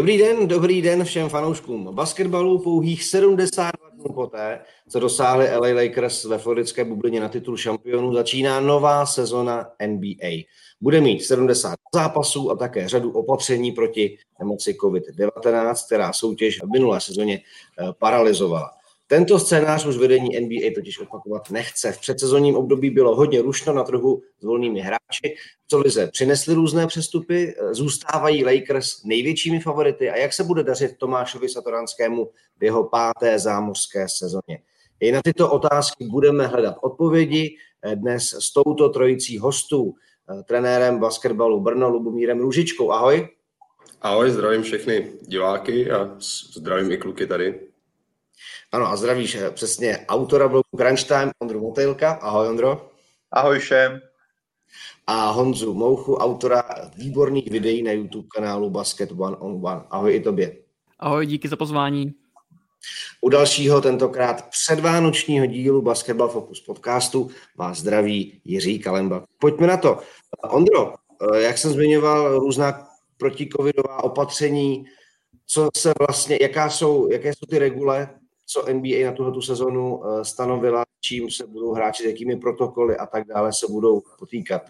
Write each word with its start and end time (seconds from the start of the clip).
Dobrý 0.00 0.18
den, 0.18 0.48
dobrý 0.48 0.82
den 0.82 1.04
všem 1.04 1.28
fanouškům 1.28 1.94
basketbalu. 1.94 2.58
Pouhých 2.58 3.04
72 3.04 3.90
dnů 3.90 4.14
poté, 4.14 4.60
co 4.88 5.00
dosáhli 5.00 5.56
LA 5.56 5.82
Lakers 5.82 6.24
ve 6.24 6.38
floridské 6.38 6.84
bublině 6.84 7.20
na 7.20 7.28
titul 7.28 7.56
šampionů, 7.56 8.14
začíná 8.14 8.60
nová 8.60 9.06
sezona 9.06 9.66
NBA. 9.86 10.44
Bude 10.80 11.00
mít 11.00 11.24
70 11.24 11.74
zápasů 11.94 12.50
a 12.50 12.56
také 12.56 12.88
řadu 12.88 13.12
opatření 13.12 13.72
proti 13.72 14.18
nemoci 14.38 14.72
COVID-19, 14.72 15.86
která 15.86 16.12
soutěž 16.12 16.62
v 16.62 16.72
minulé 16.72 17.00
sezóně 17.00 17.40
eh, 17.40 17.92
paralizovala. 17.98 18.70
Tento 19.10 19.38
scénář 19.38 19.86
už 19.86 19.96
vedení 19.96 20.28
NBA 20.40 20.74
totiž 20.74 21.00
opakovat 21.00 21.50
nechce. 21.50 21.92
V 21.92 22.00
předsezonním 22.00 22.56
období 22.56 22.90
bylo 22.90 23.16
hodně 23.16 23.42
rušno 23.42 23.72
na 23.72 23.84
trhu 23.84 24.22
s 24.40 24.44
volnými 24.44 24.80
hráči. 24.80 25.36
Co 25.68 25.78
lize 25.78 26.06
přinesly 26.06 26.54
různé 26.54 26.86
přestupy, 26.86 27.54
zůstávají 27.70 28.44
Lakers 28.44 29.04
největšími 29.04 29.60
favority 29.60 30.10
a 30.10 30.16
jak 30.16 30.32
se 30.32 30.44
bude 30.44 30.62
dařit 30.62 30.98
Tomášovi 30.98 31.48
Satoranskému 31.48 32.30
v 32.58 32.64
jeho 32.64 32.84
páté 32.84 33.38
zámořské 33.38 34.08
sezóně. 34.08 34.62
I 35.00 35.12
na 35.12 35.22
tyto 35.22 35.50
otázky 35.50 36.04
budeme 36.04 36.46
hledat 36.46 36.76
odpovědi 36.82 37.56
dnes 37.94 38.34
s 38.38 38.52
touto 38.52 38.88
trojicí 38.88 39.38
hostů, 39.38 39.94
trenérem 40.44 40.98
basketbalu 40.98 41.60
Brno 41.60 41.88
Lubomírem 41.88 42.40
Růžičkou. 42.40 42.90
Ahoj. 42.90 43.28
Ahoj, 44.02 44.30
zdravím 44.30 44.62
všechny 44.62 45.12
diváky 45.22 45.90
a 45.90 46.16
zdravím 46.56 46.92
i 46.92 46.98
kluky 46.98 47.26
tady. 47.26 47.69
Ano 48.72 48.86
a 48.86 48.96
zdravíš 48.96 49.34
eh, 49.34 49.50
přesně 49.50 50.06
autora 50.08 50.48
blogu 50.48 50.68
Crunch 50.76 51.04
Time, 51.04 51.30
Ondru 51.38 51.60
Motejlka. 51.60 52.12
Ahoj 52.12 52.48
Ondro. 52.48 52.90
Ahoj 53.30 53.58
všem. 53.58 54.00
A 55.06 55.30
Honzu 55.30 55.74
Mouchu, 55.74 56.14
autora 56.14 56.62
výborných 56.96 57.50
videí 57.50 57.82
na 57.82 57.92
YouTube 57.92 58.28
kanálu 58.34 58.70
Basket 58.70 59.10
One 59.10 59.36
on 59.36 59.60
One. 59.66 59.82
Ahoj 59.90 60.14
i 60.14 60.20
tobě. 60.20 60.56
Ahoj, 60.98 61.26
díky 61.26 61.48
za 61.48 61.56
pozvání. 61.56 62.14
U 63.20 63.28
dalšího, 63.28 63.80
tentokrát 63.80 64.48
předvánočního 64.48 65.46
dílu 65.46 65.82
Basketball 65.82 66.28
Focus 66.28 66.60
podcastu 66.60 67.30
vás 67.56 67.78
zdraví 67.78 68.40
Jiří 68.44 68.78
Kalemba. 68.78 69.24
Pojďme 69.38 69.66
na 69.66 69.76
to. 69.76 69.98
Ondro, 70.50 70.94
eh, 71.34 71.40
jak 71.40 71.58
jsem 71.58 71.72
zmiňoval, 71.72 72.38
různá 72.38 72.86
protikovidová 73.16 74.04
opatření, 74.04 74.84
co 75.46 75.68
se 75.76 75.92
vlastně, 75.98 76.38
jaká 76.40 76.70
jsou, 76.70 77.10
jaké 77.12 77.28
jsou 77.28 77.46
ty 77.50 77.58
regule, 77.58 78.19
co 78.52 78.72
NBA 78.72 79.06
na 79.06 79.12
tuhle 79.12 79.42
sezonu 79.42 80.02
eh, 80.04 80.24
stanovila, 80.24 80.84
čím 81.00 81.30
se 81.30 81.46
budou 81.46 81.72
hráči, 81.72 82.06
jakými 82.06 82.36
protokoly 82.36 82.96
a 82.96 83.06
tak 83.06 83.26
dále 83.26 83.52
se 83.52 83.66
budou 83.70 84.02
potýkat? 84.18 84.62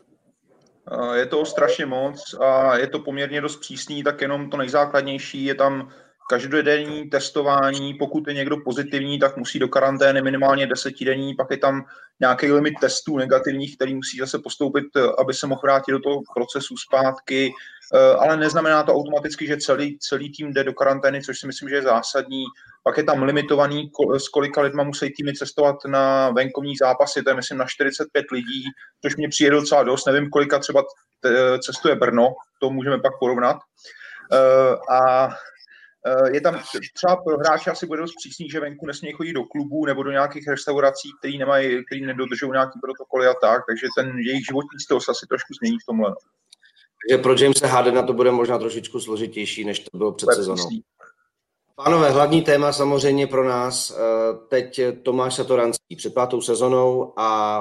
Eh, 0.92 1.18
je 1.18 1.26
to 1.26 1.44
strašně 1.44 1.86
moc 1.86 2.34
a 2.40 2.76
je 2.76 2.86
to 2.86 2.98
poměrně 2.98 3.40
dost 3.40 3.56
přísný, 3.56 4.02
tak 4.02 4.20
jenom 4.20 4.50
to 4.50 4.56
nejzákladnější 4.56 5.44
je 5.44 5.54
tam 5.54 5.88
každodenní 6.30 7.10
testování, 7.10 7.94
pokud 7.94 8.28
je 8.28 8.34
někdo 8.34 8.56
pozitivní, 8.64 9.18
tak 9.18 9.36
musí 9.36 9.58
do 9.58 9.68
karantény 9.68 10.22
minimálně 10.22 10.66
desetidenní, 10.66 11.34
pak 11.34 11.50
je 11.50 11.56
tam 11.56 11.84
nějaký 12.20 12.52
limit 12.52 12.74
testů 12.80 13.18
negativních, 13.18 13.76
který 13.76 13.94
musí 13.94 14.18
zase 14.18 14.38
postoupit, 14.38 14.84
aby 15.18 15.34
se 15.34 15.46
mohl 15.46 15.60
vrátit 15.64 15.92
do 15.92 16.00
toho 16.00 16.22
procesu 16.34 16.76
zpátky, 16.76 17.52
eh, 17.94 18.14
ale 18.14 18.36
neznamená 18.36 18.82
to 18.82 18.94
automaticky, 18.94 19.46
že 19.46 19.56
celý, 19.56 19.98
celý 19.98 20.32
tým 20.32 20.52
jde 20.52 20.64
do 20.64 20.72
karantény, 20.72 21.22
což 21.22 21.40
si 21.40 21.46
myslím, 21.46 21.68
že 21.68 21.74
je 21.74 21.82
zásadní. 21.82 22.44
Pak 22.82 22.96
je 22.96 23.04
tam 23.04 23.22
limitovaný, 23.22 23.90
s 24.18 24.28
kolika 24.28 24.60
lidma 24.60 24.82
musí 24.84 25.10
týmy 25.10 25.34
cestovat 25.34 25.76
na 25.86 26.30
venkovní 26.30 26.76
zápasy, 26.76 27.22
to 27.22 27.30
je 27.30 27.36
myslím 27.36 27.58
na 27.58 27.66
45 27.68 28.30
lidí, 28.32 28.64
což 29.02 29.16
mě 29.16 29.28
přijde 29.28 29.50
docela 29.50 29.82
dost, 29.82 30.06
nevím, 30.06 30.30
kolika 30.30 30.58
třeba 30.58 30.82
cestuje 31.66 31.94
Brno, 31.94 32.34
to 32.60 32.70
můžeme 32.70 32.98
pak 32.98 33.12
porovnat. 33.18 33.56
Eh, 34.32 34.94
a 34.94 35.28
Eh, 35.28 35.49
je 36.32 36.40
tam 36.40 36.62
třeba 36.94 37.16
pro 37.16 37.38
hráče 37.38 37.70
asi 37.70 37.86
bude 37.86 38.00
dost 38.00 38.14
přísný, 38.16 38.50
že 38.50 38.60
venku 38.60 38.86
nesmí 38.86 39.12
chodit 39.12 39.32
do 39.32 39.44
klubů 39.44 39.86
nebo 39.86 40.02
do 40.02 40.10
nějakých 40.10 40.48
restaurací, 40.48 41.08
který 41.18 41.38
nemají, 41.38 41.84
který 41.84 42.06
nedodržují 42.06 42.52
nějaký 42.52 42.80
protokoly 42.82 43.26
a 43.26 43.34
tak, 43.34 43.62
takže 43.68 43.86
ten 43.96 44.18
jejich 44.18 44.46
životní 44.46 44.80
styl 44.80 45.00
se 45.00 45.10
asi 45.10 45.26
trošku 45.26 45.54
změní 45.54 45.78
v 45.78 45.86
tomhle. 45.86 46.10
No. 46.10 46.16
Takže 47.08 47.22
pro 47.22 47.34
Jamesa 47.38 47.66
Hardena 47.66 48.02
to 48.02 48.12
bude 48.12 48.30
možná 48.30 48.58
trošičku 48.58 49.00
složitější, 49.00 49.64
než 49.64 49.78
to 49.78 49.98
bylo 49.98 50.12
před 50.12 50.28
sezónou. 50.34 50.68
Pánové, 51.84 52.10
hlavní 52.10 52.42
téma 52.42 52.72
samozřejmě 52.72 53.26
pro 53.26 53.48
nás 53.48 53.90
eh, 53.90 53.96
teď 54.48 54.80
Tomáš 55.02 55.34
Satoranský 55.34 55.96
před 55.96 56.14
pátou 56.14 56.40
sezonou 56.40 57.12
a 57.16 57.60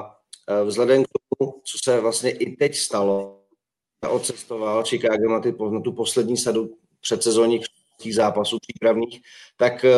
eh, 0.50 0.64
vzhledem 0.64 1.04
k 1.04 1.08
tomu, 1.08 1.62
co 1.64 1.78
se 1.84 2.00
vlastně 2.00 2.32
i 2.32 2.56
teď 2.56 2.76
stalo, 2.76 3.42
odcestoval 4.10 4.84
Chicago 4.84 5.30
na, 5.30 5.40
ty, 5.40 5.56
na 5.72 5.82
tu 5.82 5.92
poslední 5.92 6.38
sadu 6.38 6.78
předsezónních 7.02 7.66
těch 8.00 8.16
zápasů 8.16 8.58
přípravných. 8.62 9.22
Tak 9.58 9.86
eh, 9.86 9.96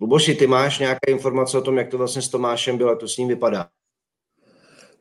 Luboši, 0.00 0.34
ty 0.34 0.46
máš 0.46 0.78
nějaké 0.78 1.10
informace 1.10 1.58
o 1.58 1.60
tom, 1.60 1.78
jak 1.78 1.88
to 1.88 1.98
vlastně 1.98 2.22
s 2.22 2.28
Tomášem 2.28 2.78
bylo, 2.78 2.96
to 2.96 3.08
s 3.08 3.16
ním 3.16 3.28
vypadá? 3.28 3.68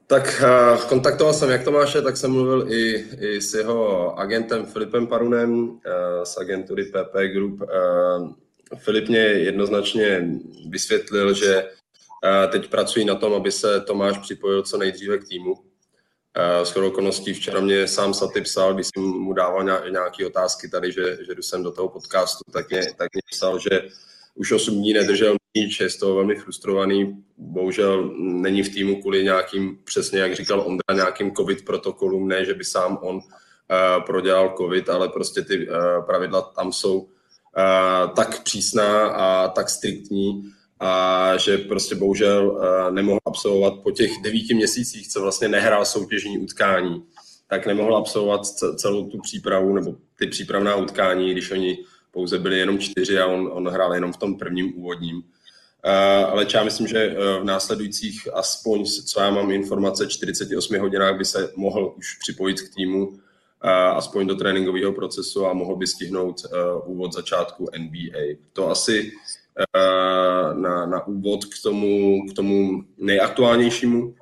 Tak 0.07 0.44
uh, 0.44 0.81
kontaktoval 0.89 1.33
jsem 1.33 1.49
jak 1.49 1.63
Tomáše, 1.63 2.01
tak 2.01 2.17
jsem 2.17 2.31
mluvil 2.31 2.71
i, 2.71 3.05
i 3.19 3.41
s 3.41 3.53
jeho 3.53 4.19
agentem 4.19 4.66
Filipem 4.66 5.07
Parunem 5.07 5.69
uh, 5.69 5.79
z 6.23 6.38
agentury 6.38 6.85
PP 6.85 7.16
Group. 7.33 7.61
Filip 8.77 9.09
mě 9.09 9.19
jednoznačně 9.19 10.29
vysvětlil, 10.69 11.33
že 11.33 11.69
teď 12.51 12.69
pracují 12.69 13.05
na 13.05 13.15
tom, 13.15 13.33
aby 13.33 13.51
se 13.51 13.81
Tomáš 13.81 14.17
připojil 14.17 14.63
co 14.63 14.77
nejdříve 14.77 15.17
k 15.17 15.27
týmu. 15.27 15.72
S 16.63 16.71
chodou 16.71 16.88
okolností 16.88 17.33
včera 17.33 17.61
mě 17.61 17.88
sám 17.88 18.13
Saty 18.13 18.41
psal, 18.41 18.73
když 18.73 18.88
jsem 18.88 19.03
mu 19.03 19.33
dával 19.33 19.63
nějaké 19.91 20.25
otázky 20.27 20.69
tady, 20.69 20.91
že, 20.91 21.17
že 21.25 21.35
jdu 21.35 21.41
sem 21.41 21.63
do 21.63 21.71
toho 21.71 21.89
podcastu, 21.89 22.51
tak 22.53 22.69
mě, 22.69 22.81
tak 22.97 23.13
mě 23.13 23.21
psal, 23.31 23.59
že 23.59 23.81
už 24.35 24.51
8 24.51 24.75
dní 24.75 24.94
nedržel 24.94 25.35
nič, 25.57 25.79
je 25.79 25.89
z 25.89 25.97
toho 25.97 26.16
velmi 26.16 26.35
frustrovaný. 26.35 27.23
Bohužel 27.38 28.11
není 28.17 28.63
v 28.63 28.73
týmu 28.73 29.01
kvůli 29.01 29.23
nějakým, 29.23 29.77
přesně 29.83 30.19
jak 30.19 30.35
říkal 30.35 30.61
Ondra, 30.61 30.95
nějakým 30.95 31.35
covid 31.35 31.66
protokolům, 31.66 32.27
ne, 32.27 32.45
že 32.45 32.53
by 32.53 32.63
sám 32.63 33.00
on 33.01 33.15
uh, 33.15 33.21
prodělal 34.05 34.55
covid, 34.57 34.89
ale 34.89 35.09
prostě 35.09 35.41
ty 35.41 35.67
uh, 35.67 35.75
pravidla 36.05 36.41
tam 36.41 36.71
jsou 36.73 37.00
uh, 37.00 37.09
tak 38.15 38.44
přísná 38.44 39.07
a 39.07 39.47
tak 39.47 39.69
striktní, 39.69 40.53
a 40.79 41.38
že 41.38 41.57
prostě 41.57 41.95
bohužel 41.95 42.61
eh, 42.61 42.91
nemohl 42.91 43.19
absolvovat 43.25 43.73
po 43.84 43.91
těch 43.91 44.11
devíti 44.23 44.53
měsících, 44.53 45.07
co 45.07 45.22
vlastně 45.22 45.47
nehrál 45.47 45.85
soutěžní 45.85 46.38
utkání, 46.38 47.03
tak 47.47 47.66
nemohl 47.66 47.97
absolvovat 47.97 48.45
celou 48.75 49.09
tu 49.09 49.17
přípravu 49.22 49.75
nebo 49.75 49.95
ty 50.19 50.28
přípravná 50.28 50.75
utkání, 50.75 51.31
když 51.31 51.51
oni 51.51 51.78
pouze 52.12 52.39
byli 52.39 52.57
jenom 52.57 52.79
čtyři 52.79 53.19
a 53.19 53.25
on, 53.25 53.50
on 53.53 53.67
hrál 53.67 53.94
jenom 53.94 54.13
v 54.13 54.17
tom 54.17 54.38
prvním 54.38 54.78
úvodním. 54.78 55.17
Uh, 55.17 56.31
ale 56.31 56.47
já 56.53 56.63
myslím, 56.63 56.88
že 56.88 57.07
uh, 57.07 57.41
v 57.41 57.44
následujících 57.44 58.28
aspoň, 58.33 58.85
co 58.85 59.19
já 59.19 59.31
mám 59.31 59.51
informace, 59.51 60.07
48 60.07 60.79
hodinách 60.79 61.17
by 61.17 61.25
se 61.25 61.51
mohl 61.56 61.94
už 61.97 62.17
připojit 62.17 62.62
k 62.62 62.75
týmu, 62.75 63.19
aspoň 63.95 64.28
do 64.28 64.35
tréninkového 64.35 64.94
procesu 64.94 65.45
a 65.45 65.53
mohl 65.53 65.75
by 65.75 65.88
stihnout 65.88 66.41
úvod 66.85 67.13
začátku 67.13 67.69
NBA. 67.78 68.19
To 68.53 68.69
asi 68.69 69.12
Eh, 69.12 69.22
na, 70.53 70.85
na 70.85 71.07
úvod 71.07 71.45
k 71.45 71.61
tomu, 71.63 72.21
k 72.31 72.33
tomu 72.33 72.83
nejaktuálnějšímu 72.97 74.15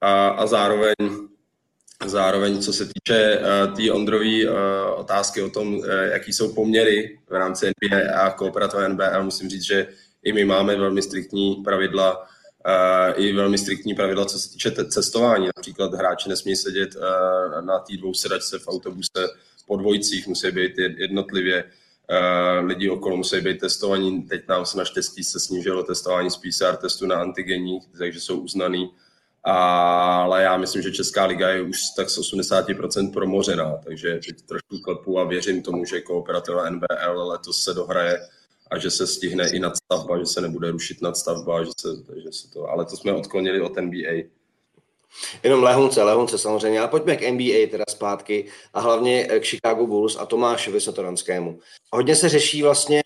a, 0.00 0.28
a 0.28 0.46
zároveň 0.46 0.94
Zároveň, 2.06 2.62
co 2.62 2.72
se 2.72 2.86
týče 2.86 3.38
uh, 3.38 3.76
té 3.76 3.92
Ondrové 3.92 4.44
uh, 4.44 4.54
otázky 4.96 5.42
o 5.42 5.50
tom, 5.50 5.74
uh, 5.74 5.84
jaký 6.12 6.32
jsou 6.32 6.54
poměry 6.54 7.18
v 7.28 7.32
rámci 7.32 7.66
NBA 7.66 8.20
a 8.20 8.30
kooperativa 8.30 8.88
NBL, 8.88 9.22
musím 9.22 9.48
říct, 9.48 9.62
že 9.62 9.86
i 10.22 10.32
my 10.32 10.44
máme 10.44 10.76
velmi 10.76 11.02
striktní 11.02 11.54
pravidla, 11.54 12.18
uh, 12.18 13.24
i 13.24 13.32
velmi 13.32 13.58
striktní 13.58 13.94
pravidla, 13.94 14.24
co 14.24 14.38
se 14.38 14.50
týče 14.50 14.70
cestování. 14.70 15.46
Například 15.46 15.94
hráči 15.94 16.28
nesmí 16.28 16.56
sedět 16.56 16.96
uh, 16.96 17.64
na 17.66 17.78
té 17.78 17.96
dvou 17.96 18.14
sedačce 18.14 18.58
v 18.58 18.68
autobuse 18.68 19.28
po 19.66 19.76
dvojicích, 19.76 20.26
musí 20.26 20.50
být 20.50 20.72
jednotlivě. 20.78 21.64
Uh, 22.10 22.66
lidi 22.66 22.90
okolo 22.90 23.16
musí 23.16 23.40
být 23.40 23.60
testovaní. 23.60 24.22
Teď 24.22 24.48
nám 24.48 24.66
se 24.66 24.78
naštěstí 24.78 25.24
se 25.24 25.40
snížilo 25.40 25.82
testování 25.82 26.30
z 26.30 26.36
PCR 26.36 26.76
testu 26.76 27.06
na 27.06 27.16
antigenních, 27.16 27.82
takže 27.98 28.20
jsou 28.20 28.40
uznaný. 28.40 28.90
Ale 29.44 30.42
já 30.42 30.56
myslím, 30.56 30.82
že 30.82 30.92
Česká 30.92 31.24
liga 31.24 31.48
je 31.48 31.62
už 31.62 31.78
tak 31.96 32.10
z 32.10 32.18
80% 32.18 33.12
promořená, 33.12 33.76
takže 33.84 34.20
teď 34.26 34.42
trošku 34.42 34.78
klepu 34.84 35.18
a 35.18 35.24
věřím 35.24 35.62
tomu, 35.62 35.84
že 35.84 36.00
kooperativa 36.00 36.70
NBL 36.70 37.28
letos 37.28 37.64
se 37.64 37.74
dohraje 37.74 38.20
a 38.70 38.78
že 38.78 38.90
se 38.90 39.06
stihne 39.06 39.50
i 39.50 39.58
nadstavba, 39.58 40.18
že 40.18 40.26
se 40.26 40.40
nebude 40.40 40.70
rušit 40.70 41.02
nadstavba, 41.02 41.64
že 41.64 41.70
se, 41.80 41.88
že 42.22 42.32
se 42.32 42.50
to, 42.50 42.68
ale 42.68 42.84
to 42.84 42.96
jsme 42.96 43.12
odklonili 43.12 43.60
od 43.60 43.76
NBA. 43.76 44.41
Jenom 45.42 45.62
lehunce, 45.62 46.02
lehunce 46.02 46.38
samozřejmě, 46.38 46.80
ale 46.80 46.88
pojďme 46.88 47.16
k 47.16 47.30
NBA 47.30 47.70
teda 47.70 47.84
zpátky 47.88 48.46
a 48.74 48.80
hlavně 48.80 49.24
k 49.24 49.44
Chicago 49.44 49.86
Bulls 49.86 50.16
a 50.16 50.26
Tomášovi 50.26 50.80
Satoranskému. 50.80 51.58
Hodně 51.92 52.16
se 52.16 52.28
řeší 52.28 52.62
vlastně 52.62 53.02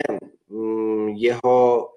mm, 0.49 1.09
jeho 1.09 1.89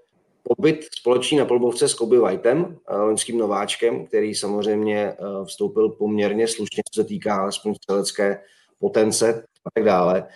pobyt 0.43 0.85
společný 0.99 1.37
na 1.37 1.45
polbovce 1.45 1.87
s 1.87 1.93
Kobe 1.93 2.19
Whiteem, 2.19 2.77
eh, 2.87 2.97
loňským 2.97 3.37
nováčkem, 3.37 4.05
který 4.05 4.35
samozřejmě 4.35 4.97
eh, 4.97 5.15
vstoupil 5.45 5.89
poměrně 5.89 6.47
slušně, 6.47 6.83
co 6.91 7.01
se 7.01 7.07
týká 7.07 7.35
alespoň 7.35 7.75
střelecké 7.75 8.41
potence 8.79 9.43
a 9.65 9.69
tak 9.73 9.83
dále. 9.83 10.27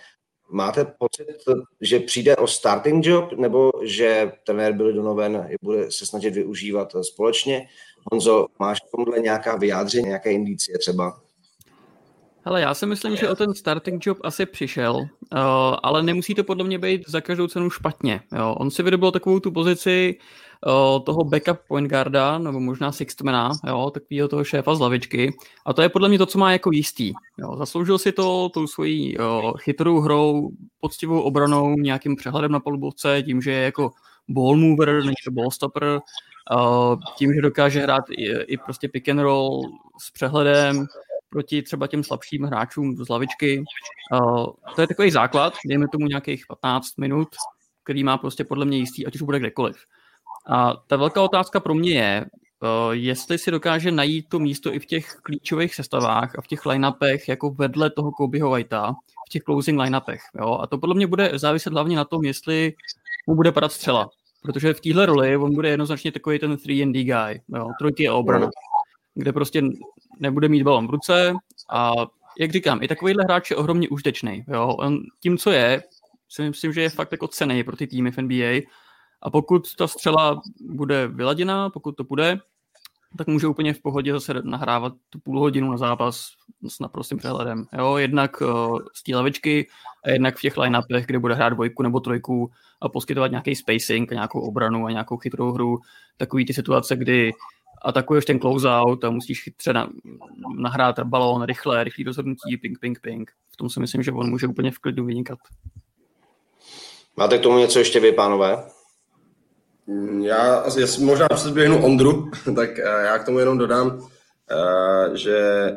máte 0.50 0.84
pocit, 0.84 1.26
že 1.80 2.00
přijde 2.00 2.36
o 2.36 2.46
starting 2.46 3.06
job, 3.06 3.32
nebo 3.32 3.70
že 3.82 4.32
trenér 4.44 4.72
byl 4.72 4.92
donoven 4.92 5.48
bude 5.62 5.90
se 5.90 6.06
snažit 6.06 6.34
využívat 6.34 6.96
společně? 7.02 7.68
Honzo, 8.12 8.46
máš 8.58 8.80
k 8.80 8.90
tomuhle 8.90 9.18
nějaká 9.18 9.56
vyjádření, 9.56 10.06
nějaké 10.06 10.32
indicie 10.32 10.78
třeba? 10.78 11.20
Hele, 12.46 12.60
já 12.60 12.74
si 12.74 12.86
myslím, 12.86 13.16
že 13.16 13.28
o 13.28 13.34
ten 13.34 13.54
starting 13.54 14.06
job 14.06 14.18
asi 14.24 14.46
přišel, 14.46 14.96
uh, 14.96 15.06
ale 15.82 16.02
nemusí 16.02 16.34
to 16.34 16.44
podle 16.44 16.64
mě 16.64 16.78
být 16.78 17.02
za 17.08 17.20
každou 17.20 17.46
cenu 17.46 17.70
špatně. 17.70 18.20
Jo. 18.36 18.54
On 18.58 18.70
si 18.70 18.82
vydobil 18.82 19.10
takovou 19.10 19.40
tu 19.40 19.52
pozici 19.52 20.18
uh, 20.66 21.04
toho 21.04 21.24
backup 21.24 21.58
point 21.68 21.90
guarda, 21.90 22.38
nebo 22.38 22.60
možná 22.60 22.92
sixtmana, 22.92 23.50
jo, 23.66 23.90
takového 23.90 24.28
toho 24.28 24.44
šéfa 24.44 24.74
z 24.74 24.80
lavičky. 24.80 25.32
A 25.66 25.72
to 25.72 25.82
je 25.82 25.88
podle 25.88 26.08
mě 26.08 26.18
to, 26.18 26.26
co 26.26 26.38
má 26.38 26.52
jako 26.52 26.70
jistý. 26.72 27.12
Jo. 27.38 27.56
Zasloužil 27.56 27.98
si 27.98 28.12
to 28.12 28.48
tou 28.48 28.66
svojí 28.66 29.18
uh, 29.18 29.52
chytrou 29.56 30.00
hrou, 30.00 30.50
poctivou 30.80 31.20
obranou, 31.20 31.74
nějakým 31.74 32.16
přehledem 32.16 32.52
na 32.52 32.60
polubovce, 32.60 33.22
tím, 33.22 33.42
že 33.42 33.50
je 33.50 33.64
jako 33.64 33.90
ball 34.28 34.56
mover, 34.56 35.04
není 35.04 35.14
to 35.24 35.30
ball 35.30 35.50
stopper, 35.50 36.00
tím, 37.16 37.34
že 37.34 37.40
dokáže 37.40 37.80
hrát 37.80 38.04
i, 38.10 38.32
i 38.42 38.56
prostě 38.56 38.88
pick 38.88 39.08
and 39.08 39.18
roll 39.18 39.62
s 40.02 40.10
přehledem, 40.10 40.86
proti 41.30 41.62
třeba 41.62 41.86
těm 41.86 42.04
slabším 42.04 42.42
hráčům 42.42 42.96
z 42.96 43.08
lavičky. 43.08 43.64
To 44.74 44.80
je 44.80 44.86
takový 44.86 45.10
základ, 45.10 45.54
dejme 45.68 45.88
tomu 45.88 46.06
nějakých 46.06 46.44
15 46.46 46.98
minut, 46.98 47.28
který 47.84 48.04
má 48.04 48.18
prostě 48.18 48.44
podle 48.44 48.64
mě 48.64 48.78
jistý, 48.78 49.06
ať 49.06 49.14
už 49.14 49.22
bude 49.22 49.38
kdekoliv. 49.38 49.76
A 50.48 50.74
ta 50.86 50.96
velká 50.96 51.22
otázka 51.22 51.60
pro 51.60 51.74
mě 51.74 51.92
je, 51.92 52.26
jestli 52.90 53.38
si 53.38 53.50
dokáže 53.50 53.90
najít 53.90 54.28
to 54.28 54.38
místo 54.38 54.74
i 54.74 54.78
v 54.78 54.86
těch 54.86 55.16
klíčových 55.22 55.74
sestavách 55.74 56.38
a 56.38 56.42
v 56.42 56.46
těch 56.46 56.66
line-upech 56.66 57.28
jako 57.28 57.50
vedle 57.50 57.90
toho 57.90 58.12
Kobeho 58.12 58.50
Whitea, 58.50 58.92
v 59.26 59.30
těch 59.30 59.42
closing 59.42 59.80
line-upech. 59.80 60.20
Jo? 60.40 60.58
A 60.62 60.66
to 60.66 60.78
podle 60.78 60.94
mě 60.94 61.06
bude 61.06 61.30
záviset 61.34 61.72
hlavně 61.72 61.96
na 61.96 62.04
tom, 62.04 62.24
jestli 62.24 62.74
mu 63.26 63.34
bude 63.34 63.52
padat 63.52 63.72
střela. 63.72 64.10
Protože 64.44 64.74
v 64.74 64.80
téhle 64.80 65.06
roli 65.06 65.36
on 65.36 65.54
bude 65.54 65.68
jednoznačně 65.68 66.12
takový 66.12 66.38
ten 66.38 66.54
3D 66.54 67.04
guy. 67.04 67.40
Jo? 67.48 67.68
Trojky 67.78 68.02
je 68.02 68.10
obrana. 68.10 68.50
Kde 69.14 69.32
prostě 69.32 69.62
nebude 70.20 70.48
mít 70.48 70.62
balon 70.62 70.86
v 70.86 70.90
ruce 70.90 71.34
a 71.70 71.92
jak 72.38 72.52
říkám, 72.52 72.82
i 72.82 72.88
takovýhle 72.88 73.24
hráč 73.24 73.50
je 73.50 73.56
ohromně 73.56 73.88
užitečný. 73.88 74.44
Jo? 74.48 74.68
On 74.78 74.98
tím, 75.20 75.38
co 75.38 75.50
je, 75.50 75.82
si 76.28 76.42
myslím, 76.42 76.72
že 76.72 76.82
je 76.82 76.90
fakt 76.90 77.12
jako 77.12 77.28
cený 77.28 77.64
pro 77.64 77.76
ty 77.76 77.86
týmy 77.86 78.10
v 78.10 78.18
NBA 78.18 78.60
a 79.22 79.30
pokud 79.30 79.74
ta 79.76 79.86
střela 79.86 80.40
bude 80.60 81.08
vyladěná, 81.08 81.70
pokud 81.70 81.92
to 81.92 82.04
bude, 82.04 82.38
tak 83.18 83.26
může 83.26 83.46
úplně 83.46 83.74
v 83.74 83.82
pohodě 83.82 84.12
zase 84.12 84.34
nahrávat 84.42 84.92
tu 85.10 85.18
půl 85.18 85.40
hodinu 85.40 85.70
na 85.70 85.76
zápas 85.76 86.26
s 86.68 86.80
naprostým 86.80 87.18
přehledem. 87.18 87.66
Jo, 87.78 87.96
jednak 87.96 88.42
z 88.94 89.02
té 89.02 89.16
lavičky 89.16 89.68
a 90.04 90.10
jednak 90.10 90.36
v 90.36 90.40
těch 90.40 90.56
line-upech, 90.56 91.06
kde 91.06 91.18
bude 91.18 91.34
hrát 91.34 91.48
dvojku 91.48 91.82
nebo 91.82 92.00
trojku 92.00 92.50
a 92.80 92.88
poskytovat 92.88 93.30
nějaký 93.30 93.56
spacing, 93.56 94.12
a 94.12 94.14
nějakou 94.14 94.40
obranu 94.40 94.86
a 94.86 94.90
nějakou 94.90 95.16
chytrou 95.16 95.52
hru. 95.52 95.78
Takový 96.16 96.44
ty 96.44 96.54
situace, 96.54 96.96
kdy 96.96 97.32
atakuješ 97.82 98.24
ten 98.24 98.38
closeout 98.38 99.04
a 99.04 99.10
musíš 99.10 99.42
chytře 99.42 99.72
na, 99.72 99.90
nahrát 100.58 101.00
balón 101.00 101.42
rychle, 101.42 101.84
rychlý 101.84 102.04
rozhodnutí, 102.04 102.56
ping, 102.56 102.78
ping, 102.78 103.00
ping. 103.00 103.30
V 103.52 103.56
tom 103.56 103.70
si 103.70 103.80
myslím, 103.80 104.02
že 104.02 104.12
on 104.12 104.30
může 104.30 104.46
úplně 104.46 104.70
v 104.70 104.78
klidu 104.78 105.04
vynikat. 105.04 105.38
Máte 107.16 107.38
k 107.38 107.42
tomu 107.42 107.58
něco 107.58 107.78
ještě 107.78 108.00
vy, 108.00 108.12
pánové? 108.12 108.64
Já 110.20 110.54
asi 110.54 111.04
možná 111.04 111.28
předběhnu 111.34 111.84
Ondru, 111.84 112.30
tak 112.56 112.78
eh, 112.78 112.82
já 112.82 113.18
k 113.18 113.24
tomu 113.24 113.38
jenom 113.38 113.58
dodám, 113.58 114.08
eh, 114.50 115.16
že 115.16 115.70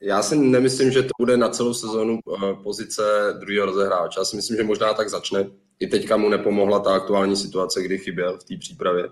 já 0.00 0.22
si 0.22 0.36
nemyslím, 0.36 0.90
že 0.90 1.02
to 1.02 1.10
bude 1.18 1.36
na 1.36 1.48
celou 1.48 1.74
sezónu 1.74 2.18
eh, 2.18 2.54
pozice 2.62 3.02
druhého 3.40 3.66
rozehráče. 3.66 4.20
Já 4.20 4.24
si 4.24 4.36
myslím, 4.36 4.56
že 4.56 4.62
možná 4.62 4.94
tak 4.94 5.08
začne. 5.08 5.46
I 5.80 5.86
teďka 5.86 6.16
mu 6.16 6.28
nepomohla 6.28 6.78
ta 6.78 6.94
aktuální 6.94 7.36
situace, 7.36 7.82
kdy 7.82 7.98
chyběl 7.98 8.38
v 8.38 8.44
té 8.44 8.56
přípravě 8.56 9.08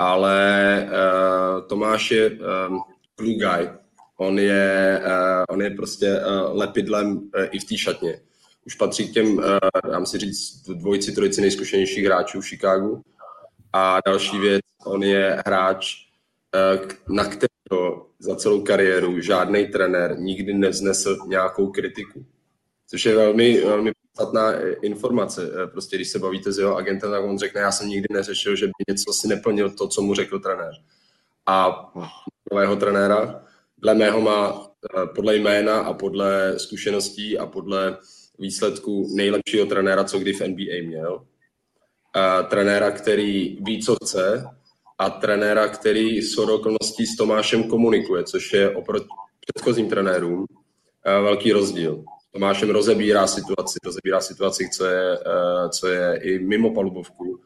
ale 0.00 0.88
uh, 0.88 1.66
Tomáš 1.66 2.10
je 2.10 2.30
um, 2.30 2.80
guy. 3.18 3.68
On 4.16 4.38
je, 4.38 5.00
uh, 5.06 5.44
on 5.48 5.62
je 5.62 5.70
prostě 5.70 6.20
uh, 6.20 6.58
lepidlem 6.58 7.16
uh, 7.16 7.22
i 7.50 7.58
v 7.58 7.64
té 7.64 7.76
šatně. 7.76 8.20
Už 8.66 8.74
patří 8.74 9.08
k 9.08 9.12
těm, 9.12 9.38
uh, 9.38 9.44
dám 9.90 10.06
si 10.06 10.18
říct, 10.18 10.62
dvojici, 10.68 11.12
trojici 11.12 11.40
nejzkušenějších 11.40 12.04
hráčů 12.04 12.40
v 12.40 12.46
Chicagu. 12.46 13.02
A 13.72 14.00
další 14.06 14.38
věc, 14.38 14.60
on 14.86 15.02
je 15.02 15.42
hráč, 15.46 15.94
uh, 16.54 16.88
na 17.16 17.24
kterého 17.24 18.06
za 18.18 18.36
celou 18.36 18.62
kariéru 18.62 19.20
žádný 19.20 19.66
trenér 19.66 20.18
nikdy 20.18 20.54
nevznesl 20.54 21.16
nějakou 21.26 21.70
kritiku. 21.70 22.26
Což 22.90 23.04
je 23.06 23.16
velmi, 23.16 23.60
velmi 23.60 23.92
podstatná 24.20 24.52
eh, 24.52 24.72
informace. 24.82 25.50
Eh, 25.52 25.66
prostě 25.66 25.96
když 25.96 26.08
se 26.08 26.18
bavíte 26.18 26.52
s 26.52 26.58
jeho 26.58 26.76
agentem, 26.76 27.10
tak 27.10 27.24
on 27.24 27.38
řekne, 27.38 27.60
já 27.60 27.72
jsem 27.72 27.88
nikdy 27.88 28.06
neřešil, 28.12 28.56
že 28.56 28.66
by 28.66 28.72
něco 28.88 29.12
si 29.12 29.28
neplnil 29.28 29.70
to, 29.70 29.88
co 29.88 30.02
mu 30.02 30.14
řekl 30.14 30.38
trenér. 30.38 30.72
A 31.46 31.86
nového 32.52 32.76
trenéra, 32.76 33.44
dle 33.78 33.94
mého 33.94 34.20
má 34.20 34.66
eh, 34.96 35.06
podle 35.14 35.36
jména 35.36 35.80
a 35.80 35.94
podle 35.94 36.58
zkušeností 36.58 37.38
a 37.38 37.46
podle 37.46 37.98
výsledků 38.38 39.08
nejlepšího 39.16 39.66
trenéra, 39.66 40.04
co 40.04 40.18
kdy 40.18 40.32
v 40.32 40.40
NBA 40.40 40.86
měl. 40.86 41.26
A 42.12 42.42
trenéra, 42.42 42.90
který 42.90 43.58
ví, 43.60 43.82
co 43.82 43.94
chce 43.94 44.44
a 44.98 45.10
trenéra, 45.10 45.68
který 45.68 46.22
s 46.22 46.38
okolností 46.38 47.06
s 47.06 47.16
Tomášem 47.16 47.64
komunikuje, 47.64 48.24
což 48.24 48.52
je 48.52 48.70
oproti 48.70 49.06
předchozím 49.46 49.88
trenérům 49.88 50.46
velký 51.04 51.52
rozdíl. 51.52 52.04
Tomášem 52.32 52.70
rozebírá 52.70 53.26
situaci, 53.26 53.78
rozebírá 53.84 54.20
situaci, 54.20 54.68
co 54.72 54.84
je, 54.84 55.18
eh, 55.18 55.68
co 55.68 55.88
je 55.88 56.20
i 56.22 56.38
mimo 56.38 56.74
palubovku 56.74 57.40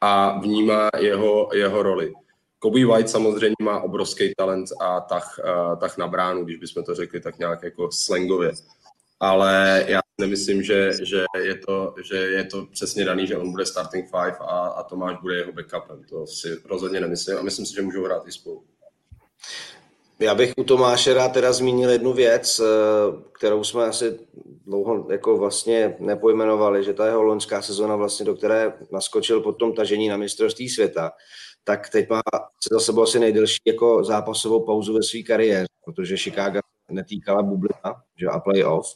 a 0.00 0.38
vnímá 0.38 0.90
jeho, 1.00 1.48
jeho 1.54 1.82
roli. 1.82 2.12
Kobe 2.58 2.86
White 2.86 3.08
samozřejmě 3.08 3.54
má 3.62 3.80
obrovský 3.80 4.32
talent 4.36 4.68
a 4.80 5.00
tah, 5.00 5.40
eh, 5.44 5.76
tah 5.76 5.98
na 5.98 6.06
bránu, 6.06 6.44
když 6.44 6.56
bychom 6.56 6.84
to 6.84 6.94
řekli 6.94 7.20
tak 7.20 7.38
nějak 7.38 7.62
jako 7.62 7.92
slangově. 7.92 8.52
Ale 9.20 9.84
já 9.88 10.00
nemyslím, 10.20 10.62
že, 10.62 10.92
že, 11.02 11.24
je 11.44 11.58
to, 11.58 11.94
že 12.08 12.16
je 12.16 12.44
to 12.44 12.66
přesně 12.72 13.04
daný, 13.04 13.26
že 13.26 13.36
on 13.36 13.50
bude 13.50 13.66
starting 13.66 14.10
five 14.10 14.36
a, 14.40 14.66
a 14.66 14.82
Tomáš 14.82 15.16
bude 15.22 15.36
jeho 15.36 15.52
backupem. 15.52 16.04
To 16.04 16.26
si 16.26 16.48
rozhodně 16.64 17.00
nemyslím 17.00 17.38
a 17.38 17.42
myslím 17.42 17.66
si, 17.66 17.74
že 17.74 17.82
můžou 17.82 18.04
hrát 18.04 18.26
i 18.26 18.32
spolu. 18.32 18.64
Já 20.18 20.34
bych 20.34 20.52
u 20.56 20.64
Tomáše 20.64 21.14
rád 21.14 21.28
teda 21.28 21.52
zmínil 21.52 21.90
jednu 21.90 22.12
věc, 22.12 22.60
eh, 22.60 22.64
kterou 23.32 23.64
jsme 23.64 23.84
asi 23.84 24.18
dlouho 24.66 25.06
jako 25.10 25.38
vlastně 25.38 25.96
nepojmenovali, 25.98 26.84
že 26.84 26.92
ta 26.92 27.06
jeho 27.06 27.22
loňská 27.22 27.62
sezona 27.62 27.96
vlastně, 27.96 28.26
do 28.26 28.34
které 28.34 28.72
naskočil 28.92 29.40
po 29.40 29.52
tom 29.52 29.72
tažení 29.72 30.08
na 30.08 30.16
mistrovství 30.16 30.68
světa, 30.68 31.12
tak 31.64 31.88
teď 31.88 32.08
má 32.10 32.20
se 32.62 32.68
za 32.74 32.80
sebou 32.80 33.02
asi 33.02 33.18
nejdelší 33.18 33.58
jako 33.66 34.04
zápasovou 34.04 34.66
pauzu 34.66 34.94
ve 34.94 35.02
své 35.02 35.22
kariéře, 35.22 35.66
protože 35.84 36.16
Chicago 36.16 36.60
netýkala 36.90 37.42
bublina, 37.42 38.02
že 38.16 38.26
a 38.26 38.40
playoff. 38.40 38.86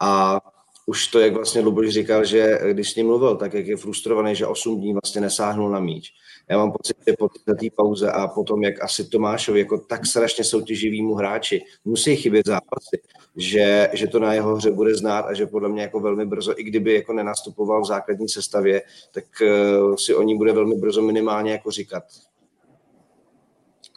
A 0.00 0.40
už 0.86 1.06
to, 1.06 1.20
jak 1.20 1.34
vlastně 1.34 1.60
Luboš 1.60 1.88
říkal, 1.88 2.24
že 2.24 2.58
když 2.72 2.90
s 2.90 2.96
ním 2.96 3.06
mluvil, 3.06 3.36
tak 3.36 3.54
jak 3.54 3.66
je 3.66 3.76
frustrovaný, 3.76 4.34
že 4.34 4.46
8 4.46 4.80
dní 4.80 4.92
vlastně 4.92 5.20
nesáhnul 5.20 5.70
na 5.70 5.80
míč 5.80 6.12
já 6.50 6.58
mám 6.58 6.72
pocit, 6.72 6.96
že 7.06 7.14
po 7.18 7.28
té 7.28 7.66
pauze 7.76 8.10
a 8.12 8.28
potom, 8.28 8.62
jak 8.62 8.82
asi 8.82 9.04
Tomášovi 9.04 9.60
jako 9.60 9.78
tak 9.78 10.06
strašně 10.06 10.44
soutěživýmu 10.44 11.14
hráči 11.14 11.62
musí 11.84 12.16
chybět 12.16 12.46
zápasy, 12.46 13.02
že, 13.36 13.90
že 13.92 14.06
to 14.06 14.18
na 14.18 14.34
jeho 14.34 14.56
hře 14.56 14.70
bude 14.70 14.94
znát 14.94 15.20
a 15.20 15.34
že 15.34 15.46
podle 15.46 15.68
mě 15.68 15.82
jako 15.82 16.00
velmi 16.00 16.26
brzo, 16.26 16.60
i 16.60 16.64
kdyby 16.64 16.94
jako 16.94 17.12
nenastupoval 17.12 17.82
v 17.82 17.86
základní 17.86 18.28
sestavě, 18.28 18.82
tak 19.12 19.24
uh, 19.42 19.94
si 19.94 20.14
o 20.14 20.22
ní 20.22 20.36
bude 20.36 20.52
velmi 20.52 20.74
brzo 20.74 21.02
minimálně 21.02 21.52
jako 21.52 21.70
říkat. 21.70 22.04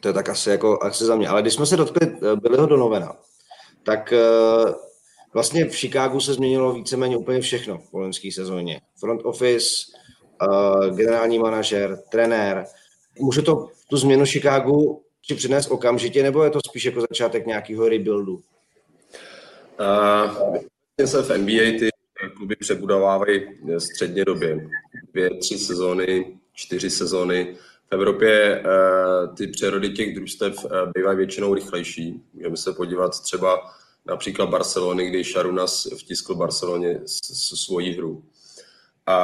To 0.00 0.08
je 0.08 0.14
tak 0.14 0.28
asi, 0.28 0.50
jako, 0.50 0.82
asi 0.82 1.04
za 1.04 1.16
mě. 1.16 1.28
Ale 1.28 1.42
když 1.42 1.54
jsme 1.54 1.66
se 1.66 1.76
dotkli 1.76 2.06
uh, 2.10 2.40
Billyho 2.40 2.66
Donovena, 2.66 3.16
tak 3.82 4.12
uh, 4.12 4.72
vlastně 5.34 5.64
v 5.64 5.76
Chicagu 5.76 6.20
se 6.20 6.34
změnilo 6.34 6.72
víceméně 6.72 7.16
úplně 7.16 7.40
všechno 7.40 7.78
v 7.78 7.92
vojenské 7.92 8.32
sezóně. 8.32 8.80
Front 9.00 9.20
office, 9.24 9.68
uh, 10.48 10.96
generální 10.96 11.38
manažer, 11.38 11.98
trenér. 12.10 12.64
Může 13.18 13.42
to 13.42 13.68
tu 13.90 13.96
změnu 13.96 14.26
Chicagu 14.26 15.02
či 15.22 15.34
přinést 15.34 15.70
okamžitě, 15.70 16.22
nebo 16.22 16.44
je 16.44 16.50
to 16.50 16.58
spíš 16.66 16.84
jako 16.84 17.00
začátek 17.00 17.46
nějakého 17.46 17.88
rebuildu? 17.88 18.40
Uh, 19.80 20.56
se 21.06 21.22
v 21.22 21.38
NBA 21.38 21.78
ty 21.78 21.88
kluby 22.36 22.56
přebudovávají 22.56 23.42
středně 23.78 24.24
době. 24.24 24.68
Dvě, 25.12 25.30
tři 25.30 25.58
sezóny, 25.58 26.38
čtyři 26.52 26.90
sezóny. 26.90 27.56
V 27.90 27.94
Evropě 27.94 28.64
uh, 28.64 29.34
ty 29.34 29.46
přerody 29.46 29.90
těch 29.90 30.14
družstev 30.14 30.64
uh, 30.64 30.70
bývají 30.94 31.16
většinou 31.16 31.54
rychlejší. 31.54 32.22
Můžeme 32.32 32.56
se 32.56 32.72
podívat 32.72 33.22
třeba 33.22 33.72
například 34.06 34.50
Barcelony, 34.50 35.08
kdy 35.08 35.24
Šarunas 35.24 35.86
vtiskl 35.98 36.34
Barceloně 36.34 37.00
svoji 37.04 37.92
hru. 37.92 38.24
A, 39.06 39.16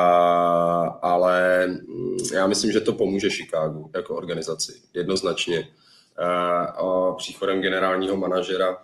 ale 1.03 1.67
mm, 1.67 2.17
já 2.35 2.47
myslím, 2.47 2.73
že 2.73 2.81
to 2.81 2.93
pomůže 2.93 3.31
Chicagu 3.31 3.91
jako 3.95 4.17
organizaci, 4.17 4.83
jednoznačně. 4.95 5.69
A, 6.17 6.63
a 6.63 7.13
příchodem 7.13 7.61
generálního 7.61 8.17
manažera 8.17 8.77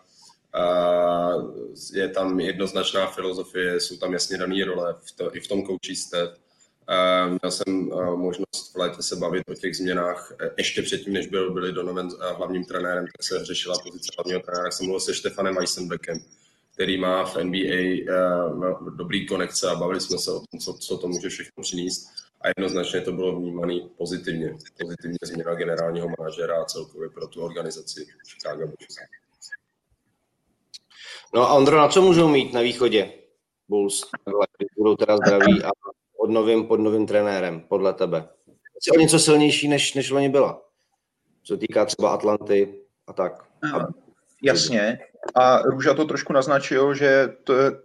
je 1.92 2.08
tam 2.08 2.40
jednoznačná 2.40 3.06
filozofie, 3.06 3.80
jsou 3.80 3.96
tam 3.96 4.12
jasně 4.12 4.38
dané 4.38 4.64
role 4.64 4.94
v 5.00 5.12
to, 5.12 5.36
i 5.36 5.40
v 5.40 5.48
tom 5.48 5.66
coaching 5.66 5.98
staff. 5.98 6.41
Měl 7.28 7.50
jsem 7.50 7.90
možnost 8.16 8.74
v 8.74 8.76
létě 8.76 9.02
se 9.02 9.16
bavit 9.16 9.42
o 9.48 9.54
těch 9.54 9.76
změnách 9.76 10.32
ještě 10.58 10.82
předtím, 10.82 11.12
než 11.12 11.26
byl 11.26 11.52
byli 11.52 11.72
Donovan 11.72 12.08
hlavním 12.36 12.64
trenérem, 12.64 13.04
tak 13.04 13.22
se 13.22 13.44
řešila 13.44 13.78
pozice 13.78 14.12
hlavního 14.16 14.40
trenéra. 14.40 14.70
Jsem 14.70 14.86
mluvil 14.86 15.00
se 15.00 15.14
Štefanem 15.14 15.54
Weissenbeckem, 15.54 16.18
který 16.74 17.00
má 17.00 17.24
v 17.24 17.36
NBA 17.44 18.08
dobrý 18.96 19.26
konekce 19.26 19.70
a 19.70 19.74
bavili 19.74 20.00
jsme 20.00 20.18
se 20.18 20.30
o 20.30 20.40
tom, 20.40 20.60
co, 20.60 20.74
co 20.74 20.98
to 20.98 21.08
může 21.08 21.28
všechno 21.28 21.62
přinést. 21.62 22.08
A 22.40 22.48
jednoznačně 22.48 23.00
to 23.00 23.12
bylo 23.12 23.40
vnímané 23.40 23.80
pozitivně. 23.98 24.56
Pozitivně 24.80 25.18
změna 25.24 25.54
generálního 25.54 26.08
manažera 26.18 26.62
a 26.62 26.64
celkově 26.64 27.08
pro 27.08 27.26
tu 27.26 27.42
organizaci 27.42 28.06
Chicago 28.28 28.66
Bulls. 28.66 28.96
No 31.34 31.42
a 31.42 31.52
Ondro, 31.52 31.76
na 31.76 31.88
co 31.88 32.02
můžou 32.02 32.28
mít 32.28 32.52
na 32.52 32.60
východě 32.60 33.12
Bulls, 33.68 34.10
budou 34.78 34.96
teda 34.96 35.16
zdraví 35.16 35.62
a 35.64 35.70
pod 36.22 36.30
novým, 36.30 36.66
pod 36.66 36.80
novým 36.80 37.06
trenérem, 37.06 37.60
podle 37.60 37.94
tebe? 37.94 38.28
Jsi 38.80 38.90
o 38.90 39.00
něco 39.00 39.18
silnější, 39.18 39.68
než, 39.68 39.94
než 39.94 40.10
loni 40.10 40.28
byla. 40.28 40.62
Co 41.42 41.56
týká 41.56 41.84
třeba 41.84 42.10
Atlanty 42.10 42.74
a 43.06 43.12
tak. 43.12 43.44
A... 43.74 43.86
Jasně, 44.42 44.98
a 45.34 45.62
Růža 45.62 45.94
to 45.94 46.04
trošku 46.04 46.32
naznačil, 46.32 46.94
že 46.94 47.28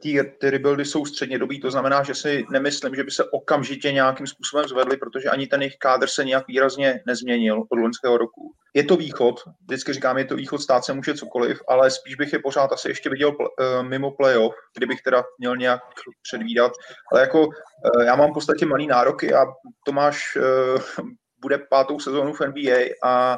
ty, 0.01 0.36
ty 0.39 0.50
rebuildy 0.50 0.86
jsou 0.86 1.06
středně 1.06 1.39
dobí, 1.39 1.60
to 1.60 1.72
znamená, 1.72 2.03
že 2.03 2.15
si 2.15 2.46
nemyslím, 2.51 2.96
že 2.96 3.03
by 3.03 3.12
se 3.12 3.24
okamžitě 3.24 3.91
nějakým 3.91 4.27
způsobem 4.27 4.67
zvedli, 4.67 4.98
protože 4.98 5.29
ani 5.29 5.48
ten 5.48 5.62
jejich 5.62 5.77
kádr 5.77 6.08
se 6.08 6.25
nějak 6.25 6.48
výrazně 6.48 7.00
nezměnil 7.08 7.63
od 7.70 7.79
loňského 7.79 8.17
roku. 8.17 8.53
Je 8.74 8.84
to 8.84 8.96
východ, 8.96 9.39
vždycky 9.62 9.94
říkám, 9.94 10.17
je 10.17 10.25
to 10.25 10.36
východ, 10.36 10.62
stát 10.62 10.86
se 10.86 10.94
může 10.94 11.13
cokoliv, 11.13 11.62
ale 11.67 11.91
spíš 11.91 12.15
bych 12.15 12.34
je 12.34 12.39
pořád 12.39 12.72
asi 12.72 12.89
ještě 12.89 13.10
viděl 13.10 13.29
uh, 13.29 13.84
mimo 13.88 14.12
playoff, 14.12 14.56
kdybych 14.77 15.01
teda 15.01 15.24
měl 15.39 15.58
nějak 15.58 15.82
předvídat. 16.22 16.72
Ale 17.12 17.22
jako 17.22 17.48
uh, 17.48 18.03
já 18.06 18.15
mám 18.15 18.32
v 18.32 18.34
podstatě 18.34 18.65
malý 18.65 18.88
nároky 18.88 19.34
a 19.34 19.46
Tomáš 19.86 20.36
uh, 20.36 21.06
bude 21.41 21.58
pátou 21.58 22.00
sezónu 22.00 22.34
v 22.34 22.41
NBA 22.41 22.79
a 23.03 23.38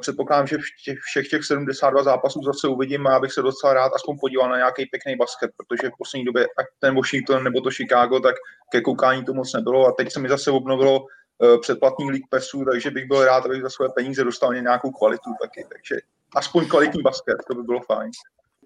předpokládám, 0.00 0.46
že 0.46 0.56
všech 1.00 1.28
těch 1.28 1.44
72 1.44 2.02
zápasů 2.02 2.40
zase 2.42 2.68
uvidím 2.68 3.06
a 3.06 3.16
abych 3.16 3.32
se 3.32 3.42
docela 3.42 3.74
rád 3.74 3.92
aspoň 3.94 4.18
podíval 4.20 4.48
na 4.50 4.56
nějaký 4.56 4.86
pěkný 4.86 5.16
basket, 5.16 5.50
protože 5.56 5.88
v 5.88 5.98
poslední 5.98 6.24
době, 6.24 6.46
ať 6.58 6.66
ten 6.78 6.94
Washington 6.94 7.44
nebo 7.44 7.60
to 7.60 7.70
Chicago, 7.70 8.20
tak 8.20 8.34
ke 8.72 8.80
koukání 8.80 9.24
to 9.24 9.34
moc 9.34 9.52
nebylo 9.52 9.86
a 9.86 9.92
teď 9.92 10.12
se 10.12 10.20
mi 10.20 10.28
zase 10.28 10.50
obnovilo 10.50 11.04
eh, 11.44 11.58
předplatný 11.58 12.10
League 12.10 12.28
Passu, 12.30 12.64
takže 12.64 12.90
bych 12.90 13.08
byl 13.08 13.24
rád, 13.24 13.46
abych 13.46 13.62
za 13.62 13.70
své 13.70 13.88
peníze 13.88 14.24
dostal 14.24 14.54
nějakou 14.54 14.90
kvalitu 14.90 15.30
taky, 15.42 15.66
takže 15.72 15.96
aspoň 16.36 16.68
kvalitní 16.68 17.02
basket, 17.02 17.36
to 17.48 17.54
by 17.54 17.62
bylo 17.62 17.80
fajn. 17.80 18.10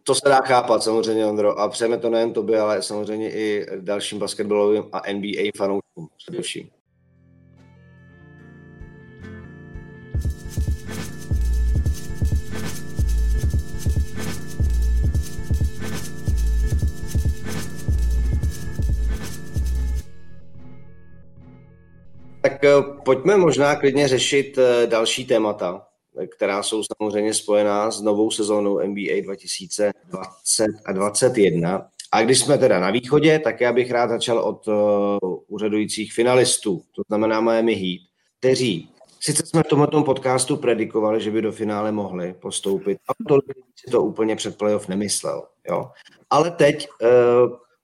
To 0.03 0.15
se 0.15 0.29
dá 0.29 0.41
chápat 0.41 0.83
samozřejmě, 0.83 1.27
Ondro, 1.27 1.59
a 1.59 1.69
přejeme 1.69 1.99
to 1.99 2.11
nejen 2.11 2.33
tobě, 2.33 2.61
ale 2.61 2.83
samozřejmě 2.83 3.31
i 3.33 3.67
dalším 3.81 4.19
basketbalovým 4.19 4.85
a 4.93 5.03
NBA 5.13 5.51
fanouškům 5.57 6.09
především. 6.17 6.71
Tak 22.57 22.65
eh, 22.65 22.83
pojďme 23.05 23.37
možná 23.37 23.77
klidně 23.77 24.09
řešit 24.09 24.59
eh, 24.59 24.87
další 24.87 25.25
témata, 25.25 25.87
která 26.37 26.63
jsou 26.63 26.83
samozřejmě 26.83 27.35
spojená 27.35 27.91
s 27.91 28.03
novou 28.03 28.31
sezónou 28.31 28.81
NBA 28.87 29.23
2020 29.25 30.67
a 30.87 30.93
2021. 30.93 31.89
A 32.13 32.23
když 32.23 32.41
jsme 32.41 32.59
teda 32.59 32.81
na 32.81 32.91
východě, 32.91 33.39
tak 33.39 33.61
já 33.61 33.73
bych 33.73 33.91
rád 33.91 34.11
začal 34.11 34.39
od 34.39 34.69
úřadujících 35.49 36.13
finalistů, 36.13 36.83
to 36.97 37.03
znamená 37.09 37.41
Miami 37.41 37.75
Heat, 37.75 38.01
kteří 38.39 38.89
Sice 39.21 39.47
jsme 39.47 39.63
v 39.63 39.67
tomto 39.67 40.03
podcastu 40.03 40.57
predikovali, 40.57 41.21
že 41.21 41.31
by 41.31 41.43
do 41.43 41.53
finále 41.53 41.93
mohli 41.93 42.35
postoupit, 42.41 42.99
a 43.09 43.13
tolik 43.29 43.57
si 43.77 43.91
to 43.91 44.03
úplně 44.03 44.37
před 44.37 44.59
playoff 44.59 44.89
nemyslel. 44.89 45.43
Jo? 45.69 45.91
Ale 46.31 46.51
teď 46.51 46.89
uh, 47.03 47.09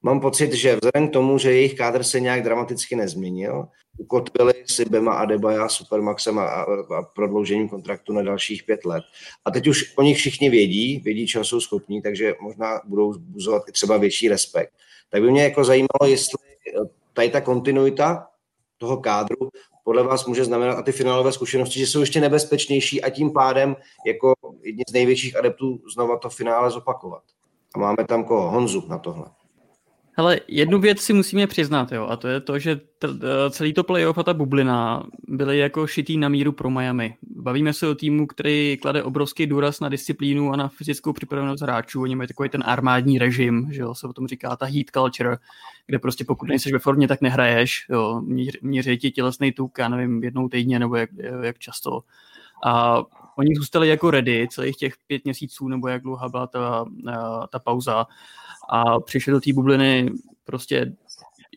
mám 0.01 0.19
pocit, 0.19 0.53
že 0.53 0.75
vzhledem 0.75 1.09
k 1.09 1.13
tomu, 1.13 1.37
že 1.37 1.53
jejich 1.53 1.75
kádr 1.75 2.03
se 2.03 2.19
nějak 2.19 2.43
dramaticky 2.43 2.95
nezměnil, 2.95 3.67
ukotvili 3.97 4.53
si 4.65 4.85
Bema 4.85 5.13
Adebayo 5.13 5.69
Supermaxem 5.69 6.39
a, 6.39 6.43
a 6.43 7.01
prodloužením 7.15 7.69
kontraktu 7.69 8.13
na 8.13 8.21
dalších 8.21 8.63
pět 8.63 8.85
let. 8.85 9.03
A 9.45 9.51
teď 9.51 9.67
už 9.67 9.93
o 9.97 10.03
nich 10.03 10.17
všichni 10.17 10.49
vědí, 10.49 10.99
vědí, 10.99 11.27
čeho 11.27 11.43
jsou 11.43 11.61
schopní, 11.61 12.01
takže 12.01 12.33
možná 12.41 12.81
budou 12.85 13.13
buzovat 13.17 13.63
i 13.69 13.71
třeba 13.71 13.97
větší 13.97 14.29
respekt. 14.29 14.73
Tak 15.09 15.21
by 15.21 15.31
mě 15.31 15.43
jako 15.43 15.63
zajímalo, 15.63 16.07
jestli 16.07 16.37
eh, 16.67 16.89
tady 17.13 17.29
ta 17.29 17.41
kontinuita 17.41 18.27
toho 18.77 18.97
kádru 18.97 19.49
podle 19.83 20.03
vás 20.03 20.25
může 20.25 20.45
znamenat 20.45 20.77
a 20.77 20.81
ty 20.81 20.91
finálové 20.91 21.31
zkušenosti, 21.31 21.79
že 21.79 21.87
jsou 21.87 21.99
ještě 21.99 22.21
nebezpečnější 22.21 23.01
a 23.01 23.09
tím 23.09 23.33
pádem 23.33 23.75
jako 24.05 24.33
jedni 24.61 24.83
z 24.89 24.93
největších 24.93 25.37
adeptů 25.37 25.81
znova 25.93 26.17
to 26.17 26.29
finále 26.29 26.71
zopakovat. 26.71 27.23
A 27.75 27.79
máme 27.79 28.05
tam 28.07 28.23
koho? 28.23 28.51
Honzu 28.51 28.83
na 28.87 28.97
tohle. 28.97 29.25
Hele, 30.15 30.39
jednu 30.47 30.79
věc 30.79 31.01
si 31.01 31.13
musíme 31.13 31.47
přiznat, 31.47 31.91
jo, 31.91 32.07
a 32.07 32.15
to 32.15 32.27
je 32.27 32.39
to, 32.39 32.59
že 32.59 32.75
t- 32.75 33.07
celý 33.49 33.73
to 33.73 33.83
playoff 33.83 34.17
a 34.17 34.23
ta 34.23 34.33
bublina 34.33 35.03
byly 35.27 35.59
jako 35.59 35.87
šitý 35.87 36.17
na 36.17 36.29
míru 36.29 36.51
pro 36.51 36.69
Miami. 36.69 37.15
Bavíme 37.35 37.73
se 37.73 37.87
o 37.87 37.95
týmu, 37.95 38.27
který 38.27 38.77
klade 38.81 39.03
obrovský 39.03 39.45
důraz 39.45 39.79
na 39.79 39.89
disciplínu 39.89 40.53
a 40.53 40.55
na 40.55 40.67
fyzickou 40.67 41.13
připravenost 41.13 41.63
hráčů. 41.63 42.01
Oni 42.01 42.15
mají 42.15 42.27
takový 42.27 42.49
ten 42.49 42.63
armádní 42.65 43.19
režim, 43.19 43.67
že 43.71 43.81
jo, 43.81 43.95
se 43.95 44.07
o 44.07 44.13
tom 44.13 44.27
říká 44.27 44.55
ta 44.55 44.65
heat 44.65 44.85
culture, 44.93 45.37
kde 45.87 45.99
prostě 45.99 46.25
pokud 46.25 46.49
nejsi 46.49 46.71
ve 46.71 46.79
formě, 46.79 47.07
tak 47.07 47.21
nehraješ, 47.21 47.85
jo, 47.89 48.21
měří 48.61 48.97
ti 48.97 49.11
tělesný 49.11 49.51
tuk, 49.51 49.77
já 49.77 49.89
nevím, 49.89 50.23
jednou 50.23 50.49
týdně 50.49 50.79
nebo 50.79 50.95
jak, 50.95 51.09
jak 51.41 51.59
často. 51.59 52.01
A 52.65 53.03
oni 53.37 53.55
zůstali 53.55 53.87
jako 53.89 54.11
ready 54.11 54.47
celých 54.51 54.77
těch 54.77 54.93
pět 55.07 55.23
měsíců, 55.23 55.67
nebo 55.67 55.87
jak 55.87 56.01
dlouhá 56.01 56.29
byla 56.29 56.47
ta, 56.47 56.85
ta 57.51 57.59
pauza 57.59 58.05
a 58.69 58.99
přišli 58.99 59.31
do 59.31 59.41
té 59.41 59.53
bubliny 59.53 60.11
prostě 60.43 60.93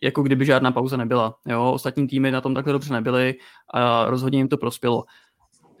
jako 0.03 0.23
kdyby 0.23 0.45
žádná 0.45 0.71
pauza 0.71 0.97
nebyla. 0.97 1.35
Jo? 1.45 1.71
Ostatní 1.71 2.07
týmy 2.07 2.31
na 2.31 2.41
tom 2.41 2.53
takhle 2.55 2.73
dobře 2.73 2.93
nebyly 2.93 3.35
a 3.73 4.05
rozhodně 4.05 4.39
jim 4.39 4.47
to 4.47 4.57
prospělo. 4.57 5.03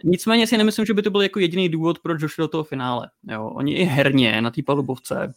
Nicméně 0.03 0.47
si 0.47 0.57
nemyslím, 0.57 0.85
že 0.85 0.93
by 0.93 1.01
to 1.01 1.09
byl 1.09 1.21
jako 1.21 1.39
jediný 1.39 1.69
důvod, 1.69 1.99
proč 1.99 2.21
došli 2.21 2.41
do 2.41 2.47
toho 2.47 2.63
finále. 2.63 3.09
Jo? 3.29 3.45
Oni 3.45 3.73
i 3.73 3.83
herně 3.83 4.41
na 4.41 4.51
té 4.51 4.63
palubovce 4.63 5.33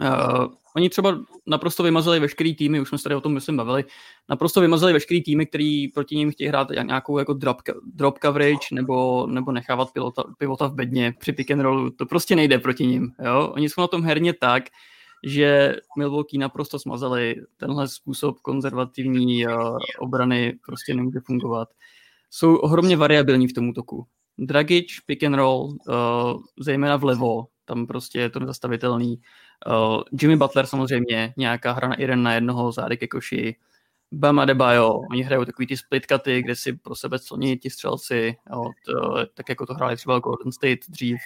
Uh, 0.00 0.46
oni 0.76 0.90
třeba 0.90 1.18
naprosto 1.46 1.82
vymazali 1.82 2.20
veškerý 2.20 2.54
týmy, 2.54 2.80
už 2.80 2.88
jsme 2.88 2.98
se 2.98 3.04
tady 3.04 3.14
o 3.14 3.20
tom 3.20 3.34
myslím 3.34 3.56
bavili, 3.56 3.84
naprosto 4.28 4.60
vymazali 4.60 4.92
veškerý 4.92 5.22
týmy, 5.22 5.46
který 5.46 5.88
proti 5.88 6.16
ním 6.16 6.32
chtějí 6.32 6.48
hrát 6.48 6.68
nějakou 6.82 7.18
jako 7.18 7.32
drop, 7.32 7.56
drop 7.94 8.18
coverage 8.18 8.66
nebo, 8.72 9.26
nebo 9.26 9.52
nechávat 9.52 9.92
pilota, 9.92 10.24
pivota 10.38 10.66
v 10.66 10.74
bedně 10.74 11.14
při 11.18 11.32
pick 11.32 11.50
and 11.50 11.60
rollu. 11.60 11.90
To 11.90 12.06
prostě 12.06 12.36
nejde 12.36 12.58
proti 12.58 12.86
ním. 12.86 13.12
Jo? 13.24 13.52
Oni 13.54 13.68
jsou 13.68 13.80
na 13.80 13.86
tom 13.86 14.02
herně 14.02 14.32
tak, 14.32 14.64
že 15.24 15.76
Milwaukee 15.98 16.40
naprosto 16.40 16.78
smazali 16.78 17.36
tenhle 17.56 17.88
způsob 17.88 18.40
konzervativní 18.40 19.46
uh, 19.46 19.78
obrany 19.98 20.58
prostě 20.66 20.94
nemůže 20.94 21.20
fungovat. 21.26 21.68
Jsou 22.30 22.56
ohromně 22.56 22.96
variabilní 22.96 23.48
v 23.48 23.52
tom 23.52 23.68
útoku. 23.68 24.06
Dragic, 24.38 24.86
pick 25.06 25.22
and 25.22 25.34
roll, 25.34 25.62
uh, 25.62 26.42
zejména 26.58 26.96
vlevo, 26.96 27.46
tam 27.64 27.86
prostě 27.86 28.18
je 28.18 28.30
to 28.30 28.40
nezastavitelný. 28.40 29.20
Uh, 29.66 30.02
Jimmy 30.22 30.36
Butler 30.36 30.66
samozřejmě, 30.66 31.34
nějaká 31.36 31.72
hra 31.72 31.88
na 31.88 31.96
jeden 31.98 32.22
na 32.22 32.34
jednoho, 32.34 32.72
zády 32.72 32.96
ke 32.96 33.06
koši. 33.06 33.56
Bama 34.12 34.44
Debajo, 34.44 34.94
oni 35.10 35.22
hrajou 35.22 35.44
takový 35.44 35.66
ty 35.66 35.76
split 35.76 36.06
cuty, 36.12 36.42
kde 36.42 36.56
si 36.56 36.72
pro 36.72 36.94
sebe 36.94 37.18
cloní 37.18 37.58
ti 37.58 37.70
střelci, 37.70 38.36
jo, 38.52 38.64
to, 38.86 39.26
tak 39.34 39.48
jako 39.48 39.66
to 39.66 39.74
hráli 39.74 39.96
třeba 39.96 40.18
Golden 40.18 40.52
State 40.52 40.78
dřív. 40.88 41.18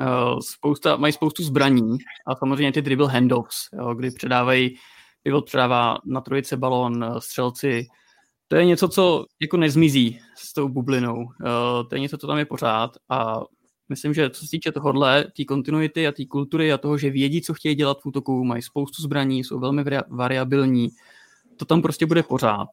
Uh, 0.00 0.38
spousta, 0.38 0.96
mají 0.96 1.12
spoustu 1.12 1.42
zbraní 1.42 1.98
a 2.26 2.36
samozřejmě 2.36 2.72
ty 2.72 2.82
dribble 2.82 3.12
handoffs, 3.12 3.68
jo, 3.72 3.94
kdy 3.94 4.10
předávají, 4.10 4.76
pivot 5.22 5.46
předává 5.46 5.98
na 6.04 6.20
trojice 6.20 6.56
balon, 6.56 7.04
eh, 7.04 7.20
střelci. 7.20 7.86
To 8.48 8.56
je 8.56 8.64
něco, 8.64 8.88
co 8.88 9.24
jako 9.40 9.56
nezmizí 9.56 10.20
s 10.36 10.52
tou 10.52 10.68
bublinou. 10.68 11.16
Uh, 11.16 11.88
to 11.88 11.94
je 11.94 12.00
něco, 12.00 12.18
co 12.18 12.26
tam 12.26 12.38
je 12.38 12.44
pořád 12.44 12.90
a 13.08 13.40
myslím, 13.88 14.14
že 14.14 14.30
co 14.30 14.44
se 14.44 14.50
týče 14.50 14.72
tohohle, 14.72 15.24
té 15.36 15.44
kontinuity 15.44 16.06
a 16.06 16.12
té 16.12 16.24
kultury 16.26 16.72
a 16.72 16.78
toho, 16.78 16.98
že 16.98 17.10
vědí, 17.10 17.42
co 17.42 17.54
chtějí 17.54 17.74
dělat 17.74 18.00
v 18.00 18.06
útoku, 18.06 18.44
mají 18.44 18.62
spoustu 18.62 19.02
zbraní, 19.02 19.44
jsou 19.44 19.58
velmi 19.58 19.84
variabilní, 20.08 20.88
to 21.56 21.64
tam 21.64 21.82
prostě 21.82 22.06
bude 22.06 22.22
pořád. 22.22 22.68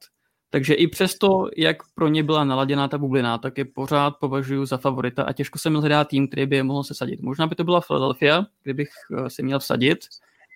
Takže 0.49 0.73
i 0.73 0.87
přesto, 0.87 1.49
jak 1.57 1.77
pro 1.95 2.07
ně 2.07 2.23
byla 2.23 2.43
naladěná 2.43 2.87
ta 2.87 2.97
bublina, 2.97 3.37
tak 3.37 3.57
je 3.57 3.65
pořád 3.65 4.13
považuji 4.19 4.65
za 4.65 4.77
favorita 4.77 5.23
a 5.23 5.33
těžko 5.33 5.59
se 5.59 5.69
mi 5.69 5.77
hledá 5.77 6.03
tým, 6.03 6.27
který 6.27 6.45
by 6.45 6.55
je 6.55 6.63
mohl 6.63 6.83
sesadit. 6.83 7.21
Možná 7.21 7.47
by 7.47 7.55
to 7.55 7.63
byla 7.63 7.81
Philadelphia, 7.81 8.45
kdybych 8.63 8.89
eh, 9.17 9.29
si 9.29 9.43
měl 9.43 9.59
vsadit, 9.59 9.99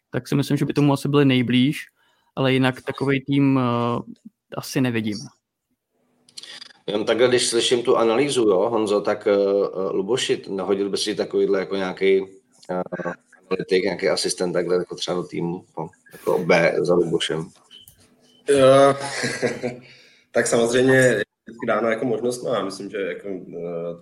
tak 0.10 0.28
si 0.28 0.36
myslím, 0.36 0.58
že 0.58 0.66
by 0.66 0.74
tomu 0.74 0.94
asi 0.94 1.10
byli 1.10 1.26
nejblíž, 1.26 1.86
ale 2.36 2.54
jinak 2.54 2.82
takový 2.82 3.22
tým 3.22 3.56
uh, 3.56 4.02
asi 4.58 4.82
nevidím. 4.82 5.18
Jen 6.88 7.06
takhle, 7.06 7.28
když 7.28 7.48
slyším 7.48 7.84
tu 7.84 7.98
analýzu, 7.98 8.42
jo, 8.42 8.70
Honzo, 8.70 9.02
tak 9.02 9.28
uh, 9.28 9.96
Luboši, 9.96 10.42
nahodil 10.50 10.90
by 10.90 10.98
si 10.98 11.16
takovýhle 11.16 11.60
jako 11.60 11.76
nějaký 11.76 12.22
uh, 12.22 12.28
analytik, 13.50 13.84
nějaký 13.84 14.10
asistent 14.10 14.54
takhle 14.54 14.76
jako 14.76 14.96
třeba 14.96 15.18
do 15.18 15.24
týmu, 15.24 15.66
no, 15.78 15.90
jako 16.14 16.40
B 16.40 16.76
za 16.78 16.94
Lubošem? 16.94 17.40
Uh, 17.40 17.50
tak 20.32 20.48
samozřejmě 20.48 20.96
je 20.96 21.24
dáno 21.68 21.90
jako 21.90 22.06
možnost, 22.06 22.44
no 22.44 22.54
já 22.54 22.66
myslím, 22.66 22.90
že 22.90 22.98
jako, 22.98 23.30
uh, 23.30 24.02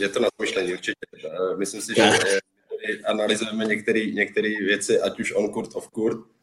je 0.00 0.08
to 0.08 0.20
na 0.20 0.28
zmyšlení 0.38 0.72
určitě. 0.72 0.98
Uh, 1.24 1.58
myslím 1.58 1.80
si, 1.80 1.94
že 1.94 2.10
analyzujeme 3.04 3.64
některé 4.12 4.48
věci, 4.48 5.00
ať 5.00 5.20
už 5.20 5.32
on 5.32 5.52
kurt, 5.52 5.70
off 5.74 5.88
kurt, 5.88 6.33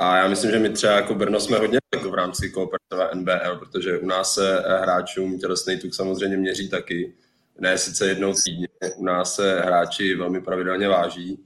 a 0.00 0.16
já 0.16 0.28
myslím, 0.28 0.50
že 0.50 0.58
my 0.58 0.70
třeba 0.70 0.92
jako 0.92 1.14
Brno 1.14 1.40
jsme 1.40 1.58
hodně 1.58 1.78
jako 1.94 2.10
v 2.10 2.14
rámci 2.14 2.50
kooperativa 2.50 3.10
NBL, 3.14 3.58
protože 3.58 3.98
u 3.98 4.06
nás 4.06 4.34
se 4.34 4.64
hráčům 4.80 5.38
tělesný 5.38 5.78
tuk 5.78 5.94
samozřejmě 5.94 6.36
měří 6.36 6.68
taky. 6.68 7.14
Ne 7.58 7.78
sice 7.78 8.06
jednou 8.06 8.34
týdně, 8.44 8.68
u 8.96 9.04
nás 9.04 9.34
se 9.34 9.60
hráči 9.60 10.14
velmi 10.14 10.40
pravidelně 10.40 10.88
váží 10.88 11.44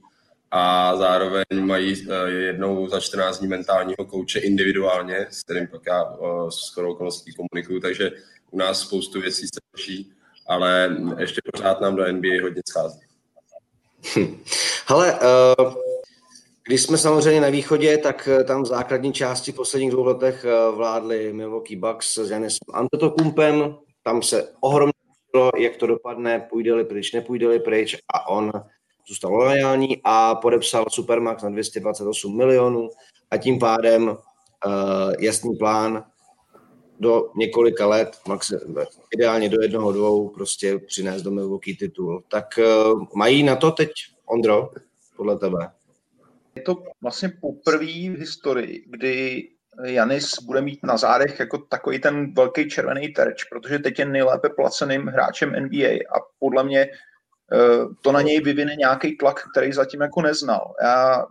a 0.51 0.95
zároveň 0.97 1.43
mají 1.59 2.07
eh, 2.09 2.29
jednou 2.29 2.87
za 2.87 2.99
14 2.99 3.39
dní 3.39 3.47
mentálního 3.47 4.05
kouče 4.05 4.39
individuálně, 4.39 5.27
s 5.29 5.43
kterým 5.43 5.67
pak 5.67 5.81
já 5.87 6.03
eh, 6.03 6.51
s 6.51 6.55
skoro 6.55 6.91
okolností 6.91 7.33
komunikuju, 7.33 7.79
takže 7.79 8.11
u 8.51 8.57
nás 8.57 8.79
spoustu 8.79 9.21
věcí 9.21 9.47
se 9.47 9.59
řeší, 9.77 10.11
ale 10.47 10.97
ještě 11.17 11.41
pořád 11.53 11.81
nám 11.81 11.95
do 11.95 12.11
NBA 12.11 12.41
hodně 12.41 12.61
schází. 12.69 12.99
Hm. 14.15 14.37
Hele, 14.87 15.13
uh, 15.13 15.84
když 16.67 16.81
jsme 16.81 16.97
samozřejmě 16.97 17.41
na 17.41 17.49
východě, 17.49 17.97
tak 17.97 18.29
tam 18.47 18.63
v 18.63 18.65
základní 18.65 19.13
části 19.13 19.51
v 19.51 19.55
posledních 19.55 19.91
dvou 19.91 20.03
letech 20.03 20.45
vládli 20.75 21.33
Milwaukee 21.33 21.77
Bucks 21.77 22.17
s 22.17 22.31
Janisem 22.31 22.67
Antetokumpem. 22.73 23.75
Tam 24.03 24.21
se 24.21 24.53
ohromně 24.59 24.93
jak 25.57 25.77
to 25.77 25.87
dopadne, 25.87 26.47
půjde-li 26.49 26.85
pryč, 26.85 27.13
nepůjde-li 27.13 27.59
pryč 27.59 27.97
a 28.13 28.29
on 28.29 28.51
zůstal 29.07 29.33
lojální 29.33 30.01
a 30.03 30.35
podepsal 30.35 30.85
Supermax 30.89 31.43
na 31.43 31.49
228 31.49 32.37
milionů 32.37 32.89
a 33.31 33.37
tím 33.37 33.59
pádem 33.59 34.07
uh, 34.07 34.17
jasný 35.19 35.55
plán 35.55 36.03
do 36.99 37.31
několika 37.35 37.87
let, 37.87 38.17
max, 38.27 38.53
ideálně 39.11 39.49
do 39.49 39.61
jednoho, 39.61 39.91
dvou, 39.91 40.29
prostě 40.29 40.77
přinést 40.77 41.21
do 41.21 41.31
Milwaukee 41.31 41.75
titul. 41.75 42.23
Tak 42.27 42.45
uh, 42.57 43.03
mají 43.15 43.43
na 43.43 43.55
to 43.55 43.71
teď, 43.71 43.91
Ondro, 44.25 44.69
podle 45.15 45.37
tebe? 45.37 45.71
To 46.65 46.83
vlastně 47.01 47.29
poprvé 47.41 47.85
v 47.85 48.19
historii, 48.19 48.85
kdy 48.87 49.43
Janis 49.83 50.39
bude 50.39 50.61
mít 50.61 50.79
na 50.83 50.97
zádech 50.97 51.39
jako 51.39 51.57
takový 51.57 51.99
ten 51.99 52.33
velký 52.33 52.69
červený 52.69 53.07
terč, 53.07 53.43
protože 53.43 53.79
teď 53.79 53.99
je 53.99 54.05
nejlépe 54.05 54.49
placeným 54.49 55.07
hráčem 55.07 55.65
NBA 55.65 55.87
a 55.87 56.19
podle 56.39 56.63
mě 56.63 56.81
eh, 56.81 57.85
to 58.01 58.11
na 58.11 58.21
něj 58.21 58.41
vyvine 58.41 58.75
nějaký 58.75 59.17
tlak, 59.17 59.43
který 59.51 59.73
zatím 59.73 60.01
jako 60.01 60.21
neznal. 60.21 60.73
Já, 60.81 61.25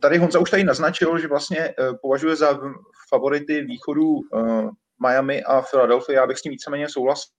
tady 0.00 0.18
Honza 0.18 0.38
už 0.38 0.50
tady 0.50 0.64
naznačil, 0.64 1.18
že 1.18 1.28
vlastně 1.28 1.58
eh, 1.58 1.74
považuje 2.02 2.36
za 2.36 2.60
favority 3.08 3.62
východu 3.62 4.20
eh, 4.20 4.68
Miami 5.06 5.42
a 5.42 5.62
Philadelphia, 5.62 6.20
já 6.20 6.26
bych 6.26 6.38
s 6.38 6.42
tím 6.42 6.52
víceméně 6.52 6.88
souhlasil. 6.88 7.30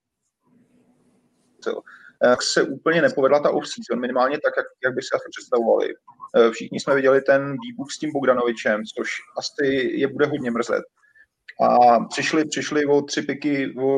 Jak 2.24 2.42
se 2.42 2.64
úplně 2.64 3.02
nepovedla 3.02 3.40
ta 3.40 3.50
off-season, 3.50 4.00
minimálně 4.00 4.38
tak, 4.44 4.54
jak, 4.58 4.66
jak 4.84 4.96
by 4.96 5.02
si 5.02 5.10
asi 5.16 5.26
představovali. 5.30 5.94
Eh, 6.38 6.52
všichni 6.52 6.80
jsme 6.80 6.96
viděli 6.96 7.22
ten 7.22 7.56
výbuch 7.68 7.92
s 7.92 7.98
tím 7.98 8.12
Bogdanovičem, 8.12 8.82
což 8.98 9.10
asi 9.38 9.66
je 9.94 10.08
bude 10.08 10.26
hodně 10.26 10.52
mrzet. 10.52 10.84
A 11.62 12.00
přišli, 12.00 12.46
přišli 12.46 12.86
o 12.86 13.02
tři 13.02 13.22
piky, 13.22 13.76
o, 13.78 13.98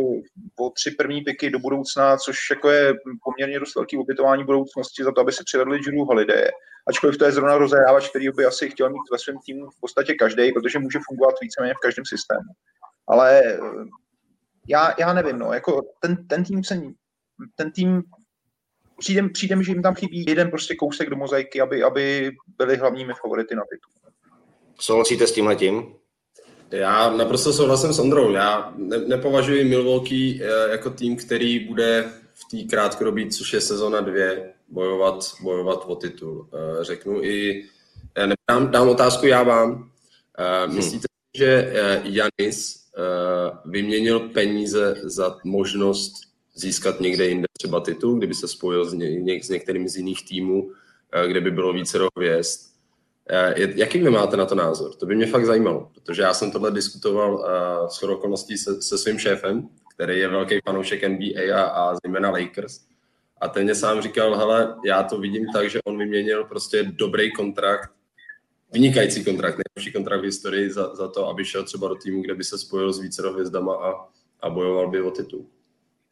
o 0.60 0.70
tři 0.76 0.92
první 0.92 1.22
piky 1.22 1.50
do 1.50 1.60
budoucna, 1.60 2.18
což 2.18 2.38
jako 2.50 2.70
je 2.70 2.94
poměrně 3.24 3.60
dost 3.60 3.76
velký 3.76 3.98
ubytování 3.98 4.44
budoucnosti 4.44 5.04
za 5.04 5.12
to, 5.12 5.22
aby 5.22 5.32
si 5.32 5.44
přivedli 5.44 5.80
Drew 5.80 6.06
Holiday. 6.08 6.48
Ačkoliv 6.88 7.18
to 7.18 7.26
je 7.26 7.32
zrovna 7.32 7.58
rozehrávač, 7.58 8.10
který 8.10 8.26
by 8.30 8.46
asi 8.46 8.70
chtěl 8.70 8.90
mít 8.90 9.12
ve 9.12 9.20
svém 9.20 9.36
týmu 9.46 9.70
v 9.70 9.80
podstatě 9.80 10.14
každý, 10.14 10.52
protože 10.52 10.80
může 10.80 11.00
fungovat 11.08 11.36
víceméně 11.42 11.74
v 11.74 11.82
každém 11.82 12.06
systému. 12.06 12.50
Ale 13.08 13.42
eh, 13.46 13.60
já, 14.68 14.94
já 15.00 15.14
nevím, 15.14 15.40
no, 15.40 15.54
jako 15.54 15.82
ten, 16.02 16.28
ten 16.28 16.44
tým 16.44 16.64
se 16.64 16.82
ten 17.56 17.72
tým 17.72 18.04
přijde, 19.00 19.30
přijde 19.30 19.56
mi, 19.56 19.64
že 19.64 19.72
jim 19.72 19.82
tam 19.82 19.96
chybí 19.96 20.26
jeden 20.28 20.50
prostě 20.50 20.76
kousek 20.76 21.10
do 21.10 21.16
mozaiky, 21.16 21.62
aby, 21.62 21.84
aby 21.84 22.32
byli 22.58 22.78
hlavními 22.78 23.14
favority 23.22 23.56
na 23.56 23.64
titul. 23.64 24.12
Souhlasíte 24.80 25.28
s 25.28 25.32
tímhletím? 25.32 25.94
Já 26.72 27.10
naprosto 27.10 27.54
souhlasím 27.54 27.94
s 27.94 28.00
Ondrou. 28.00 28.32
Já 28.32 28.74
ne, 28.78 28.98
nepovažuji 28.98 29.64
Milwaukee 29.64 30.42
eh, 30.44 30.72
jako 30.72 30.90
tým, 30.90 31.16
který 31.16 31.60
bude 31.60 32.12
v 32.34 32.52
té 32.52 32.70
krátkodobí, 32.70 33.30
což 33.30 33.54
je 33.54 33.62
sezona 33.62 34.02
dvě, 34.02 34.54
bojovat, 34.68 35.20
bojovat 35.42 35.84
o 35.88 35.96
titul. 35.96 36.50
Eh, 36.54 36.84
řeknu 36.84 37.24
i, 37.24 37.66
eh, 38.18 38.34
dám, 38.50 38.72
dám 38.72 38.90
otázku 38.90 39.26
já 39.26 39.44
vám. 39.44 39.92
Hm. 40.68 40.76
Myslíte, 40.76 41.08
hmm. 41.08 41.38
že 41.38 41.74
Janis 42.04 42.88
vyměnil 43.66 44.20
peníze 44.20 44.96
za 45.04 45.38
možnost 45.44 46.27
získat 46.58 47.00
někde 47.00 47.28
jinde 47.28 47.48
třeba 47.58 47.80
titul, 47.80 48.18
kdyby 48.18 48.34
se 48.34 48.48
spojil 48.48 48.86
s, 48.86 48.94
ně, 48.94 49.44
s 49.44 49.50
některým 49.50 49.88
z 49.88 49.98
jiných 49.98 50.28
týmů, 50.28 50.72
eh, 51.12 51.28
kde 51.28 51.42
by 51.42 51.52
bylo 51.52 51.74
více 51.74 52.00
hvězd. 52.16 52.60
Eh, 53.30 53.54
jaký 53.76 54.00
vy 54.00 54.10
máte 54.10 54.38
na 54.38 54.46
to 54.46 54.56
názor? 54.56 54.96
To 54.96 55.06
by 55.06 55.16
mě 55.16 55.26
fakt 55.26 55.46
zajímalo, 55.46 55.92
protože 55.94 56.22
já 56.22 56.34
jsem 56.34 56.52
tohle 56.52 56.72
diskutoval 56.72 57.36
uh, 57.36 57.88
s 57.88 58.04
okolností 58.04 58.58
se, 58.58 58.82
se 58.82 58.98
svým 58.98 59.20
šéfem, 59.20 59.70
který 59.96 60.20
je 60.20 60.28
velký 60.28 60.60
fanoušek 60.66 61.04
NBA 61.04 61.56
a, 61.56 61.64
a 61.64 61.96
zejména 62.04 62.30
Lakers. 62.30 62.80
A 63.42 63.48
ten 63.48 63.64
mě 63.64 63.76
sám 63.76 64.02
říkal, 64.02 64.38
hele, 64.38 64.76
já 64.86 65.04
to 65.04 65.20
vidím 65.20 65.46
tak, 65.54 65.70
že 65.70 65.80
on 65.84 65.98
vyměnil 65.98 66.44
prostě 66.44 66.84
dobrý 66.84 67.34
kontrakt, 67.34 67.92
vynikající 68.74 69.24
kontrakt, 69.24 69.58
nejlepší 69.58 69.94
kontrakt 69.94 70.22
v 70.22 70.26
historii 70.26 70.70
za, 70.70 70.96
za 70.96 71.08
to, 71.08 71.28
aby 71.28 71.46
šel 71.46 71.64
třeba 71.64 71.88
do 71.88 71.96
týmu, 71.96 72.22
kde 72.22 72.36
by 72.36 72.44
se 72.44 72.58
spojil 72.58 72.94
s 72.94 73.00
více 73.00 73.30
hvězdama 73.30 73.76
a, 73.76 73.94
a 74.42 74.50
bojoval 74.50 74.90
by 74.90 75.02
o 75.02 75.12
titul 75.12 75.46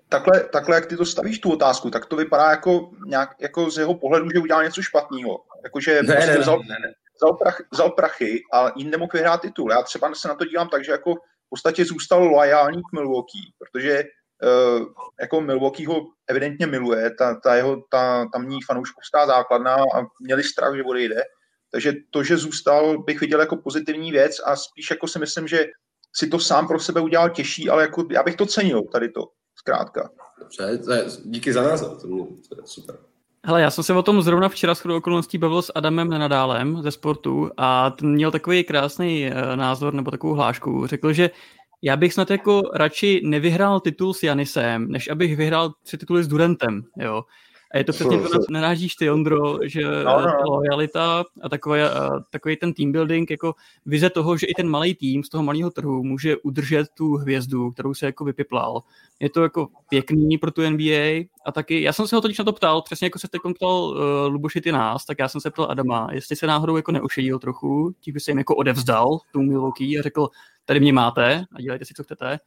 takhle, 0.10 0.44
takhle, 0.44 0.76
jak 0.76 0.86
ty 0.86 0.98
to 0.98 1.06
stavíš 1.06 1.40
tu 1.40 1.52
otázku, 1.52 1.90
tak 1.90 2.06
to 2.06 2.16
vypadá 2.16 2.50
jako, 2.50 2.92
nějak, 3.06 3.30
jako 3.40 3.72
z 3.72 3.78
jeho 3.78 3.94
pohledu, 3.94 4.30
že 4.34 4.40
udělal 4.40 4.64
něco 4.64 4.82
špatného. 4.82 5.44
Jakože 5.64 6.04
ne, 6.04 6.14
prostě 6.14 6.32
ne, 6.32 6.38
vzal, 6.38 6.60
ne, 6.60 6.76
ne. 6.82 6.94
Vzal, 7.16 7.34
prach, 7.34 7.62
vzal 7.72 7.90
prachy 7.90 8.44
a 8.54 8.72
jim 8.76 8.90
nemohl 8.90 9.12
vyhrát 9.14 9.42
titul. 9.42 9.72
Já 9.72 9.82
třeba 9.82 10.16
se 10.16 10.28
na 10.28 10.36
to 10.36 10.46
dívám 10.46 10.70
tak, 10.70 10.86
že 10.86 10.92
jako 10.92 11.14
v 11.16 11.50
podstatě 11.50 11.86
zůstal 11.86 12.24
loajální 12.24 12.82
k 12.82 12.94
Milwaukee, 12.94 13.52
protože 13.58 14.04
uh, 14.44 14.86
jako 15.22 15.42
Milwaukee 15.42 15.88
ho 15.88 16.02
evidentně 16.28 16.68
miluje, 16.68 17.12
ta, 17.12 17.36
ta 17.44 17.56
jeho 17.56 17.84
ta 17.92 18.26
tamní 18.34 18.62
fanouškovská 18.62 19.28
základna 19.28 19.76
a 19.76 20.06
měli 20.22 20.44
strach, 20.44 20.76
že 20.76 20.84
odejde. 20.84 21.22
Takže 21.72 21.94
to, 22.12 22.24
že 22.24 22.38
zůstal, 22.38 23.04
bych 23.04 23.20
viděl 23.20 23.40
jako 23.40 23.58
pozitivní 23.58 24.12
věc 24.12 24.38
a 24.46 24.56
spíš 24.56 24.90
jako 24.90 25.08
si 25.08 25.20
myslím, 25.20 25.48
že 25.48 25.66
si 26.16 26.28
to 26.28 26.40
sám 26.40 26.68
pro 26.68 26.80
sebe 26.80 27.02
udělal 27.02 27.30
těžší, 27.30 27.70
ale 27.70 27.82
jako 27.82 28.08
já 28.12 28.24
bych 28.24 28.36
to 28.36 28.46
cenil, 28.46 28.82
tady 28.92 29.10
to 29.10 29.28
zkrátka. 29.66 30.10
Dobře, 30.40 30.80
díky 31.26 31.54
za 31.54 31.64
nás, 31.64 31.82
to, 31.82 32.08
mě, 32.08 32.24
to 32.50 32.56
je 32.62 32.62
super. 32.66 32.96
Hele, 33.46 33.62
já 33.62 33.72
jsem 33.72 33.84
se 33.84 33.94
o 33.94 34.04
tom 34.04 34.22
zrovna 34.22 34.50
včera 34.50 34.76
s 34.76 34.86
okolností 34.86 35.38
bavil 35.38 35.62
s 35.62 35.72
Adamem 35.76 36.10
Nenadálem 36.10 36.82
ze 36.82 36.92
sportu 36.92 37.50
a 37.58 37.90
ten 37.90 38.12
měl 38.12 38.32
takový 38.32 38.64
krásný 38.64 39.28
uh, 39.28 39.56
názor 39.56 39.94
nebo 39.94 40.12
takovou 40.12 40.34
hlášku. 40.34 40.88
Řekl, 40.88 41.14
že 41.14 41.30
já 41.82 41.98
bych 41.98 42.14
snad 42.14 42.32
jako 42.32 42.62
radši 42.74 43.22
nevyhrál 43.24 43.80
titul 43.80 44.14
s 44.14 44.24
Janisem, 44.24 44.92
než 44.92 45.08
abych 45.08 45.38
vyhrál 45.38 45.74
tři 45.84 45.98
tituly 45.98 46.24
s 46.24 46.28
Durentem, 46.28 46.84
jo. 46.98 47.24
A 47.76 47.78
je 47.78 47.84
to 47.84 47.94
přesně 47.94 48.18
to, 48.18 48.24
na 48.24 48.40
narážíš 48.50 48.96
ty, 48.96 49.12
Ondro, 49.12 49.58
že 49.64 49.82
no, 49.82 50.22
no. 50.22 50.56
lojalita 50.56 51.26
a 51.42 51.50
takový, 51.50 51.82
takový 52.30 52.58
ten 52.58 52.74
team 52.74 52.92
building, 52.92 53.32
jako 53.32 53.56
vize 53.86 54.10
toho, 54.10 54.38
že 54.38 54.48
i 54.48 54.54
ten 54.54 54.70
malý 54.70 54.96
tým 54.96 55.24
z 55.24 55.30
toho 55.30 55.44
malého 55.44 55.72
trhu 55.72 56.04
může 56.04 56.38
udržet 56.38 56.88
tu 56.98 57.14
hvězdu, 57.14 57.72
kterou 57.72 57.94
se 57.94 58.06
jako 58.06 58.26
vypiplal. 58.26 58.84
Je 59.20 59.30
to 59.30 59.44
jako 59.44 59.68
pěkný 59.90 60.38
pro 60.38 60.52
tu 60.52 60.70
NBA 60.70 61.26
a 61.46 61.52
taky, 61.52 61.82
já 61.82 61.94
jsem 61.94 62.08
se 62.08 62.16
ho 62.16 62.22
totiž 62.22 62.38
na 62.38 62.46
to 62.46 62.54
ptal, 62.54 62.82
přesně 62.82 63.06
jako 63.06 63.20
se 63.20 63.28
teď 63.28 63.42
ptal 63.56 63.84
uh, 63.84 63.98
Luboši 64.28 64.62
ty 64.62 64.72
nás, 64.72 65.06
tak 65.06 65.20
já 65.20 65.28
jsem 65.28 65.42
se 65.42 65.52
ptal 65.52 65.68
Adama, 65.70 66.08
jestli 66.12 66.36
se 66.36 66.48
náhodou 66.48 66.76
jako 66.76 66.92
neušedil 66.92 67.40
trochu, 67.40 67.96
tím 68.00 68.14
by 68.14 68.20
se 68.20 68.32
jim 68.32 68.38
jako 68.38 68.56
odevzdal 68.56 69.20
tu 69.34 69.42
Milwaukee 69.42 70.00
a 70.00 70.02
řekl, 70.02 70.28
tady 70.66 70.80
mě 70.80 70.94
máte 70.94 71.46
a 71.56 71.62
dělejte 71.62 71.86
si, 71.86 71.94
co 71.94 72.04
chcete 72.04 72.40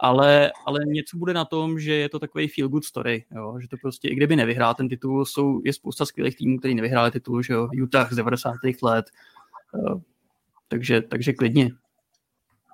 ale, 0.00 0.52
ale 0.66 0.80
něco 0.84 1.16
bude 1.16 1.34
na 1.34 1.44
tom, 1.44 1.80
že 1.80 1.94
je 1.94 2.08
to 2.08 2.18
takový 2.18 2.48
feel 2.48 2.68
good 2.68 2.84
story, 2.84 3.24
jo? 3.36 3.58
že 3.60 3.68
to 3.68 3.76
prostě, 3.76 4.08
i 4.08 4.14
kdyby 4.14 4.36
nevyhrál 4.36 4.74
ten 4.74 4.88
titul, 4.88 5.24
jsou, 5.24 5.60
je 5.64 5.72
spousta 5.72 6.06
skvělých 6.06 6.36
týmů, 6.36 6.58
který 6.58 6.74
nevyhráli 6.74 7.10
titul, 7.10 7.42
že 7.42 7.52
jo, 7.52 7.68
Utah 7.72 8.12
z 8.12 8.16
90. 8.16 8.54
let, 8.82 9.06
takže, 10.68 11.02
takže 11.02 11.32
klidně. 11.32 11.70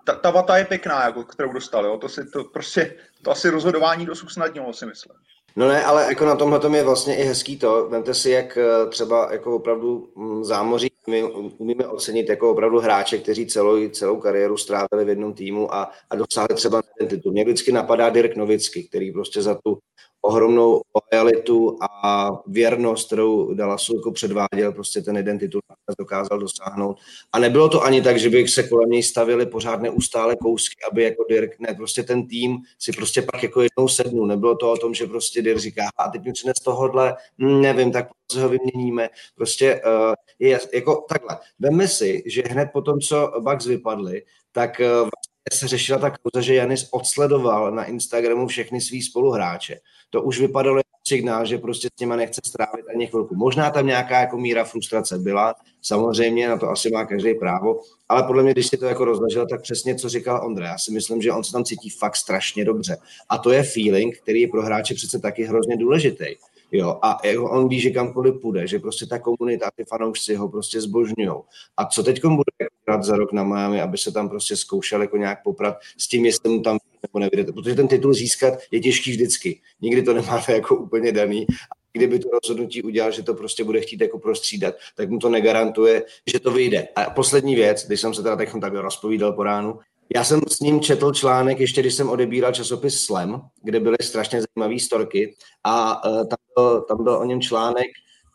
Ta, 0.05 0.15
ta 0.15 0.31
vata 0.31 0.59
je 0.59 0.65
pěkná, 0.65 1.05
jako, 1.05 1.25
kterou 1.25 1.53
dostal, 1.53 1.87
jo? 1.87 1.99
To, 1.99 2.09
si, 2.09 2.31
to, 2.31 2.45
prostě, 2.45 2.97
to 3.23 3.31
asi 3.31 3.51
rozhodování 3.51 4.07
dost 4.07 4.23
usnadnilo, 4.23 4.73
si 4.73 4.87
myslím. 4.87 5.17
No 5.57 5.69
ne, 5.69 5.85
ale 5.85 6.05
jako 6.05 6.25
na 6.25 6.37
tomhle 6.37 6.59
tom 6.61 6.75
je 6.75 6.85
vlastně 6.85 7.17
i 7.17 7.23
hezký 7.23 7.59
to. 7.59 7.89
Vemte 7.89 8.15
si, 8.15 8.31
jak 8.31 8.59
eh, 8.59 8.91
třeba 8.91 9.33
jako 9.33 9.57
opravdu 9.57 10.13
mm, 10.17 10.45
zámoří 10.45 10.91
my 11.11 11.25
umíme 11.59 11.87
ocenit 11.87 12.29
jako 12.29 12.51
opravdu 12.51 12.79
hráče, 12.79 13.19
kteří 13.19 13.47
celou, 13.47 13.89
celou 13.89 14.17
kariéru 14.17 14.57
strávili 14.57 15.05
v 15.05 15.09
jednom 15.09 15.33
týmu 15.33 15.75
a, 15.75 15.91
a 16.11 16.17
dosáhli 16.17 16.55
třeba 16.55 16.83
ten 16.99 17.09
titul. 17.09 17.33
Mě 17.33 17.45
vždycky 17.45 17.73
napadá 17.73 18.11
Dirk 18.11 18.37
Novicky, 18.37 18.85
který 18.85 19.13
prostě 19.13 19.43
za 19.43 19.55
tu 19.55 19.79
ohromnou 20.23 20.81
lojalitu 21.13 21.79
a 21.83 22.31
věrnost, 22.47 23.07
kterou 23.07 23.55
Dallasu 23.55 23.97
jako 23.97 24.13
předváděl, 24.13 24.73
prostě 24.73 25.03
ten 25.03 25.17
jeden 25.17 25.39
titul 25.39 25.61
dokázal 25.99 26.39
dosáhnout. 26.39 26.97
A 27.33 27.39
nebylo 27.39 27.69
to 27.69 27.83
ani 27.83 28.03
tak, 28.03 28.19
že 28.19 28.31
by 28.31 28.49
se 28.49 28.63
kolem 28.63 28.91
něj 28.91 29.03
stavili 29.03 29.47
pořád 29.47 29.83
neustále 29.83 30.37
kousky, 30.37 30.77
aby 30.91 31.03
jako 31.03 31.25
Dirk, 31.29 31.61
ne, 31.61 31.75
prostě 31.75 32.03
ten 32.03 32.27
tým 32.27 32.59
si 32.79 32.93
prostě 32.93 33.23
pak 33.23 33.43
jako 33.43 33.63
jednou 33.63 33.89
sednul. 33.89 34.27
Nebylo 34.27 34.57
to 34.57 34.73
o 34.73 34.77
tom, 34.77 34.95
že 34.95 35.07
prostě 35.07 35.43
Dirk 35.43 35.59
říká, 35.59 35.83
a 35.99 36.09
teď 36.09 36.25
mi 36.25 36.33
přines 36.33 36.57
tohohle, 36.65 37.17
hm, 37.39 37.61
nevím, 37.61 37.93
tak 37.93 38.09
se 38.33 38.43
ho 38.43 38.49
vyměníme. 38.49 39.09
Prostě 39.35 39.83
uh, 39.87 40.15
je 40.39 40.61
jako 40.75 41.05
takhle. 41.09 41.39
Vemme 41.59 41.89
si, 41.89 42.23
že 42.27 42.43
hned 42.43 42.69
po 42.73 42.83
tom, 42.83 43.01
co 43.01 43.33
Bucks 43.41 43.67
vypadli, 43.67 44.23
tak 44.53 44.81
uh, 44.81 45.09
se 45.53 45.69
řešila 45.69 45.99
ta 45.99 46.11
kauza, 46.11 46.41
že 46.41 46.55
Janis 46.55 46.89
odsledoval 46.91 47.71
na 47.71 47.85
Instagramu 47.85 48.47
všechny 48.47 48.81
svý 48.81 49.03
spoluhráče. 49.03 49.81
To 50.11 50.23
už 50.23 50.41
vypadalo 50.41 50.77
jako 50.77 50.89
signál, 51.09 51.47
že 51.47 51.59
prostě 51.59 51.89
s 51.97 52.01
nima 52.01 52.17
nechce 52.17 52.41
strávit 52.47 52.87
ani 52.95 53.07
chvilku. 53.07 53.35
Možná 53.35 53.71
tam 53.71 53.87
nějaká 53.87 54.21
jako 54.21 54.39
míra 54.39 54.65
frustrace 54.65 55.19
byla, 55.19 55.55
samozřejmě, 55.83 56.49
na 56.49 56.59
to 56.59 56.71
asi 56.71 56.91
má 56.91 57.05
každý 57.05 57.35
právo, 57.35 57.81
ale 58.09 58.23
podle 58.23 58.43
mě, 58.43 58.53
když 58.53 58.67
si 58.67 58.77
to 58.77 58.87
jako 58.87 59.05
rozležel, 59.05 59.47
tak 59.47 59.63
přesně, 59.63 59.95
co 59.95 60.09
říkal 60.09 60.47
Ondra. 60.47 60.67
Já 60.67 60.79
si 60.79 60.93
myslím, 60.93 61.23
že 61.23 61.33
on 61.33 61.45
se 61.45 61.53
tam 61.53 61.65
cítí 61.65 61.91
fakt 61.91 62.17
strašně 62.17 62.65
dobře. 62.65 62.97
A 63.29 63.39
to 63.39 63.51
je 63.51 63.63
feeling, 63.63 64.19
který 64.19 64.41
je 64.41 64.49
pro 64.49 64.63
hráče 64.63 64.95
přece 64.95 65.19
taky 65.19 65.45
hrozně 65.45 65.77
důležitý. 65.77 66.27
Jo, 66.73 66.99
a 67.03 67.19
jako 67.25 67.51
on 67.51 67.69
ví, 67.69 67.81
že 67.81 67.91
kamkoliv 67.91 68.41
půjde, 68.41 68.67
že 68.67 68.79
prostě 68.79 69.07
ta 69.07 69.19
komunita, 69.19 69.71
ty 69.77 69.85
fanoušci 69.85 70.35
ho 70.35 70.49
prostě 70.49 70.81
zbožňují. 70.81 71.31
A 71.77 71.87
co 71.87 72.03
teď 72.03 72.25
bude 72.25 72.69
hrát 72.89 73.05
za 73.05 73.17
rok 73.17 73.33
na 73.33 73.45
Miami, 73.45 73.81
aby 73.81 73.99
se 73.99 74.13
tam 74.13 74.29
prostě 74.29 74.57
zkoušel 74.57 75.03
jako 75.03 75.17
nějak 75.17 75.43
poprat 75.43 75.77
s 75.99 76.09
tím, 76.09 76.27
jestli 76.27 76.51
mu 76.51 76.63
tam 76.63 76.79
nebo 77.03 77.19
nevidíte. 77.19 77.53
Protože 77.53 77.75
ten 77.75 77.89
titul 77.89 78.15
získat 78.15 78.55
je 78.71 78.81
těžký 78.81 79.11
vždycky. 79.11 79.61
Nikdy 79.81 80.03
to 80.03 80.15
nemáte 80.15 80.53
jako 80.55 80.77
úplně 80.77 81.13
daný. 81.13 81.47
A 81.49 81.81
kdyby 81.93 82.19
to 82.19 82.29
rozhodnutí 82.43 82.83
udělal, 82.83 83.13
že 83.13 83.23
to 83.23 83.35
prostě 83.35 83.65
bude 83.65 83.81
chtít 83.81 84.01
jako 84.01 84.19
prostřídat, 84.19 84.75
tak 84.97 85.11
mu 85.11 85.19
to 85.19 85.29
negarantuje, 85.29 86.03
že 86.27 86.41
to 86.41 86.51
vyjde. 86.51 86.89
A 86.97 87.11
poslední 87.11 87.55
věc, 87.55 87.87
když 87.87 88.01
jsem 88.01 88.15
se 88.15 88.23
teda 88.23 88.37
teď 88.37 88.49
tak 88.61 88.73
rozpovídal 88.73 89.33
po 89.33 89.43
ránu, 89.43 89.79
já 90.15 90.25
jsem 90.25 90.41
s 90.49 90.61
ním 90.61 90.81
četl 90.81 91.13
článek, 91.13 91.61
ještě 91.61 91.81
když 91.81 91.95
jsem 91.95 92.09
odebíral 92.09 92.53
časopis 92.53 93.01
Slam, 93.01 93.49
kde 93.63 93.81
byly 93.81 93.97
strašně 94.03 94.41
zajímavé 94.41 94.81
storky 94.81 95.35
a 95.65 96.05
uh, 96.09 96.29
tam, 96.29 96.37
byl, 96.61 96.81
tam 96.81 97.05
byl 97.05 97.15
o 97.15 97.25
něm 97.25 97.41
článek, 97.41 97.87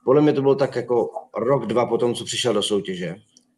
podle 0.06 0.22
mě 0.22 0.34
to 0.34 0.42
bylo 0.42 0.56
tak 0.56 0.76
jako 0.76 1.10
rok, 1.38 1.66
dva 1.66 1.86
potom, 1.86 2.14
co 2.14 2.26
přišel 2.26 2.54
do 2.54 2.62
soutěže, 2.62 3.16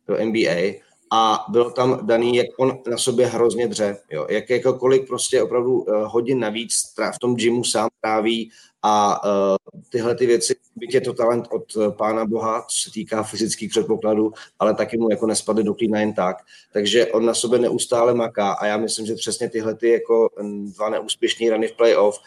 do 0.07 0.17
NBA 0.25 0.87
a 1.11 1.45
bylo 1.49 1.71
tam 1.71 1.99
daný, 2.07 2.35
jak 2.35 2.47
on 2.57 2.79
na 2.89 2.97
sobě 2.97 3.25
hrozně 3.25 3.67
dře, 3.67 3.97
jo, 4.11 4.27
jak 4.29 4.49
jako 4.49 4.73
kolik 4.73 5.07
prostě 5.07 5.43
opravdu 5.43 5.79
uh, 5.79 5.95
hodin 6.03 6.39
navíc 6.39 6.73
v 7.15 7.19
tom 7.19 7.35
gymu 7.35 7.63
sám 7.63 7.89
tráví 8.01 8.51
a 8.83 9.23
uh, 9.25 9.81
tyhle 9.89 10.15
ty 10.15 10.25
věci, 10.25 10.55
byť 10.75 10.93
je 10.93 11.01
to 11.01 11.13
talent 11.13 11.47
od 11.51 11.75
uh, 11.75 11.91
pána 11.91 12.25
Boha, 12.25 12.61
co 12.61 12.75
se 12.83 12.91
týká 12.93 13.23
fyzických 13.23 13.69
předpokladů, 13.69 14.33
ale 14.59 14.73
taky 14.73 14.97
mu 14.97 15.09
jako 15.11 15.27
nespadly 15.27 15.63
do 15.63 15.73
klína 15.73 15.99
jen 15.99 16.13
tak. 16.13 16.37
Takže 16.73 17.05
on 17.05 17.25
na 17.25 17.33
sobě 17.33 17.59
neustále 17.59 18.13
maká 18.13 18.51
a 18.51 18.65
já 18.65 18.77
myslím, 18.77 19.05
že 19.05 19.15
přesně 19.15 19.49
tyhle 19.49 19.75
ty 19.75 19.89
jako 19.89 20.29
dva 20.75 20.89
neúspěšní 20.89 21.49
rany 21.49 21.67
v 21.67 21.73
playoff 21.73 22.19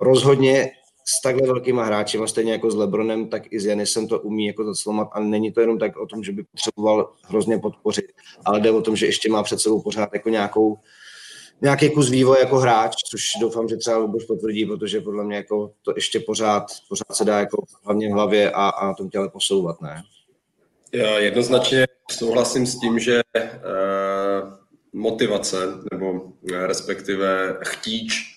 rozhodně 0.00 0.70
s 1.04 1.22
takhle 1.22 1.46
velkýma 1.46 1.84
hráči, 1.84 2.18
stejně 2.26 2.52
jako 2.52 2.70
s 2.70 2.74
Lebronem, 2.74 3.28
tak 3.28 3.52
i 3.52 3.60
s 3.60 3.66
Janisem 3.66 4.08
to 4.08 4.20
umí 4.20 4.46
jako 4.46 4.64
zaclomat 4.74 5.08
a 5.12 5.20
není 5.20 5.52
to 5.52 5.60
jenom 5.60 5.78
tak 5.78 5.96
o 5.96 6.06
tom, 6.06 6.24
že 6.24 6.32
by 6.32 6.44
potřeboval 6.44 7.12
hrozně 7.22 7.58
podpořit, 7.58 8.12
ale 8.44 8.60
jde 8.60 8.70
o 8.70 8.82
tom, 8.82 8.96
že 8.96 9.06
ještě 9.06 9.30
má 9.30 9.42
před 9.42 9.60
sebou 9.60 9.82
pořád 9.82 10.14
jako 10.14 10.28
nějakou 10.28 10.78
nějaký 11.62 11.90
kus 11.90 12.10
vývoje 12.10 12.40
jako 12.40 12.56
hráč, 12.56 12.94
což 13.10 13.22
doufám, 13.40 13.68
že 13.68 13.76
třeba 13.76 13.96
Luboš 13.96 14.24
potvrdí, 14.24 14.66
protože 14.66 15.00
podle 15.00 15.24
mě 15.24 15.36
jako 15.36 15.72
to 15.82 15.92
ještě 15.96 16.20
pořád, 16.20 16.66
pořád 16.88 17.16
se 17.16 17.24
dá 17.24 17.38
jako 17.38 17.64
hlavně 17.84 18.08
v 18.08 18.12
hlavě 18.12 18.50
a, 18.50 18.68
a 18.68 18.86
na 18.86 18.94
tom 18.94 19.10
těle 19.10 19.28
posouvat, 19.28 19.80
ne? 19.80 20.02
Já 20.92 21.18
jednoznačně 21.18 21.86
souhlasím 22.10 22.66
s 22.66 22.80
tím, 22.80 22.98
že 22.98 23.20
eh, 23.36 23.52
motivace 24.92 25.56
nebo 25.92 26.22
eh, 26.52 26.66
respektive 26.66 27.58
chtíč 27.64 28.33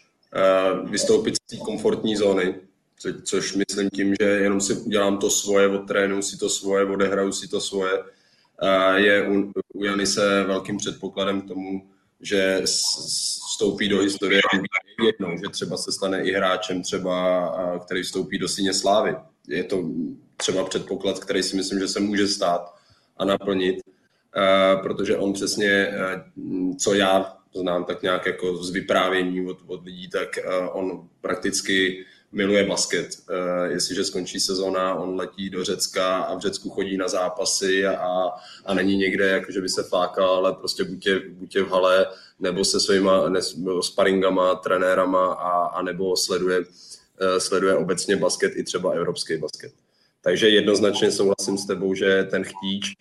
vystoupit 0.83 1.35
z 1.35 1.39
té 1.39 1.57
komfortní 1.57 2.15
zóny, 2.15 2.55
co, 2.99 3.09
což 3.23 3.55
myslím 3.55 3.89
tím, 3.89 4.15
že 4.19 4.25
jenom 4.25 4.61
si 4.61 4.73
udělám 4.73 5.17
to 5.17 5.29
svoje, 5.29 5.67
odtrénuji 5.67 6.23
si 6.23 6.37
to 6.37 6.49
svoje, 6.49 6.85
odehraju 6.85 7.31
si 7.31 7.47
to 7.47 7.61
svoje, 7.61 8.03
eh, 8.63 8.99
je 8.99 9.27
u, 9.27 9.51
u 9.73 9.83
Janise 9.83 10.43
velkým 10.43 10.77
předpokladem 10.77 11.41
k 11.41 11.47
tomu, 11.47 11.89
že 12.21 12.61
vstoupí 12.63 13.89
do 13.89 14.01
historie 14.01 14.41
jednou, 15.05 15.37
že 15.37 15.49
třeba 15.51 15.77
se 15.77 15.91
stane 15.91 16.23
i 16.23 16.31
hráčem, 16.31 16.83
třeba, 16.83 17.79
který 17.85 18.03
vstoupí 18.03 18.37
do 18.37 18.47
síně 18.47 18.73
slávy. 18.73 19.15
Je 19.47 19.63
to 19.63 19.83
třeba 20.37 20.63
předpoklad, 20.63 21.19
který 21.19 21.43
si 21.43 21.55
myslím, 21.55 21.79
že 21.79 21.87
se 21.87 21.99
může 21.99 22.27
stát 22.27 22.75
a 23.17 23.25
naplnit, 23.25 23.75
protože 24.83 25.17
on 25.17 25.33
přesně, 25.33 25.93
co 26.77 26.93
já 26.93 27.36
znám 27.57 27.83
tak 27.83 28.01
nějak 28.01 28.25
jako 28.25 28.63
z 28.63 28.71
vyprávění 28.71 29.47
od, 29.47 29.57
od 29.67 29.85
lidí, 29.85 30.09
tak 30.09 30.29
on 30.71 31.09
prakticky 31.21 32.05
miluje 32.31 32.63
basket. 32.63 33.07
Uh, 33.29 33.71
jestliže 33.71 34.03
skončí 34.03 34.39
sezona, 34.39 34.95
on 34.95 35.15
letí 35.15 35.49
do 35.49 35.63
Řecka 35.63 36.17
a 36.17 36.35
v 36.35 36.39
Řecku 36.39 36.69
chodí 36.69 36.97
na 36.97 37.07
zápasy 37.07 37.85
a, 37.85 38.29
a 38.65 38.73
není 38.73 38.97
někde, 38.97 39.27
jako 39.27 39.51
že 39.51 39.61
by 39.61 39.69
se 39.69 39.83
flákal, 39.83 40.29
ale 40.29 40.53
prostě 40.53 40.83
buď 40.83 41.05
je, 41.05 41.21
buď 41.29 41.55
je 41.55 41.63
v 41.63 41.69
hale, 41.69 42.05
nebo 42.39 42.65
se 42.65 42.79
svýma 42.79 43.29
ne, 43.29 43.39
sparingama, 43.81 44.55
trenérama 44.55 45.33
a, 45.33 45.65
a 45.65 45.81
nebo 45.81 46.15
sleduje, 46.15 46.59
uh, 46.59 46.65
sleduje 47.37 47.75
obecně 47.75 48.15
basket 48.15 48.51
i 48.55 48.63
třeba 48.63 48.91
evropský 48.91 49.37
basket. 49.37 49.73
Takže 50.21 50.49
jednoznačně 50.49 51.11
souhlasím 51.11 51.57
s 51.57 51.65
tebou, 51.65 51.93
že 51.93 52.27
ten 52.31 52.43
chtíč 52.43 52.93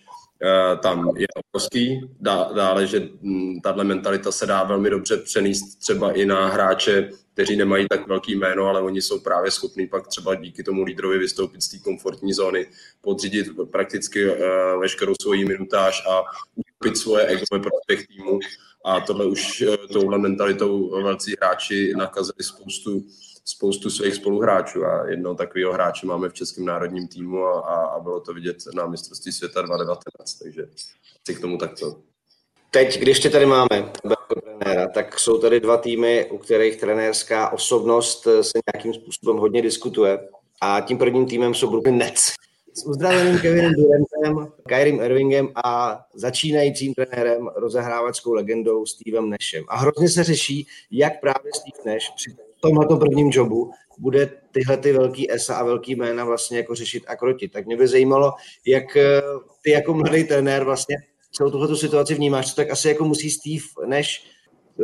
tam 0.81 1.11
je 1.17 1.27
obrovský. 1.35 2.01
Dá, 2.19 2.49
dále, 2.55 2.87
že 2.87 3.09
hm, 3.21 3.59
tahle 3.63 3.83
mentalita 3.83 4.31
se 4.31 4.45
dá 4.45 4.63
velmi 4.63 4.89
dobře 4.89 5.17
přenést 5.17 5.75
třeba 5.75 6.11
i 6.11 6.25
na 6.25 6.47
hráče 6.47 7.09
kteří 7.37 7.55
nemají 7.55 7.87
tak 7.89 8.07
velký 8.07 8.35
jméno, 8.35 8.65
ale 8.65 8.81
oni 8.81 9.01
jsou 9.01 9.19
právě 9.19 9.51
schopní 9.51 9.87
pak 9.87 10.07
třeba 10.07 10.35
díky 10.35 10.63
tomu 10.63 10.83
lídrovi 10.83 11.17
vystoupit 11.17 11.61
z 11.61 11.67
té 11.69 11.77
komfortní 11.79 12.33
zóny, 12.33 12.67
podřídit 13.01 13.47
prakticky 13.71 14.29
uh, 14.29 14.35
veškerou 14.81 15.13
svoji 15.21 15.45
minutáž 15.45 16.03
a 16.09 16.23
ukupit 16.55 16.97
svoje 16.97 17.25
ego 17.25 17.43
ve 17.51 17.59
prospěch 17.59 18.07
týmu. 18.07 18.39
A 18.85 18.99
tohle 18.99 19.25
už 19.25 19.61
uh, 19.61 19.75
touhle 19.93 20.17
mentalitou 20.17 21.03
velcí 21.03 21.35
hráči 21.41 21.93
nakazili 21.97 22.43
spoustu 22.43 23.05
spoustu 23.47 23.89
svých 23.89 24.15
spoluhráčů 24.15 24.85
a 24.85 25.07
jednoho 25.09 25.35
takového 25.35 25.73
hráče 25.73 26.07
máme 26.07 26.29
v 26.29 26.33
českém 26.33 26.65
národním 26.65 27.07
týmu 27.07 27.43
a, 27.45 27.85
a 27.85 27.99
bylo 27.99 28.19
to 28.19 28.33
vidět 28.33 28.57
na 28.73 28.87
mistrovství 28.87 29.31
světa 29.31 29.61
2019, 29.61 30.33
takže 30.33 30.67
si 31.27 31.35
k 31.35 31.41
tomu 31.41 31.57
takto. 31.57 31.95
Teď, 32.71 32.99
když 32.99 33.19
tě 33.19 33.29
tady 33.29 33.45
máme 33.45 33.91
jako 34.09 34.41
trenéra, 34.41 34.87
tak 34.87 35.19
jsou 35.19 35.37
tady 35.37 35.59
dva 35.59 35.77
týmy, 35.77 36.27
u 36.31 36.37
kterých 36.37 36.75
trenérská 36.75 37.49
osobnost 37.49 38.27
se 38.41 38.59
nějakým 38.73 38.93
způsobem 38.93 39.37
hodně 39.37 39.61
diskutuje. 39.61 40.19
A 40.61 40.81
tím 40.81 40.97
prvním 40.97 41.25
týmem 41.25 41.53
jsou 41.53 41.69
Brooklyn 41.69 41.97
Nets. 41.97 42.33
S 42.73 42.85
uzdraveným 42.85 43.39
Kevinem 43.39 43.73
Durantem, 43.73 44.51
Kyrim 44.67 45.01
Irvingem 45.01 45.49
a 45.55 45.99
začínajícím 46.13 46.93
trenérem, 46.93 47.49
rozehrávačskou 47.55 48.33
legendou 48.33 48.85
Stevem 48.85 49.29
Nashem. 49.29 49.63
A 49.67 49.77
hrozně 49.77 50.09
se 50.09 50.23
řeší, 50.23 50.67
jak 50.91 51.19
právě 51.19 51.51
Steve 51.55 51.93
Nash 51.93 52.15
při 52.15 52.46
tomhle 52.59 52.85
prvním 52.99 53.29
jobu 53.33 53.71
bude 53.99 54.29
tyhle 54.51 54.77
ty 54.77 54.93
velký 54.93 55.31
ESA 55.31 55.55
a 55.55 55.63
velký 55.63 55.95
jména 55.95 56.25
vlastně 56.25 56.57
jako 56.57 56.75
řešit 56.75 57.03
a 57.07 57.15
krotit. 57.15 57.51
Tak 57.51 57.65
mě 57.65 57.77
by 57.77 57.87
zajímalo, 57.87 58.33
jak 58.65 58.97
eh, 58.97 59.21
ty 59.61 59.71
jako 59.71 59.93
mladý 59.93 60.23
trenér 60.23 60.63
vlastně 60.63 60.95
celou 61.31 61.51
tuhle 61.51 61.75
situaci 61.75 62.15
vnímáš, 62.15 62.53
tak 62.53 62.69
asi 62.69 62.87
jako 62.87 63.05
musí 63.05 63.29
Steve 63.29 63.87
než 63.87 64.25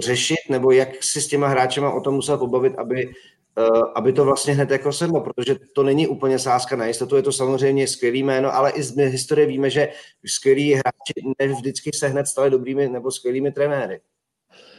řešit, 0.01 0.37
nebo 0.49 0.71
jak 0.71 1.03
si 1.03 1.21
s 1.21 1.27
těma 1.27 1.47
hráčema 1.47 1.93
o 1.93 2.01
tom 2.01 2.15
musel 2.15 2.37
pobavit, 2.37 2.73
aby, 2.77 3.07
uh, 3.07 3.81
aby 3.95 4.13
to 4.13 4.25
vlastně 4.25 4.53
hned 4.53 4.71
jako 4.71 4.93
sedlo, 4.93 5.21
protože 5.21 5.55
to 5.75 5.83
není 5.83 6.07
úplně 6.07 6.39
sázka 6.39 6.75
na 6.75 6.85
jistotu, 6.85 7.15
je 7.15 7.21
to 7.21 7.31
samozřejmě 7.31 7.87
skvělý 7.87 8.23
jméno, 8.23 8.55
ale 8.55 8.71
i 8.71 8.83
z 8.83 8.97
historie 8.97 9.47
víme, 9.47 9.69
že 9.69 9.89
skvělí 10.25 10.73
hráči 10.73 11.35
ne 11.39 11.47
vždycky 11.47 11.89
se 11.93 12.07
hned 12.07 12.27
stali 12.27 12.49
dobrými 12.49 12.89
nebo 12.89 13.11
skvělými 13.11 13.51
trenéry. 13.51 14.01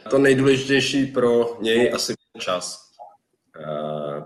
To 0.09 0.17
nejdůležitější 0.17 1.05
pro 1.05 1.57
něj 1.61 1.91
asi 1.93 2.13
čas, 2.39 2.84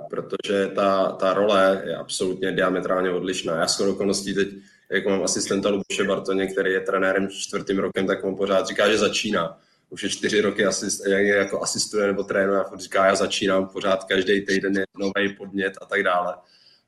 protože 0.09 0.67
ta, 0.75 1.11
ta 1.11 1.33
role 1.33 1.81
je 1.85 1.95
absolutně 1.95 2.51
diametrálně 2.51 3.11
odlišná. 3.11 3.55
Já 3.59 3.67
s 3.67 3.79
okolností 3.79 4.33
teď 4.33 4.49
jako 4.91 5.09
mám 5.09 5.23
asistenta 5.23 5.69
Luboše 5.69 6.03
Bartoně, 6.03 6.47
který 6.47 6.71
je 6.71 6.81
trenérem 6.81 7.29
čtvrtým 7.29 7.79
rokem, 7.79 8.07
tak 8.07 8.23
on 8.23 8.35
pořád 8.35 8.67
říká, 8.67 8.89
že 8.89 8.97
začíná. 8.97 9.59
Už 9.89 10.03
je 10.03 10.09
čtyři 10.09 10.41
roky 10.41 10.65
asist, 10.65 11.05
jak 11.07 11.25
jako 11.25 11.61
asistuje 11.61 12.07
nebo 12.07 12.23
trénuje, 12.23 12.59
a 12.59 12.77
říká, 12.77 13.05
já 13.05 13.15
začínám 13.15 13.67
pořád 13.67 14.03
každý 14.03 14.45
týden 14.45 14.77
je 14.77 14.83
nový 14.97 15.35
podnět 15.37 15.73
a 15.81 15.85
tak 15.85 16.03
dále. 16.03 16.35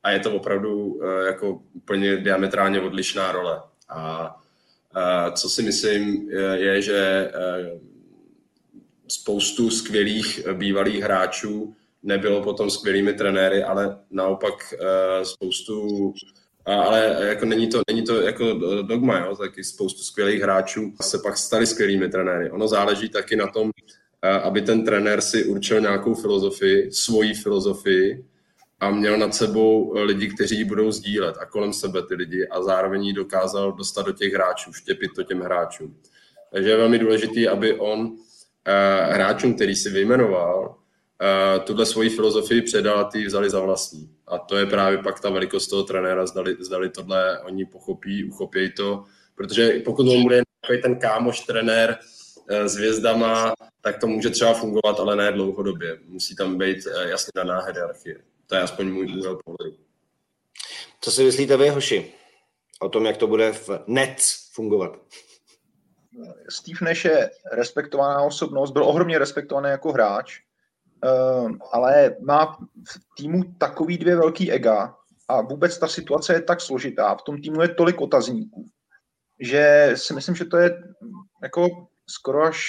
A 0.04 0.12
je 0.12 0.20
to 0.20 0.36
opravdu 0.36 1.02
eh, 1.04 1.26
jako 1.26 1.62
úplně 1.74 2.18
diametrálně 2.18 2.82
odlišná 2.82 3.32
role. 3.32 3.62
A, 3.90 4.36
a 4.94 5.32
co 5.32 5.50
si 5.50 5.64
myslím, 5.64 6.30
je, 6.54 6.82
že 6.82 7.32
eh, 7.34 7.80
spoustu 9.08 9.70
skvělých 9.70 10.48
bývalých 10.54 11.04
hráčů 11.04 11.76
nebylo 12.04 12.44
potom 12.44 12.70
skvělými 12.70 13.14
trenéry, 13.14 13.64
ale 13.64 13.98
naopak 14.12 14.74
spoustu 15.24 16.14
ale 16.66 17.18
jako 17.22 17.46
není 17.46 17.68
to, 17.70 17.82
není 17.90 18.04
to 18.04 18.22
jako 18.22 18.54
dogma, 18.82 19.20
jo? 19.20 19.36
taky 19.36 19.64
spoustu 19.64 20.04
skvělých 20.04 20.42
hráčů 20.42 20.94
se 21.02 21.18
pak 21.18 21.38
stali 21.38 21.66
skvělými 21.66 22.10
trenéry. 22.10 22.52
Ono 22.52 22.68
záleží 22.68 23.10
taky 23.10 23.36
na 23.36 23.48
tom, 23.48 23.72
aby 24.44 24.62
ten 24.62 24.86
trenér 24.86 25.22
si 25.22 25.46
určil 25.46 25.82
nějakou 25.82 26.16
filozofii, 26.16 26.92
svoji 26.92 27.34
filozofii 27.34 28.26
a 28.80 28.92
měl 28.92 29.18
nad 29.18 29.36
sebou 29.36 29.94
lidi, 29.94 30.28
kteří 30.28 30.58
ji 30.58 30.64
budou 30.64 30.92
sdílet 30.92 31.36
a 31.40 31.46
kolem 31.46 31.74
sebe 31.74 32.02
ty 32.08 32.16
lidi 32.16 32.48
a 32.48 32.64
zároveň 32.64 33.04
ji 33.04 33.14
dokázal 33.14 33.72
dostat 33.72 34.06
do 34.06 34.12
těch 34.12 34.34
hráčů, 34.34 34.74
štěpit 34.74 35.12
to 35.16 35.24
těm 35.24 35.42
hráčům. 35.42 35.98
Takže 36.52 36.70
je 36.70 36.78
velmi 36.78 37.00
důležité, 37.00 37.48
aby 37.48 37.80
on 37.80 38.16
hráčům, 39.10 39.54
který 39.54 39.76
si 39.76 39.90
vyjmenoval, 39.90 40.76
tuhle 41.64 41.86
svoji 41.86 42.10
filozofii 42.10 42.62
předal 42.62 43.00
a 43.00 43.04
ty 43.04 43.26
vzali 43.26 43.50
za 43.50 43.60
vlastní. 43.60 44.10
A 44.28 44.38
to 44.38 44.58
je 44.58 44.66
právě 44.66 44.98
pak 44.98 45.20
ta 45.20 45.30
velikost 45.30 45.68
toho 45.68 45.84
trenéra, 45.84 46.26
zdali, 46.26 46.58
zdali 46.60 46.90
tohle 46.90 47.40
oni 47.40 47.66
pochopí, 47.66 48.24
uchopí 48.24 48.72
to, 48.72 49.04
protože 49.36 49.70
pokud 49.86 50.08
on 50.08 50.24
bude 50.24 50.42
takový 50.62 50.82
ten 50.82 51.00
kámoš 51.00 51.40
trenér 51.40 51.98
e, 52.48 52.70
s 52.70 52.76
hvězdama, 52.76 53.54
tak 53.82 54.00
to 54.00 54.08
může 54.08 54.30
třeba 54.30 54.54
fungovat, 54.54 55.00
ale 55.00 55.16
ne 55.16 55.32
dlouhodobě. 55.32 56.00
Musí 56.06 56.36
tam 56.36 56.58
být 56.58 56.78
e, 56.88 57.10
jasně 57.10 57.32
daná 57.36 57.60
hierarchie. 57.60 58.18
To 58.48 58.56
je 58.56 58.62
aspoň 58.62 58.92
můj 58.92 59.20
úhel 59.20 59.40
pohledu. 59.46 59.78
Co 61.02 61.12
si 61.12 61.24
myslíte 61.24 61.58
vy, 61.58 61.70
hoši, 61.70 62.14
o 62.82 62.90
tom, 62.90 63.06
jak 63.06 63.18
to 63.18 63.28
bude 63.28 63.52
v 63.52 63.70
net 63.88 64.18
fungovat? 64.54 64.92
Steve 66.50 66.80
Nash 66.82 67.06
je 67.06 67.32
respektovaná 67.52 68.22
osobnost, 68.22 68.72
byl 68.72 68.84
ohromně 68.84 69.20
respektovaný 69.20 69.70
jako 69.70 69.92
hráč, 69.92 70.40
Ehm, 71.04 71.60
ale 71.72 72.16
má 72.22 72.58
v 72.88 73.16
týmu 73.18 73.44
takový 73.58 73.98
dvě 73.98 74.16
velký 74.16 74.52
ega 74.52 74.96
a 75.28 75.42
vůbec 75.42 75.78
ta 75.78 75.88
situace 75.88 76.34
je 76.34 76.42
tak 76.42 76.62
složitá, 76.62 77.16
v 77.16 77.22
tom 77.22 77.42
týmu 77.42 77.62
je 77.62 77.68
tolik 77.68 78.02
otazníků, 78.02 78.66
že 79.40 79.92
si 79.96 80.14
myslím, 80.14 80.36
že 80.36 80.46
to 80.46 80.58
je 80.58 80.84
jako 81.44 81.88
skoro 82.10 82.44
až 82.44 82.68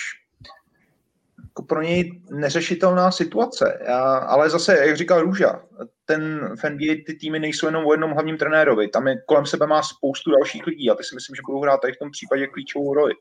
jako 1.52 1.62
pro 1.62 1.82
něj 1.82 2.22
neřešitelná 2.30 3.10
situace. 3.10 3.78
Já, 3.86 4.02
ale 4.16 4.50
zase, 4.50 4.86
jak 4.86 4.96
říkal 4.96 5.20
Růža, 5.20 5.62
ten 6.04 6.54
v 6.56 6.70
NBA 6.70 6.94
ty 7.06 7.14
týmy 7.20 7.38
nejsou 7.38 7.66
jenom 7.66 7.86
o 7.86 7.92
jednom 7.92 8.10
hlavním 8.10 8.38
trenérovi, 8.38 8.88
tam 8.88 9.08
je 9.08 9.22
kolem 9.26 9.46
sebe 9.46 9.66
má 9.66 9.82
spoustu 9.82 10.30
dalších 10.30 10.66
lidí 10.66 10.90
a 10.90 10.94
ty 10.94 11.04
si 11.04 11.14
myslím, 11.14 11.36
že 11.36 11.42
budou 11.46 11.60
hrát 11.60 11.80
tady 11.80 11.92
v 11.92 11.98
tom 11.98 12.10
případě 12.10 12.46
klíčovou 12.46 12.94
roli. 12.94 13.12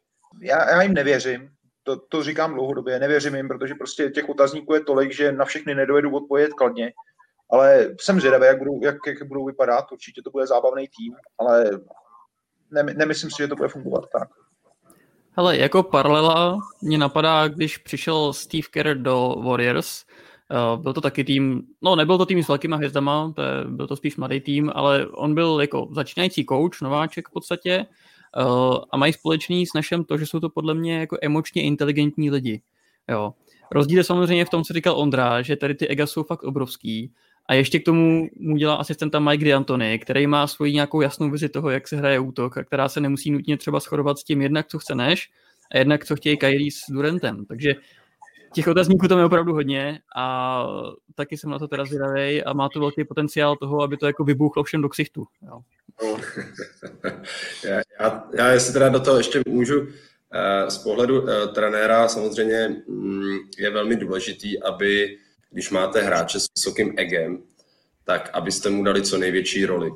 Já, 0.42 0.70
já 0.70 0.82
jim 0.82 0.94
nevěřím, 0.94 1.50
to, 1.96 2.02
to 2.10 2.24
říkám 2.24 2.54
dlouhodobě, 2.54 3.00
nevěřím 3.00 3.36
jim, 3.36 3.48
protože 3.48 3.76
prostě 3.76 4.10
těch 4.10 4.30
otazníků 4.30 4.74
je 4.74 4.84
tolik, 4.84 5.12
že 5.12 5.32
na 5.32 5.46
všechny 5.46 5.76
nedovedu 5.76 6.16
odpovědět 6.16 6.54
kladně, 6.54 6.94
ale 7.52 7.88
jsem 8.00 8.20
zvědavý, 8.20 8.46
jak 8.46 8.60
budou, 8.60 8.80
jak, 8.84 8.96
jak 9.08 9.28
budou 9.28 9.46
vypadat, 9.46 9.92
určitě 9.92 10.22
to 10.22 10.32
bude 10.32 10.48
zábavný 10.48 10.88
tým, 10.88 11.16
ale 11.38 11.70
ne, 12.72 12.84
nemyslím 12.84 13.32
si, 13.32 13.44
že 13.44 13.48
to 13.48 13.56
bude 13.56 13.70
fungovat 13.70 14.04
tak. 14.20 14.30
Hele, 15.38 15.58
jako 15.58 15.84
paralela 15.84 16.60
mě 16.82 16.98
napadá, 16.98 17.48
když 17.48 17.78
přišel 17.78 18.34
Steve 18.34 18.68
Kerr 18.72 18.98
do 18.98 19.36
Warriors, 19.46 20.06
uh, 20.76 20.82
byl 20.82 20.94
to 20.94 21.02
taky 21.02 21.24
tým, 21.24 21.62
no 21.82 21.96
nebyl 21.96 22.18
to 22.18 22.26
tým 22.26 22.44
s 22.44 22.48
velkýma 22.48 22.78
hvězdama, 22.78 23.34
to 23.36 23.42
je, 23.42 23.50
byl 23.68 23.88
to 23.88 23.96
spíš 23.96 24.18
mladý 24.18 24.42
tým, 24.42 24.72
ale 24.76 25.08
on 25.08 25.36
byl 25.36 25.58
jako 25.62 25.88
začínající 25.92 26.46
coach, 26.46 26.82
nováček 26.82 27.28
v 27.28 27.32
podstatě, 27.32 27.86
a 28.92 28.98
mají 28.98 29.14
společný 29.14 29.68
s 29.68 29.74
našem 29.74 30.04
to, 30.04 30.18
že 30.18 30.26
jsou 30.26 30.40
to 30.40 30.50
podle 30.50 30.74
mě 30.74 31.00
jako 31.00 31.18
emočně 31.22 31.64
inteligentní 31.64 32.32
lidi. 32.32 32.62
Jo. 33.10 33.34
Rozdíl 33.72 33.98
je 33.98 34.04
samozřejmě 34.04 34.46
v 34.46 34.50
tom, 34.50 34.64
co 34.64 34.74
říkal 34.74 35.00
Ondra, 35.00 35.42
že 35.42 35.56
tady 35.56 35.76
ty 35.76 35.88
ega 35.88 36.08
jsou 36.08 36.24
fakt 36.24 36.44
obrovský 36.44 37.12
a 37.46 37.54
ještě 37.54 37.80
k 37.80 37.86
tomu 37.86 38.30
mu 38.40 38.58
dělá 38.58 38.76
asistenta 38.76 39.20
Mike 39.20 39.46
D'Antoni, 39.46 40.00
který 40.00 40.28
má 40.28 40.48
svoji 40.48 40.74
nějakou 40.74 41.02
jasnou 41.02 41.30
vizi 41.30 41.50
toho, 41.50 41.70
jak 41.70 41.88
se 41.88 41.98
hraje 41.98 42.20
útok 42.20 42.58
a 42.58 42.64
která 42.64 42.90
se 42.90 43.02
nemusí 43.02 43.32
nutně 43.32 43.58
třeba 43.58 43.80
shodovat 43.80 44.20
s 44.20 44.24
tím 44.24 44.42
jednak, 44.42 44.68
co 44.68 44.80
chce 44.80 44.94
a 45.72 45.78
jednak, 45.78 46.06
co 46.06 46.16
chtějí 46.16 46.38
Kyrie 46.38 46.72
s 46.72 46.92
Durentem. 46.92 47.46
Takže 47.46 47.74
těch 48.54 48.68
otazníků 48.68 49.08
tam 49.08 49.20
je 49.20 49.26
opravdu 49.26 49.54
hodně 49.54 50.00
a 50.16 50.66
taky 51.16 51.38
jsem 51.38 51.50
na 51.50 51.60
to 51.60 51.68
teda 51.68 51.86
zvědavý 51.86 52.44
a 52.44 52.54
má 52.54 52.70
to 52.70 52.80
velký 52.80 53.04
potenciál 53.04 53.56
toho, 53.56 53.82
aby 53.82 53.98
to 53.98 54.06
jako 54.06 54.24
vybuchlo 54.24 54.64
všem 54.64 54.82
do 54.82 54.90
ksichtu. 54.90 55.26
Jo. 55.42 55.62
já, 57.64 57.82
já, 58.00 58.30
já 58.34 58.52
jestli 58.52 58.74
teda 58.74 58.90
do 58.90 59.00
toho 59.00 59.18
ještě 59.18 59.42
můžu, 59.48 59.88
eh, 60.34 60.72
z 60.72 60.78
pohledu 60.78 61.30
eh, 61.30 61.48
trenéra 61.48 62.08
samozřejmě 62.08 62.84
mm, 62.88 63.38
je 63.58 63.70
velmi 63.70 63.96
důležitý, 63.96 64.64
aby 64.64 65.18
když 65.52 65.70
máte 65.70 66.02
hráče 66.02 66.40
s 66.40 66.48
vysokým 66.56 66.94
egem, 66.98 67.44
tak 68.04 68.30
abyste 68.34 68.70
mu 68.70 68.84
dali 68.84 69.02
co 69.02 69.18
největší 69.18 69.66
roli. 69.66 69.92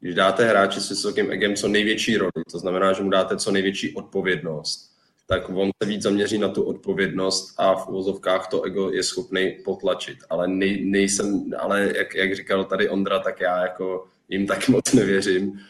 Když 0.00 0.14
dáte 0.14 0.44
hráči 0.44 0.80
s 0.80 0.88
vysokým 0.88 1.30
egem 1.30 1.56
co 1.56 1.68
největší 1.68 2.16
roli, 2.16 2.32
to 2.52 2.58
znamená, 2.58 2.92
že 2.92 3.02
mu 3.02 3.10
dáte 3.10 3.36
co 3.36 3.50
největší 3.50 3.94
odpovědnost, 3.94 4.92
tak 5.26 5.48
on 5.48 5.70
se 5.82 5.88
víc 5.88 6.02
zaměří 6.02 6.38
na 6.38 6.48
tu 6.48 6.62
odpovědnost 6.62 7.54
a 7.58 7.74
v 7.74 7.88
uvozovkách 7.88 8.48
to 8.48 8.62
ego 8.62 8.90
je 8.90 9.02
schopný 9.02 9.50
potlačit. 9.64 10.18
Ale 10.30 10.48
nej, 10.48 10.84
nejsem, 10.84 11.50
ale 11.58 11.92
jak, 11.96 12.14
jak 12.14 12.36
říkal 12.36 12.64
tady 12.64 12.88
Ondra, 12.88 13.18
tak 13.18 13.40
já 13.40 13.62
jako 13.62 14.06
jim 14.32 14.46
tak 14.46 14.68
moc 14.68 14.92
nevěřím. 14.92 15.60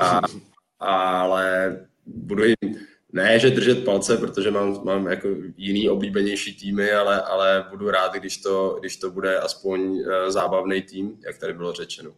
A, 0.00 0.20
ale 0.80 1.76
budu 2.06 2.44
jim, 2.44 2.86
ne, 3.12 3.38
že 3.38 3.50
držet 3.50 3.84
palce, 3.84 4.16
protože 4.16 4.50
mám, 4.50 4.84
mám 4.84 5.06
jako 5.06 5.28
jiný 5.56 5.90
oblíbenější 5.90 6.56
týmy, 6.56 6.92
ale, 6.92 7.22
ale 7.22 7.66
budu 7.70 7.90
rád, 7.90 8.14
když 8.14 8.36
to, 8.36 8.76
když 8.80 8.96
to 8.96 9.10
bude 9.10 9.38
aspoň 9.38 9.80
uh, 9.80 10.04
zábavný 10.28 10.82
tým, 10.82 11.18
jak 11.26 11.38
tady 11.38 11.52
bylo 11.52 11.72
řečeno. 11.72 12.10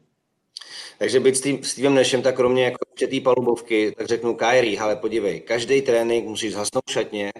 Takže 0.98 1.20
být 1.20 1.36
s 1.36 1.40
tím 1.40 1.64
Stevem 1.64 1.94
Nashem, 1.94 2.22
tak 2.22 2.36
kromě 2.36 2.64
jako 2.64 2.78
té 2.98 3.20
palubovky, 3.20 3.94
tak 3.98 4.06
řeknu 4.06 4.34
Kyrie, 4.34 4.80
ale 4.80 4.96
podívej, 4.96 5.40
každý 5.40 5.82
trénink 5.82 6.28
musíš 6.28 6.52
zhasnout 6.52 6.90
šatně, 6.90 7.32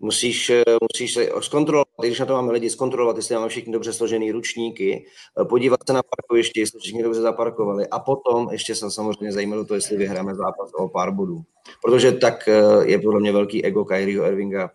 musíš, 0.00 0.50
eh, 0.50 0.62
musíš 0.92 1.14
se 1.14 1.28
zkontrolovat, 1.40 1.88
když 2.00 2.20
na 2.20 2.26
to 2.26 2.32
máme 2.32 2.52
lidi, 2.52 2.70
zkontrolovat, 2.70 3.16
jestli 3.16 3.34
máme 3.34 3.48
všichni 3.48 3.72
dobře 3.72 3.92
složený 3.92 4.32
ručníky, 4.32 5.04
eh, 5.40 5.44
podívat 5.44 5.80
se 5.86 5.92
na 5.92 6.02
parkoviště, 6.02 6.60
jestli 6.60 6.80
všichni 6.80 7.02
dobře 7.02 7.20
zaparkovali 7.20 7.88
a 7.88 7.98
potom 7.98 8.48
ještě 8.52 8.74
se 8.74 8.90
samozřejmě 8.90 9.32
zajímalo 9.32 9.64
to, 9.64 9.74
jestli 9.74 9.96
vyhráme 9.96 10.34
zápas 10.34 10.70
o 10.78 10.88
pár 10.88 11.12
bodů. 11.12 11.42
Protože 11.84 12.12
tak 12.12 12.48
eh, 12.48 12.62
je 12.84 12.98
podle 12.98 13.20
mě 13.20 13.32
velký 13.32 13.64
ego 13.64 13.84
Kyrieho 13.84 14.26
Irvinga 14.26 14.70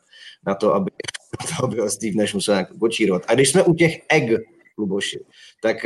na 0.47 0.55
to, 0.55 0.73
aby, 0.73 0.91
to, 1.57 1.65
aby 1.65 1.89
Steve 1.89 2.15
Nash 2.15 2.33
musel 2.33 2.55
nějak 2.55 2.77
počírovat. 2.79 3.23
A 3.27 3.33
když 3.35 3.49
jsme 3.49 3.63
u 3.63 3.73
těch 3.73 4.01
egg, 4.09 4.39
Luboši, 4.77 5.19
tak 5.61 5.85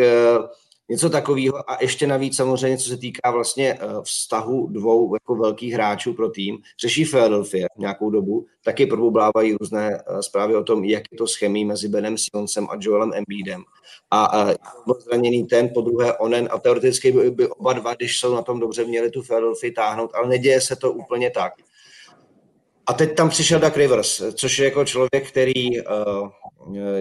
něco 0.90 1.10
takového 1.10 1.72
a 1.72 1.78
ještě 1.82 2.08
navíc 2.08 2.36
samozřejmě, 2.36 2.78
co 2.78 2.90
se 2.90 2.98
týká 2.98 3.32
vlastně 3.32 3.74
eh, 3.74 3.80
vztahu 4.04 4.68
dvou 4.68 5.16
jako 5.16 5.36
velkých 5.36 5.74
hráčů 5.74 6.14
pro 6.14 6.30
tým, 6.30 6.58
řeší 6.82 7.06
Philadelphia 7.06 7.68
nějakou 7.78 8.10
dobu, 8.10 8.46
taky 8.64 8.86
probublávají 8.86 9.54
různé 9.60 9.98
eh, 9.98 10.24
zprávy 10.24 10.56
o 10.56 10.64
tom, 10.64 10.84
jak 10.84 11.04
je 11.12 11.18
to 11.18 11.28
s 11.28 11.36
chemí 11.36 11.66
mezi 11.66 11.88
Benem 11.88 12.18
Simonsem 12.18 12.68
a 12.70 12.78
Joelem 12.80 13.12
Embiidem. 13.14 13.64
A 14.12 14.46
byl 14.86 14.96
zraněný 15.00 15.44
ten, 15.44 15.70
po 15.74 15.82
druhé 15.82 16.18
onen 16.18 16.50
a 16.52 16.60
teoreticky 16.60 17.12
by, 17.12 17.32
by 17.32 17.48
oba 17.48 17.74
dva, 17.74 17.94
když 17.94 18.20
jsou 18.20 18.36
na 18.36 18.42
tom 18.42 18.60
dobře, 18.60 18.86
měli 18.86 19.12
tu 19.12 19.22
Philadelphia 19.24 19.74
táhnout, 19.76 20.12
ale 20.16 20.28
neděje 20.28 20.62
se 20.62 20.76
to 20.76 20.92
úplně 20.92 21.30
tak. 21.30 21.54
A 22.90 22.94
teď 22.94 23.16
tam 23.16 23.30
přišel 23.30 23.60
Doug 23.60 23.78
Rivers, 23.78 24.24
což 24.34 24.60
je 24.60 24.66
jako 24.66 24.86
člověk, 24.86 25.28
který 25.28 25.82
uh, 25.82 26.30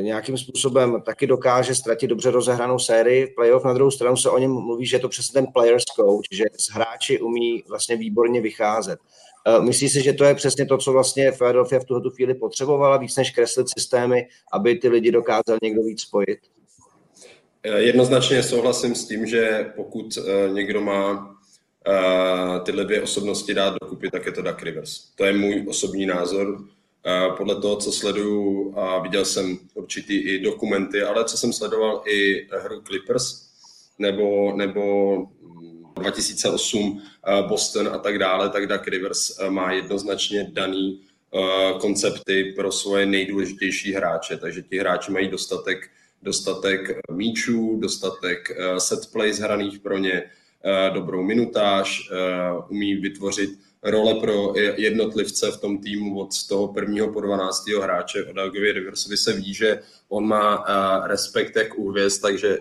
nějakým 0.00 0.38
způsobem 0.38 1.02
taky 1.06 1.26
dokáže 1.26 1.74
ztratit 1.74 2.10
dobře 2.10 2.30
rozehranou 2.30 2.78
sérii. 2.78 3.26
Playoff 3.26 3.64
na 3.64 3.72
druhou 3.72 3.90
stranu 3.90 4.16
se 4.16 4.30
o 4.30 4.38
něm 4.38 4.50
mluví, 4.50 4.86
že 4.86 4.96
je 4.96 5.00
to 5.00 5.08
přesně 5.08 5.32
ten 5.32 5.52
players 5.52 5.84
coach, 5.84 6.24
že 6.32 6.44
z 6.58 6.70
hráči 6.70 7.20
umí 7.20 7.64
vlastně 7.68 7.96
výborně 7.96 8.40
vycházet. 8.40 8.98
Uh, 9.58 9.64
myslí 9.64 9.88
si, 9.88 10.02
že 10.02 10.12
to 10.12 10.24
je 10.24 10.34
přesně 10.34 10.66
to, 10.66 10.78
co 10.78 10.92
vlastně 10.92 11.32
Philadelphia 11.32 11.80
v 11.80 11.84
tuto 11.84 12.10
chvíli 12.10 12.34
potřebovala, 12.34 12.96
víc 12.96 13.16
než 13.16 13.30
kreslit 13.30 13.66
systémy, 13.78 14.26
aby 14.52 14.74
ty 14.74 14.88
lidi 14.88 15.12
dokázal 15.12 15.58
někdo 15.62 15.82
víc 15.82 16.00
spojit? 16.00 16.38
Jednoznačně 17.76 18.42
souhlasím 18.42 18.94
s 18.94 19.08
tím, 19.08 19.26
že 19.26 19.72
pokud 19.76 20.18
někdo 20.52 20.80
má 20.80 21.35
tyhle 22.62 22.84
dvě 22.84 23.02
osobnosti 23.02 23.54
dát 23.54 23.74
dokupy, 23.80 24.10
tak 24.10 24.26
je 24.26 24.32
to 24.32 24.42
Duck 24.42 24.62
Rivers. 24.62 25.04
To 25.14 25.24
je 25.24 25.32
můj 25.32 25.64
osobní 25.68 26.06
názor. 26.06 26.64
Podle 27.36 27.60
toho, 27.60 27.76
co 27.76 27.92
sleduju 27.92 28.74
a 28.78 28.98
viděl 28.98 29.24
jsem 29.24 29.58
určitý 29.74 30.18
i 30.18 30.42
dokumenty, 30.42 31.02
ale 31.02 31.24
co 31.24 31.36
jsem 31.36 31.52
sledoval 31.52 32.02
i 32.06 32.46
hru 32.62 32.80
Clippers 32.80 33.46
nebo, 33.98 34.52
nebo 34.56 35.16
2008 35.94 36.82
mm, 36.82 37.48
Boston 37.48 37.88
a 37.88 37.98
tak 37.98 38.18
dále, 38.18 38.50
tak 38.50 38.66
Duck 38.66 38.88
Rivers 38.88 39.38
má 39.48 39.72
jednoznačně 39.72 40.50
daný 40.52 41.00
koncepty 41.80 42.52
pro 42.56 42.72
svoje 42.72 43.06
nejdůležitější 43.06 43.92
hráče, 43.92 44.36
takže 44.36 44.62
ti 44.62 44.78
hráči 44.78 45.12
mají 45.12 45.28
dostatek, 45.28 45.90
dostatek 46.22 46.98
míčů, 47.10 47.76
dostatek 47.80 48.48
set 48.78 49.12
plays 49.12 49.38
hraných 49.38 49.78
pro 49.78 49.98
ně, 49.98 50.30
dobrou 50.94 51.22
minutáž, 51.22 52.10
eh, 52.12 52.16
umí 52.68 52.94
vytvořit 52.94 53.50
role 53.82 54.14
pro 54.14 54.52
jednotlivce 54.76 55.50
v 55.50 55.60
tom 55.60 55.78
týmu 55.78 56.20
od 56.20 56.28
toho 56.48 56.68
prvního 56.68 57.12
po 57.12 57.20
12. 57.20 57.80
hráče. 57.82 58.24
O 58.24 58.32
Dagovi 58.32 58.72
Riversovi 58.72 59.16
se 59.16 59.32
ví, 59.32 59.54
že 59.54 59.80
on 60.08 60.26
má 60.26 60.64
respekt 61.06 61.56
jak 61.56 61.78
u 61.78 61.90
hvězd, 61.90 62.22
takže 62.22 62.58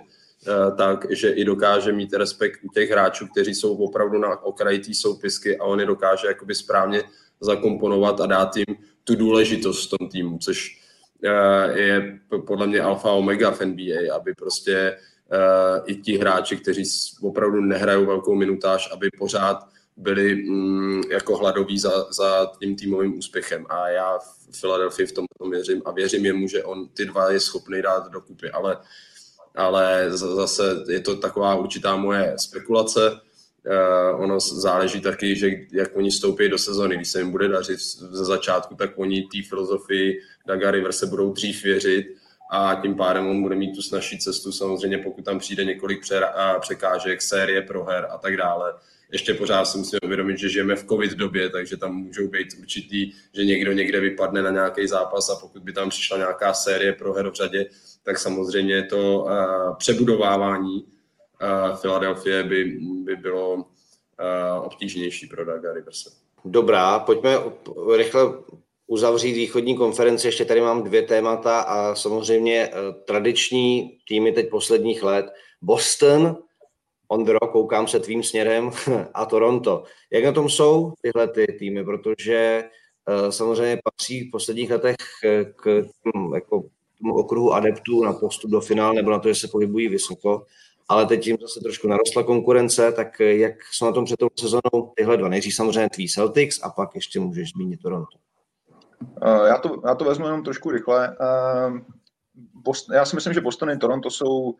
tak, 0.78 1.06
že 1.10 1.30
i 1.30 1.46
dokáže 1.46 1.92
mít 1.92 2.14
respekt 2.14 2.60
u 2.64 2.70
těch 2.70 2.90
hráčů, 2.90 3.28
kteří 3.28 3.56
jsou 3.56 3.76
opravdu 3.76 4.18
na 4.20 4.44
okraji 4.44 4.80
té 4.80 4.94
soupisky 4.94 5.58
a 5.58 5.64
on 5.64 5.80
je 5.80 5.86
dokáže 5.86 6.28
jakoby 6.28 6.56
správně 6.56 7.04
zakomponovat 7.40 8.22
a 8.22 8.26
dát 8.26 8.58
jim 8.58 8.76
tu 9.04 9.16
důležitost 9.16 9.88
v 9.88 9.98
tom 9.98 10.10
týmu, 10.10 10.38
což 10.38 10.82
je 11.76 12.20
podle 12.48 12.68
mě 12.68 12.82
alfa 12.82 13.12
omega 13.12 13.52
v 13.52 13.62
NBA, 13.62 14.16
aby 14.16 14.34
prostě 14.34 14.98
i 15.86 15.96
ti 15.96 16.18
hráči, 16.18 16.58
kteří 16.58 16.84
opravdu 17.22 17.62
nehrajou 17.62 18.06
velkou 18.06 18.36
minutáž, 18.36 18.90
aby 18.92 19.10
pořád 19.20 19.68
byli 19.98 20.36
mm, 20.36 21.02
jako 21.12 21.38
hladoví 21.38 21.80
za, 21.80 22.12
za 22.12 22.52
tím 22.60 22.76
týmovým 22.76 23.18
úspěchem. 23.18 23.66
A 23.70 23.90
já 23.90 24.20
v 24.52 24.62
Philadelphia 24.62 25.08
v 25.08 25.12
tom, 25.12 25.26
tom 25.38 25.52
věřím 25.52 25.82
a 25.86 25.92
věřím 25.92 26.26
jemu, 26.26 26.48
že 26.48 26.64
on 26.64 26.88
ty 26.88 27.06
dva 27.06 27.32
je 27.32 27.40
schopný 27.40 27.82
dát 27.82 28.12
dokupy, 28.12 28.50
ale, 28.50 28.78
ale 29.56 30.08
zase 30.18 30.84
je 30.90 31.00
to 31.00 31.16
taková 31.16 31.56
určitá 31.56 31.96
moje 31.96 32.36
spekulace. 32.38 33.20
Uh, 33.66 34.22
ono 34.22 34.40
záleží 34.40 35.02
taky, 35.02 35.36
že 35.36 35.50
jak 35.72 35.98
oni 35.98 36.12
stoupí 36.12 36.50
do 36.50 36.58
sezony. 36.58 36.96
Když 36.96 37.12
se 37.12 37.20
jim 37.20 37.32
bude 37.32 37.48
dařit 37.48 37.80
ze 38.12 38.26
začátku, 38.26 38.76
tak 38.76 38.92
oni 38.96 39.22
té 39.22 39.38
filozofii 39.50 40.22
Daga 40.48 40.72
River 40.72 40.92
se 40.92 41.06
budou 41.06 41.34
dřív 41.34 41.64
věřit 41.64 42.06
a 42.52 42.76
tím 42.82 42.96
pádem 42.96 43.28
on 43.28 43.42
bude 43.42 43.56
mít 43.56 43.76
tu 43.76 43.82
snažší 43.82 44.20
cestu. 44.20 44.52
Samozřejmě 44.52 44.98
pokud 44.98 45.26
tam 45.26 45.40
přijde 45.40 45.66
několik 45.66 46.02
překážek, 46.60 47.22
série 47.22 47.62
proher 47.62 48.08
a 48.12 48.18
tak 48.18 48.38
dále, 48.38 48.74
ještě 49.12 49.34
pořád 49.34 49.66
si 49.66 49.78
musíme 49.78 50.00
uvědomit, 50.04 50.40
že 50.40 50.50
žijeme 50.50 50.76
v 50.76 50.86
covid 50.88 51.12
době, 51.12 51.50
takže 51.50 51.78
tam 51.78 51.96
můžou 51.96 52.28
být 52.28 52.48
určitý, 52.60 53.12
že 53.34 53.46
někdo 53.46 53.72
někde 53.72 54.00
vypadne 54.00 54.42
na 54.42 54.50
nějaký 54.50 54.88
zápas 54.88 55.30
a 55.30 55.36
pokud 55.36 55.64
by 55.64 55.74
tam 55.74 55.90
přišla 55.90 56.18
nějaká 56.18 56.54
série 56.54 56.94
pro 56.94 57.14
her 57.14 57.30
v 57.30 57.34
řadě, 57.34 57.66
tak 58.04 58.20
samozřejmě 58.20 58.84
to 58.84 59.20
uh, 59.20 59.76
přebudovávání 59.78 60.84
uh, 60.84 61.78
Philadelphia 61.82 62.44
by, 62.44 62.78
by 63.04 63.16
bylo 63.16 63.54
uh, 63.56 63.64
obtížnější 64.64 65.28
pro 65.28 65.46
Daga 65.46 65.74
Riverse. 65.74 66.10
Dobrá, 66.46 67.00
pojďme 67.00 67.38
rychle 67.98 68.22
uzavřít 68.88 69.34
východní 69.34 69.78
konferenci. 69.78 70.28
Ještě 70.28 70.46
tady 70.46 70.62
mám 70.62 70.84
dvě 70.84 71.02
témata 71.02 71.62
a 71.62 71.96
samozřejmě 71.96 72.70
tradiční 73.06 73.98
týmy 74.08 74.32
teď 74.32 74.50
posledních 74.50 75.04
let. 75.04 75.26
Boston 75.62 76.38
Ondro, 77.08 77.40
koukám 77.40 77.88
se 77.88 78.00
tvým 78.00 78.24
směrem 78.24 78.72
a 79.14 79.26
Toronto. 79.26 79.84
Jak 80.12 80.24
na 80.24 80.32
tom 80.32 80.50
jsou 80.50 80.94
tyhle 81.02 81.28
ty 81.28 81.48
týmy? 81.60 81.84
Protože 81.84 82.64
uh, 83.24 83.30
samozřejmě 83.30 83.80
patří 83.84 84.28
v 84.28 84.32
posledních 84.32 84.72
letech 84.72 84.96
k 85.56 85.86
hm, 86.16 86.34
jako, 86.34 86.64
tomu 87.02 87.16
okruhu 87.16 87.54
adeptů 87.54 88.04
na 88.04 88.14
postup 88.14 88.52
do 88.52 88.62
finále 88.62 88.96
nebo 88.96 89.12
na 89.12 89.20
to, 89.20 89.28
že 89.28 89.36
se 89.36 89.48
pohybují 89.48 89.88
vysoko, 89.88 90.46
ale 90.88 91.06
teď 91.06 91.28
jim 91.28 91.38
zase 91.42 91.60
trošku 91.60 91.88
narostla 91.88 92.24
konkurence, 92.24 92.92
tak 92.92 93.20
jak 93.20 93.54
jsou 93.72 93.86
na 93.86 93.92
tom 93.92 94.06
před 94.06 94.18
tou 94.18 94.28
sezónou 94.40 94.94
tyhle 94.96 95.18
dva? 95.18 95.30
Nejdřív 95.30 95.56
samozřejmě 95.56 95.90
tvý 95.90 96.10
Celtics 96.10 96.60
a 96.64 96.70
pak 96.70 96.96
ještě 96.96 97.20
můžeš 97.20 97.50
zmínit 97.50 97.82
Toronto. 97.82 98.18
Uh, 99.02 99.46
já 99.46 99.58
to, 99.58 99.82
já 99.88 99.96
to 99.96 100.06
vezmu 100.06 100.26
jenom 100.26 100.44
trošku 100.44 100.72
rychle. 100.72 101.10
Uh, 101.10 101.80
Boston, 102.54 102.96
já 102.96 103.06
si 103.06 103.16
myslím, 103.16 103.34
že 103.34 103.42
Boston 103.42 103.70
i 103.70 103.78
Toronto 103.78 104.10
jsou 104.10 104.56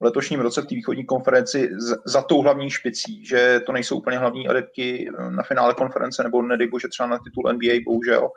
v 0.00 0.04
letošním 0.04 0.40
roce 0.40 0.62
v 0.62 0.66
té 0.66 0.74
východní 0.74 1.06
konferenci 1.06 1.70
za 2.04 2.22
tou 2.22 2.42
hlavní 2.42 2.70
špicí, 2.70 3.26
že 3.26 3.60
to 3.66 3.72
nejsou 3.72 3.98
úplně 3.98 4.18
hlavní 4.18 4.48
adepti 4.48 5.08
eh, 5.08 5.30
na 5.30 5.42
finále 5.42 5.74
konference 5.74 6.22
nebo 6.22 6.42
nedej 6.42 6.68
bože 6.68 6.88
třeba 6.88 7.08
na 7.08 7.18
titul 7.18 7.52
NBA, 7.52 7.74
bohužel. 7.84 8.28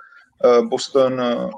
Eh, 0.46 0.62
Boston 0.62 1.22
eh, 1.22 1.50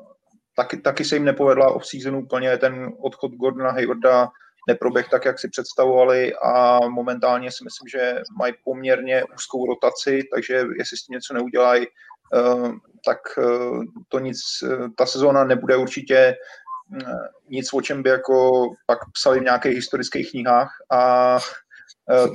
taky, 0.56 0.78
taky 0.78 1.06
se 1.06 1.16
jim 1.16 1.26
nepovedla 1.26 1.76
off-season 1.76 2.16
úplně, 2.16 2.58
ten 2.58 2.94
odchod 3.00 3.32
Gordona 3.32 3.72
Haywarda 3.72 4.30
neproběh 4.68 5.10
tak, 5.10 5.26
jak 5.26 5.40
si 5.40 5.50
představovali 5.50 6.34
a 6.36 6.80
momentálně 6.90 7.52
si 7.52 7.64
myslím, 7.64 7.88
že 7.88 8.22
mají 8.38 8.54
poměrně 8.64 9.24
úzkou 9.36 9.66
rotaci, 9.66 10.22
takže 10.34 10.64
jestli 10.78 10.98
s 10.98 11.06
tím 11.06 11.14
něco 11.14 11.34
neudělají, 11.34 11.88
tak 13.06 13.20
to 14.10 14.20
nic, 14.20 14.38
ta 14.98 15.06
sezóna 15.06 15.44
nebude 15.44 15.78
určitě 15.78 16.36
nic, 17.50 17.74
o 17.74 17.82
čem 17.82 18.04
by 18.04 18.10
jako 18.10 18.66
pak 18.86 19.00
psali 19.14 19.40
v 19.40 19.44
nějakých 19.44 19.76
historických 19.76 20.32
knihách 20.32 20.72
a 20.92 21.38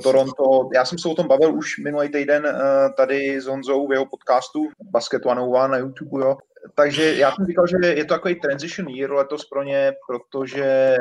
Toronto, 0.03 0.69
já 0.73 0.85
jsem 0.85 0.97
se 0.97 1.09
o 1.09 1.15
tom 1.15 1.27
bavil 1.27 1.55
už 1.55 1.77
minulý 1.77 2.09
týden 2.09 2.57
tady 2.97 3.41
s 3.41 3.45
Honzou 3.45 3.87
v 3.87 3.91
jeho 3.91 4.05
podcastu 4.05 4.67
Basket 4.81 5.21
101 5.21 5.67
na 5.67 5.77
YouTube, 5.77 6.25
jo. 6.25 6.37
Takže 6.75 7.15
já 7.15 7.31
jsem 7.31 7.45
říkal, 7.45 7.67
že 7.67 7.87
je 7.87 8.05
to 8.05 8.13
takový 8.13 8.35
transition 8.35 8.89
year 8.89 9.11
letos 9.11 9.45
pro 9.45 9.63
ně, 9.63 9.93
protože 10.07 10.95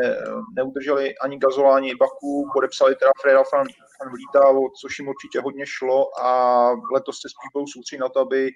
neudrželi 0.56 1.18
ani 1.18 1.38
Gazola, 1.38 1.76
ani 1.76 1.94
Baku, 1.94 2.50
podepsali 2.54 2.96
teda 2.96 3.10
Freda 3.22 3.42
Fan, 3.44 3.66
Fan 3.98 4.12
Vlíta, 4.12 4.54
což 4.80 4.98
jim 4.98 5.08
určitě 5.08 5.40
hodně 5.40 5.64
šlo 5.66 6.20
a 6.20 6.70
letos 6.92 7.16
se 7.20 7.28
spíš 7.28 7.50
budou 7.54 7.66
soustředit 7.66 8.00
na 8.00 8.08
to, 8.08 8.20
aby 8.20 8.50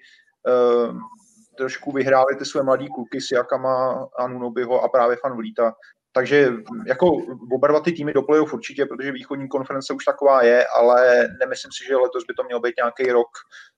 trošku 1.57 1.91
vyhráli 1.91 2.35
ty 2.35 2.45
své 2.45 2.63
mladí 2.63 2.87
kluky 2.87 3.21
s 3.21 3.31
Jakama, 3.31 4.07
Anunobyho 4.19 4.81
a 4.81 4.87
právě 4.87 5.17
Fan 5.21 5.35
Vlíta. 5.35 5.73
Takže 6.11 6.51
jako 6.87 7.11
oba 7.51 7.67
dva 7.67 7.79
ty 7.79 7.91
týmy 7.91 8.13
do 8.13 8.21
playoff 8.21 8.53
určitě, 8.53 8.85
protože 8.85 9.11
východní 9.11 9.47
konference 9.47 9.93
už 9.93 10.05
taková 10.05 10.43
je, 10.43 10.65
ale 10.67 11.27
nemyslím 11.39 11.71
si, 11.71 11.85
že 11.87 11.95
letos 11.95 12.23
by 12.27 12.33
to 12.33 12.43
měl 12.43 12.59
být 12.59 12.73
nějaký 12.77 13.11
rok, 13.11 13.27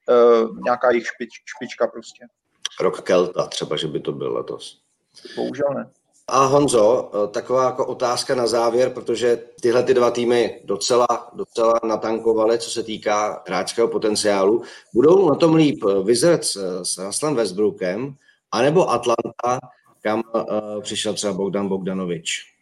uh, 0.09 0.59
nějaká 0.63 0.91
jejich 0.91 1.07
špič, 1.07 1.29
špička 1.45 1.87
prostě. 1.87 2.25
Rok 2.81 3.01
Kelta 3.01 3.47
třeba, 3.47 3.75
že 3.77 3.87
by 3.87 3.99
to 3.99 4.11
byl 4.11 4.33
letos. 4.33 4.81
Bohužel 5.35 5.67
ne. 5.75 5.89
A 6.29 6.45
Honzo, 6.45 7.11
eh, 7.13 7.27
taková 7.27 7.63
jako 7.65 7.85
otázka 7.85 8.35
na 8.35 8.47
závěr, 8.47 8.89
protože 8.89 9.43
tyhle 9.61 9.83
ty 9.83 9.93
dva 9.93 10.11
týmy 10.11 10.61
docela, 10.63 11.07
docela 11.33 11.79
natankovaly, 11.83 12.59
co 12.59 12.69
se 12.69 12.83
týká 12.83 13.43
hráčského 13.47 13.87
potenciálu. 13.87 14.61
Budou 14.93 15.29
na 15.29 15.35
tom 15.35 15.55
líp 15.55 15.83
Wizards 16.03 16.57
s 16.83 16.97
Russellem 16.97 17.35
Westbrookem, 17.35 18.15
anebo 18.51 18.89
Atlanta, 18.89 19.59
kam 20.01 20.23
přišel 20.81 21.13
třeba 21.13 21.33
Bogdan 21.33 21.67
Bogdanovič? 21.67 22.56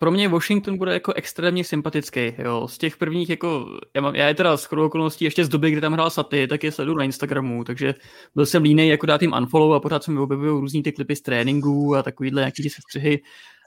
Pro 0.00 0.10
mě 0.10 0.28
Washington 0.28 0.78
bude 0.78 0.92
jako 0.92 1.12
extrémně 1.12 1.64
sympatický. 1.64 2.34
Jo. 2.38 2.68
Z 2.68 2.78
těch 2.78 2.96
prvních, 2.96 3.30
jako, 3.30 3.78
já, 3.94 4.00
mám, 4.00 4.14
já 4.14 4.28
je 4.28 4.34
teda 4.34 4.56
s 4.56 4.72
okolností 4.72 5.24
ještě 5.24 5.44
z 5.44 5.48
doby, 5.48 5.70
kdy 5.70 5.80
tam 5.80 5.92
hrál 5.92 6.10
Saty, 6.10 6.46
tak 6.46 6.64
je 6.64 6.72
sleduju 6.72 6.98
na 6.98 7.04
Instagramu, 7.04 7.64
takže 7.64 7.94
byl 8.34 8.46
jsem 8.46 8.62
línej 8.62 8.88
jako 8.88 9.06
dát 9.06 9.22
jim 9.22 9.32
unfollow 9.32 9.72
a 9.72 9.80
pořád 9.80 10.04
se 10.04 10.10
mi 10.10 10.18
objevují 10.18 10.50
různý 10.50 10.82
ty 10.82 10.92
klipy 10.92 11.16
z 11.16 11.20
tréninku 11.22 11.96
a 11.96 12.02
takovýhle 12.02 12.40
nějaký 12.40 12.62
ty 12.62 12.70
sestřihy. 12.70 13.22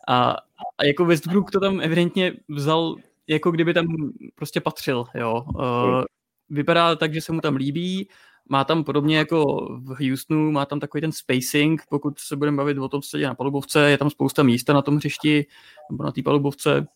A, 0.08 0.30
a 0.78 0.86
jako 0.86 1.06
Westbrook 1.06 1.52
to 1.52 1.60
tam 1.60 1.82
evidentně 1.82 2.34
vzal, 2.50 2.96
jako 3.28 3.52
kdyby 3.52 3.74
tam 3.74 3.86
prostě 4.36 4.62
patřil. 4.62 5.06
Jo. 5.15 5.43
Uh, 5.56 6.04
vypadá 6.50 6.96
tak, 6.96 7.13
že 7.13 7.22
se 7.22 7.32
mu 7.32 7.41
tam 7.41 7.56
líbí, 7.56 8.10
má 8.49 8.63
tam 8.63 8.84
podobně 8.84 9.17
jako 9.17 9.43
v 9.82 10.10
Houstonu, 10.10 10.51
má 10.51 10.65
tam 10.65 10.79
takový 10.79 11.01
ten 11.01 11.12
spacing, 11.12 11.82
pokud 11.89 12.19
se 12.19 12.36
budeme 12.36 12.58
bavit 12.58 12.77
o 12.77 12.89
tom, 12.89 13.01
děje 13.15 13.27
na 13.27 13.36
palubovce, 13.36 13.89
je 13.89 13.97
tam 13.97 14.10
spousta 14.10 14.43
místa 14.43 14.73
na 14.73 14.82
tom 14.82 14.97
hřišti 14.97 15.45
nebo 15.91 16.03
na 16.03 16.12
té 16.12 16.21
palubovce, 16.21 16.88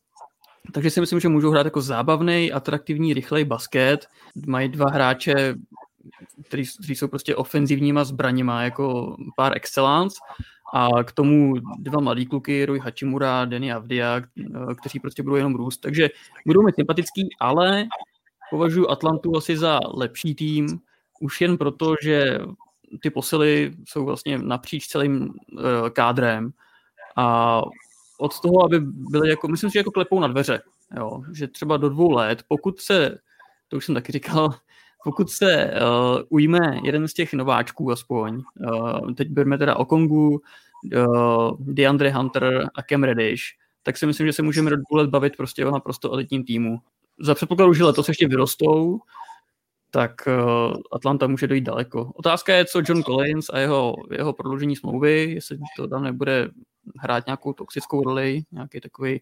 takže 0.73 0.89
si 0.89 0.99
myslím, 0.99 1.19
že 1.19 1.29
můžou 1.29 1.51
hrát 1.51 1.65
jako 1.65 1.81
zábavný, 1.81 2.51
atraktivní, 2.51 3.13
rychlej 3.13 3.45
basket. 3.45 4.08
Mají 4.48 4.69
dva 4.69 4.85
hráče, 4.89 5.56
kteří, 6.43 6.63
kteří 6.77 6.95
jsou 6.95 7.08
prostě 7.08 7.35
ofenzivníma 7.35 8.04
zbraněma, 8.04 8.63
jako 8.63 9.15
pár 9.35 9.58
excellence. 9.58 10.17
A 10.73 11.04
k 11.04 11.12
tomu 11.12 11.54
dva 11.79 12.02
mladí 12.02 12.25
kluky, 12.25 12.65
Rui 12.65 12.79
Hachimura, 12.79 13.45
Denny 13.45 13.71
Avdia, 13.71 14.21
kteří 14.79 15.00
prostě 15.00 15.23
budou 15.23 15.35
jenom 15.35 15.56
růst. 15.56 15.77
Takže 15.77 16.10
budou 16.45 16.63
mi 16.63 16.71
sympatický, 16.75 17.29
ale 17.39 17.85
považuji 18.50 18.89
Atlantu 18.89 19.37
asi 19.37 19.58
za 19.58 19.79
lepší 19.93 20.35
tým, 20.35 20.79
už 21.19 21.41
jen 21.41 21.57
proto, 21.57 21.95
že 22.03 22.39
ty 23.01 23.09
posily 23.09 23.73
jsou 23.85 24.05
vlastně 24.05 24.37
napříč 24.37 24.87
celým 24.87 25.21
uh, 25.21 25.89
kádrem 25.89 26.51
a 27.15 27.61
od 28.19 28.39
toho, 28.39 28.65
aby 28.65 28.79
byly 28.81 29.29
jako, 29.29 29.47
myslím 29.47 29.69
si, 29.69 29.73
že 29.73 29.79
jako 29.79 29.91
klepou 29.91 30.19
na 30.19 30.27
dveře, 30.27 30.61
jo, 30.97 31.23
že 31.33 31.47
třeba 31.47 31.77
do 31.77 31.89
dvou 31.89 32.11
let, 32.11 32.43
pokud 32.47 32.79
se, 32.79 33.17
to 33.67 33.77
už 33.77 33.85
jsem 33.85 33.95
taky 33.95 34.11
říkal, 34.11 34.49
pokud 35.03 35.29
se 35.29 35.71
uh, 35.73 36.21
ujme 36.29 36.79
jeden 36.83 37.07
z 37.07 37.13
těch 37.13 37.33
nováčků 37.33 37.91
aspoň, 37.91 38.43
uh, 38.71 39.13
teď 39.13 39.29
bereme 39.29 39.57
teda 39.57 39.75
Okongu, 39.75 40.41
uh, 40.95 41.57
DeAndre 41.59 42.11
Hunter 42.11 42.69
a 42.75 42.83
Cam 42.89 43.03
Reddish, 43.03 43.43
tak 43.83 43.97
si 43.97 44.05
myslím, 44.05 44.27
že 44.27 44.33
se 44.33 44.41
můžeme 44.41 44.69
do 44.69 44.75
dvou 44.75 44.97
let 44.97 45.09
bavit 45.09 45.37
prostě 45.37 45.65
o 45.65 45.71
naprosto 45.71 46.13
elitním 46.13 46.43
týmu. 46.43 46.77
Za 47.19 47.35
předpokladu, 47.35 47.73
že 47.73 47.83
letos 47.83 48.07
ještě 48.07 48.27
vyrostou, 48.27 48.99
tak 49.92 50.12
uh, 50.27 50.73
Atlanta 50.92 51.27
může 51.27 51.48
dojít 51.48 51.63
daleko. 51.63 52.12
Otázka 52.15 52.54
je, 52.54 52.65
co 52.65 52.81
John 52.88 53.04
Collins 53.04 53.50
a 53.50 53.60
jeho, 53.60 53.96
jeho 54.12 54.33
prodloužení 54.33 54.75
smlouvy, 54.75 55.31
jestli 55.33 55.58
to 55.77 55.88
tam 55.88 56.04
nebude 56.04 56.50
hrát 57.00 57.25
nějakou 57.25 57.54
toxickou 57.54 58.04
roli, 58.04 58.42
nějaký 58.52 58.81
takový, 58.81 59.21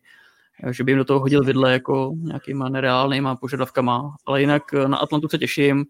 eh, 0.64 0.74
že 0.74 0.84
by 0.84 0.92
jim 0.92 0.98
do 0.98 1.06
toho 1.06 1.20
hodil 1.20 1.44
vidle 1.44 1.72
jako 1.72 2.14
nějakýma 2.18 2.70
nereálnýma 2.70 3.36
požadavkama, 3.36 4.16
ale 4.26 4.42
jinak 4.42 4.74
eh, 4.74 4.88
na 4.88 4.98
Atlantu 4.98 5.28
se 5.28 5.38
těším 5.38 5.86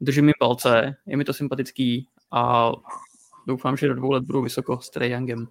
držím 0.00 0.24
mi 0.24 0.32
palce, 0.38 0.96
je 1.06 1.16
mi 1.16 1.24
to 1.24 1.32
sympatický 1.32 2.08
a 2.30 2.72
doufám, 3.46 3.76
že 3.76 3.88
do 3.88 3.94
dvou 3.94 4.12
let 4.12 4.24
budu 4.24 4.42
vysoko 4.42 4.80
s 4.80 4.90
Youngem. 5.00 5.48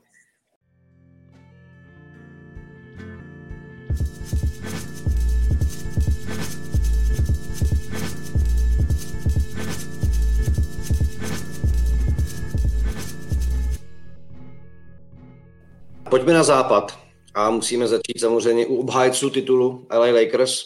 Pojďme 16.10 16.34
na 16.34 16.44
západ 16.44 17.00
a 17.34 17.50
musíme 17.50 17.88
začít 17.88 18.20
samozřejmě 18.20 18.66
u 18.66 18.76
obhájců 18.76 19.30
titulu 19.30 19.88
LA 19.92 20.06
Lakers. 20.06 20.64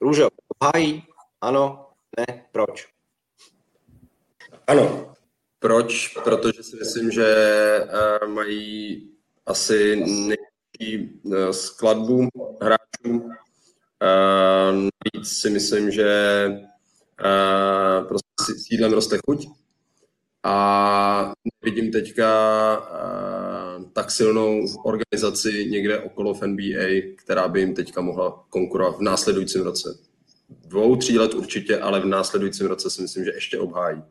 Růžo, 0.00 0.28
obhájí? 0.60 1.02
Ano? 1.40 1.86
Ne? 2.18 2.44
Proč? 2.52 2.88
Ano. 4.66 5.14
Proč? 5.58 6.08
Protože 6.24 6.62
si 6.62 6.76
myslím, 6.76 7.10
že 7.10 7.26
uh, 8.22 8.28
mají 8.28 9.10
asi 9.46 9.96
nejlepší 9.96 11.20
uh, 11.22 11.50
skladbu 11.50 12.28
hráčů. 12.60 13.18
Uh, 13.18 13.30
navíc 14.74 15.38
si 15.38 15.50
myslím, 15.50 15.90
že 15.90 16.48
prostě 18.08 18.52
sídlem 18.66 18.92
roste 18.92 19.18
chuť 19.26 19.61
a 20.44 21.32
nevidím 21.64 21.92
teďka 21.92 22.28
uh, 22.78 23.84
tak 23.92 24.10
silnou 24.10 24.66
organizaci 24.84 25.66
někde 25.70 25.98
okolo 25.98 26.34
v 26.34 26.42
NBA, 26.42 27.14
která 27.16 27.48
by 27.48 27.60
jim 27.60 27.74
teďka 27.74 28.00
mohla 28.00 28.44
konkurovat 28.50 28.98
v 28.98 29.02
následujícím 29.02 29.62
roce. 29.62 29.98
Dvou, 30.50 30.96
tří 30.96 31.18
let 31.18 31.34
určitě, 31.34 31.78
ale 31.78 32.00
v 32.00 32.06
následujícím 32.06 32.66
roce 32.66 32.90
si 32.90 33.02
myslím, 33.02 33.24
že 33.24 33.32
ještě 33.34 33.58
obhájí. 33.58 34.02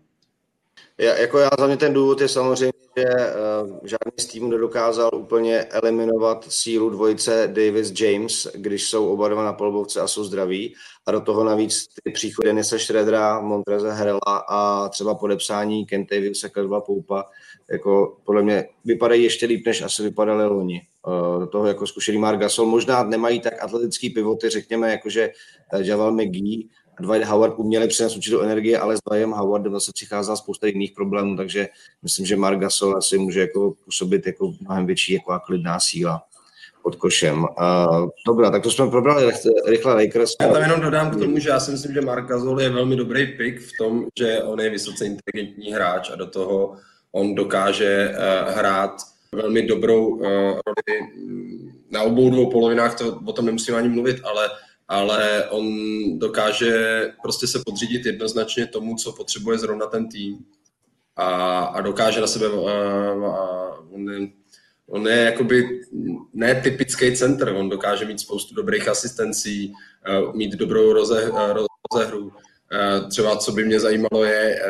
Já, 0.97 1.17
jako 1.17 1.37
já 1.39 1.49
za 1.59 1.67
mě 1.67 1.77
ten 1.77 1.93
důvod 1.93 2.21
je 2.21 2.27
samozřejmě, 2.27 2.73
že 2.97 3.05
uh, 3.05 3.69
žádný 3.83 4.11
z 4.19 4.25
týmů 4.25 4.47
nedokázal 4.49 5.09
úplně 5.15 5.63
eliminovat 5.63 6.45
sílu 6.49 6.89
dvojice 6.89 7.49
Davis-James, 7.53 8.51
když 8.55 8.89
jsou 8.89 9.09
oba 9.09 9.29
dva 9.29 9.43
na 9.43 9.53
polbovce 9.53 10.01
a 10.01 10.07
jsou 10.07 10.23
zdraví. 10.23 10.73
A 11.05 11.11
do 11.11 11.21
toho 11.21 11.43
navíc 11.43 11.87
ty 12.03 12.11
příchody 12.11 12.49
Denise 12.49 12.79
Schroedera, 12.79 13.41
Montreze 13.41 13.91
Herela 13.91 14.43
a 14.49 14.89
třeba 14.89 15.15
podepsání 15.15 15.85
Kentaviuse 15.85 16.49
Caldwella 16.49 16.81
Poupa, 16.81 17.25
jako 17.71 18.17
podle 18.25 18.43
mě 18.43 18.67
vypadají 18.85 19.23
ještě 19.23 19.45
líp, 19.45 19.65
než 19.65 19.81
asi 19.81 20.03
vypadaly 20.03 20.45
loni. 20.45 20.81
Uh, 21.07 21.39
do 21.39 21.47
toho 21.47 21.67
jako 21.67 21.87
zkušený 21.87 22.17
Mark 22.17 22.39
Gasol. 22.39 22.65
Možná 22.65 23.03
nemají 23.03 23.39
tak 23.39 23.63
atletický 23.63 24.09
pivoty, 24.09 24.49
řekněme, 24.49 24.91
jakože 24.91 25.31
Javal 25.77 26.11
McGee, 26.11 26.67
Dwight 27.01 27.27
Howard 27.27 27.53
uměli 27.57 27.87
přinést 27.87 28.15
určitou 28.15 28.39
energie, 28.41 28.79
ale 28.79 28.97
s 28.97 28.99
Dwightem 29.09 29.31
Howardem 29.31 29.73
zase 29.73 29.91
přicházela 29.93 30.35
spousta 30.35 30.67
jiných 30.67 30.91
problémů, 30.91 31.37
takže 31.37 31.67
myslím, 32.03 32.25
že 32.25 32.35
Mark 32.35 32.59
Gasol 32.59 32.97
asi 32.97 33.17
může 33.17 33.41
jako 33.41 33.73
působit 33.85 34.27
jako 34.27 34.53
mnohem 34.61 34.85
větší 34.85 35.13
jako 35.13 35.39
klidná 35.45 35.79
síla 35.79 36.23
pod 36.83 36.95
košem. 36.95 37.43
Uh, 37.43 38.09
dobrá, 38.27 38.51
tak 38.51 38.63
to 38.63 38.71
jsme 38.71 38.89
probrali 38.89 39.31
rychle 39.67 39.93
Lakers. 39.93 40.31
Já 40.41 40.47
tam 40.47 40.61
jenom 40.61 40.81
dodám 40.81 41.11
k 41.11 41.19
tomu, 41.19 41.39
že 41.39 41.49
já 41.49 41.59
si 41.59 41.71
myslím, 41.71 41.93
že 41.93 42.01
Mark 42.01 42.27
Gasol 42.27 42.61
je 42.61 42.69
velmi 42.69 42.95
dobrý 42.95 43.27
pick 43.37 43.59
v 43.59 43.71
tom, 43.77 44.05
že 44.19 44.43
on 44.43 44.59
je 44.59 44.69
vysoce 44.69 45.05
inteligentní 45.05 45.73
hráč 45.73 46.09
a 46.09 46.15
do 46.15 46.27
toho 46.27 46.75
on 47.11 47.35
dokáže 47.35 48.09
uh, 48.09 48.53
hrát 48.53 48.91
velmi 49.35 49.61
dobrou 49.61 50.07
uh, 50.07 50.21
roli 50.27 51.09
na 51.91 52.01
obou 52.01 52.29
dvou 52.29 52.51
polovinách, 52.51 52.97
to 52.97 53.19
o 53.25 53.33
tom 53.33 53.45
nemusím 53.45 53.75
ani 53.75 53.89
mluvit, 53.89 54.17
ale 54.23 54.49
ale 54.91 55.49
on 55.49 55.65
dokáže 56.19 56.73
prostě 57.21 57.47
se 57.47 57.61
podřídit 57.65 58.05
jednoznačně 58.05 58.67
tomu, 58.67 58.95
co 58.95 59.11
potřebuje 59.11 59.57
zrovna 59.57 59.85
ten 59.85 60.09
tým 60.09 60.37
a, 61.15 61.59
a 61.63 61.81
dokáže 61.81 62.21
na 62.21 62.27
sebe, 62.27 62.45
a, 62.45 62.71
a, 63.27 63.77
on, 63.91 64.09
je, 64.09 64.27
on 64.87 65.07
je 65.07 65.17
jakoby 65.17 65.81
ne 66.33 66.55
typický 66.55 67.15
center, 67.15 67.49
on 67.49 67.69
dokáže 67.69 68.05
mít 68.05 68.19
spoustu 68.19 68.55
dobrých 68.55 68.87
asistencí, 68.87 69.73
mít 70.33 70.51
dobrou 70.51 70.93
roze, 70.93 71.31
rozehru. 71.93 72.31
Třeba 73.09 73.37
co 73.37 73.51
by 73.51 73.65
mě 73.65 73.79
zajímalo 73.79 74.23
je 74.23 74.61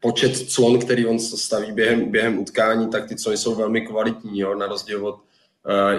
počet 0.00 0.36
clon, 0.36 0.78
který 0.78 1.06
on 1.06 1.18
staví 1.18 1.72
během, 1.72 2.10
během 2.10 2.38
utkání, 2.38 2.88
tak 2.88 3.08
ty 3.08 3.16
clony 3.16 3.38
jsou 3.38 3.54
velmi 3.54 3.80
kvalitní, 3.80 4.38
jo, 4.40 4.54
na 4.54 4.66
rozdíl 4.66 5.06
od 5.06 5.20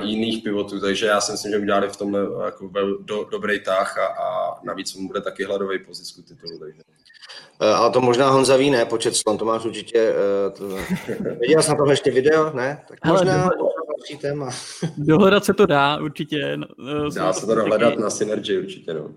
jiných 0.01 0.43
pivotů, 0.43 0.79
takže 0.79 1.05
já 1.05 1.21
si 1.21 1.31
myslím, 1.31 1.51
že 1.51 1.57
udělali 1.57 1.89
v 1.89 1.97
tomhle 1.97 2.21
jako 2.45 2.67
vel, 2.69 2.97
do, 2.97 3.23
dobrý 3.31 3.59
tah 3.59 3.97
a, 3.97 4.05
a 4.05 4.59
navíc 4.63 4.95
mu 4.95 5.07
bude 5.07 5.21
taky 5.21 5.43
hladový 5.43 5.79
po 5.79 5.93
zisku 5.93 6.21
titulu. 6.21 6.59
Takže. 6.59 6.81
Uh, 7.61 7.67
ale 7.67 7.91
to 7.91 8.01
možná 8.01 8.29
Honza 8.29 8.57
ví, 8.57 8.69
ne? 8.69 8.85
Počet 8.85 9.15
slon, 9.15 9.37
to 9.37 9.45
máš 9.45 9.65
určitě... 9.65 10.13
To... 10.57 10.67
Viděl 11.39 11.61
jsi 11.61 11.69
na 11.69 11.75
tohle 11.75 11.93
ještě 11.93 12.11
video, 12.11 12.53
ne? 12.53 12.81
Tak 12.87 13.05
možná 13.05 13.49
téma. 14.21 14.49
dohledat 14.97 15.45
se 15.45 15.53
to 15.53 15.65
dá 15.65 15.97
určitě. 15.97 16.57
No, 16.57 17.09
dá 17.09 17.33
se 17.33 17.45
to 17.45 17.55
dohledat 17.55 17.99
na 17.99 18.09
Synergy 18.09 18.57
určitě, 18.57 18.93
no. 18.93 19.09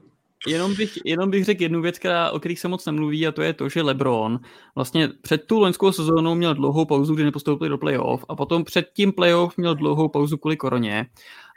Jenom 0.47 0.75
bych, 0.75 0.99
jenom 1.05 1.31
bych 1.31 1.45
řekl 1.45 1.63
jednu 1.63 1.83
věc, 1.83 1.99
která, 1.99 2.31
o 2.31 2.39
kterých 2.39 2.61
se 2.61 2.69
moc 2.69 2.87
nemluví, 2.87 3.27
a 3.27 3.33
to 3.33 3.43
je 3.43 3.53
to, 3.53 3.69
že 3.69 3.83
LeBron 3.83 4.41
vlastně 4.75 5.09
před 5.23 5.47
tu 5.47 5.61
loňskou 5.61 5.93
sezónou 5.93 6.35
měl 6.35 6.55
dlouhou 6.55 6.85
pauzu, 6.85 7.15
kdy 7.15 7.25
nepostoupili 7.25 7.71
do 7.71 7.79
playoff, 7.79 8.25
a 8.29 8.37
potom 8.37 8.65
před 8.65 8.91
tím 8.93 9.13
playoff 9.13 9.57
měl 9.57 9.75
dlouhou 9.75 10.09
pauzu 10.09 10.37
kvůli 10.37 10.57
koroně. 10.57 11.07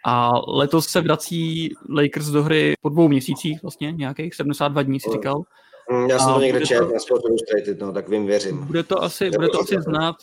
A 0.06 0.32
letos 0.48 0.88
se 0.88 1.02
vrací 1.02 1.74
Lakers 1.90 2.28
do 2.28 2.44
hry 2.44 2.74
po 2.82 2.90
dvou 2.90 3.08
měsících, 3.08 3.62
vlastně 3.62 3.92
nějakých 3.92 4.36
72 4.36 4.82
dní 4.82 5.00
si 5.00 5.10
říkal. 5.12 5.44
Mm, 5.92 6.10
já 6.10 6.20
jsem 6.20 6.34
to 6.34 6.40
někde 6.40 6.66
četl 6.66 6.92
na 6.94 7.00
Sport 7.00 7.22
Illustrated, 7.26 7.80
no, 7.80 7.94
tak 7.94 8.10
vím, 8.10 8.26
věřím. 8.26 8.66
Bude 8.66 8.84
to 8.84 9.04
asi, 9.04 9.30
bude 9.30 9.48
to 9.48 9.60
asi 9.60 9.82
znát, 9.82 10.16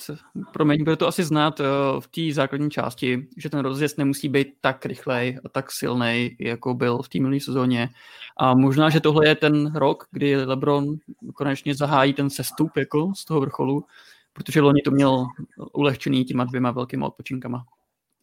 promiň, 0.52 0.84
bude 0.84 0.96
to 0.96 1.08
asi 1.08 1.24
znát 1.24 1.60
uh, 1.60 1.66
v 2.00 2.08
té 2.08 2.34
základní 2.34 2.70
části, 2.70 3.28
že 3.36 3.50
ten 3.50 3.60
rozjezd 3.60 3.98
nemusí 3.98 4.28
být 4.28 4.48
tak 4.60 4.86
rychlej 4.86 5.38
a 5.44 5.48
tak 5.48 5.72
silný, 5.72 6.36
jako 6.40 6.74
byl 6.74 7.02
v 7.02 7.08
té 7.08 7.18
minulé 7.18 7.40
sezóně. 7.40 7.88
A 8.36 8.54
možná, 8.54 8.90
že 8.90 9.00
tohle 9.00 9.28
je 9.28 9.34
ten 9.34 9.74
rok, 9.74 10.06
kdy 10.10 10.44
LeBron 10.44 10.96
konečně 11.34 11.74
zahájí 11.74 12.14
ten 12.14 12.30
sestup 12.30 12.76
jako 12.76 13.12
z 13.16 13.24
toho 13.24 13.40
vrcholu, 13.40 13.84
protože 14.32 14.60
loni 14.60 14.82
to 14.82 14.90
měl 14.90 15.26
ulehčený 15.72 16.24
těma 16.24 16.44
dvěma 16.44 16.70
velkýma 16.70 17.06
odpočinkama. 17.06 17.64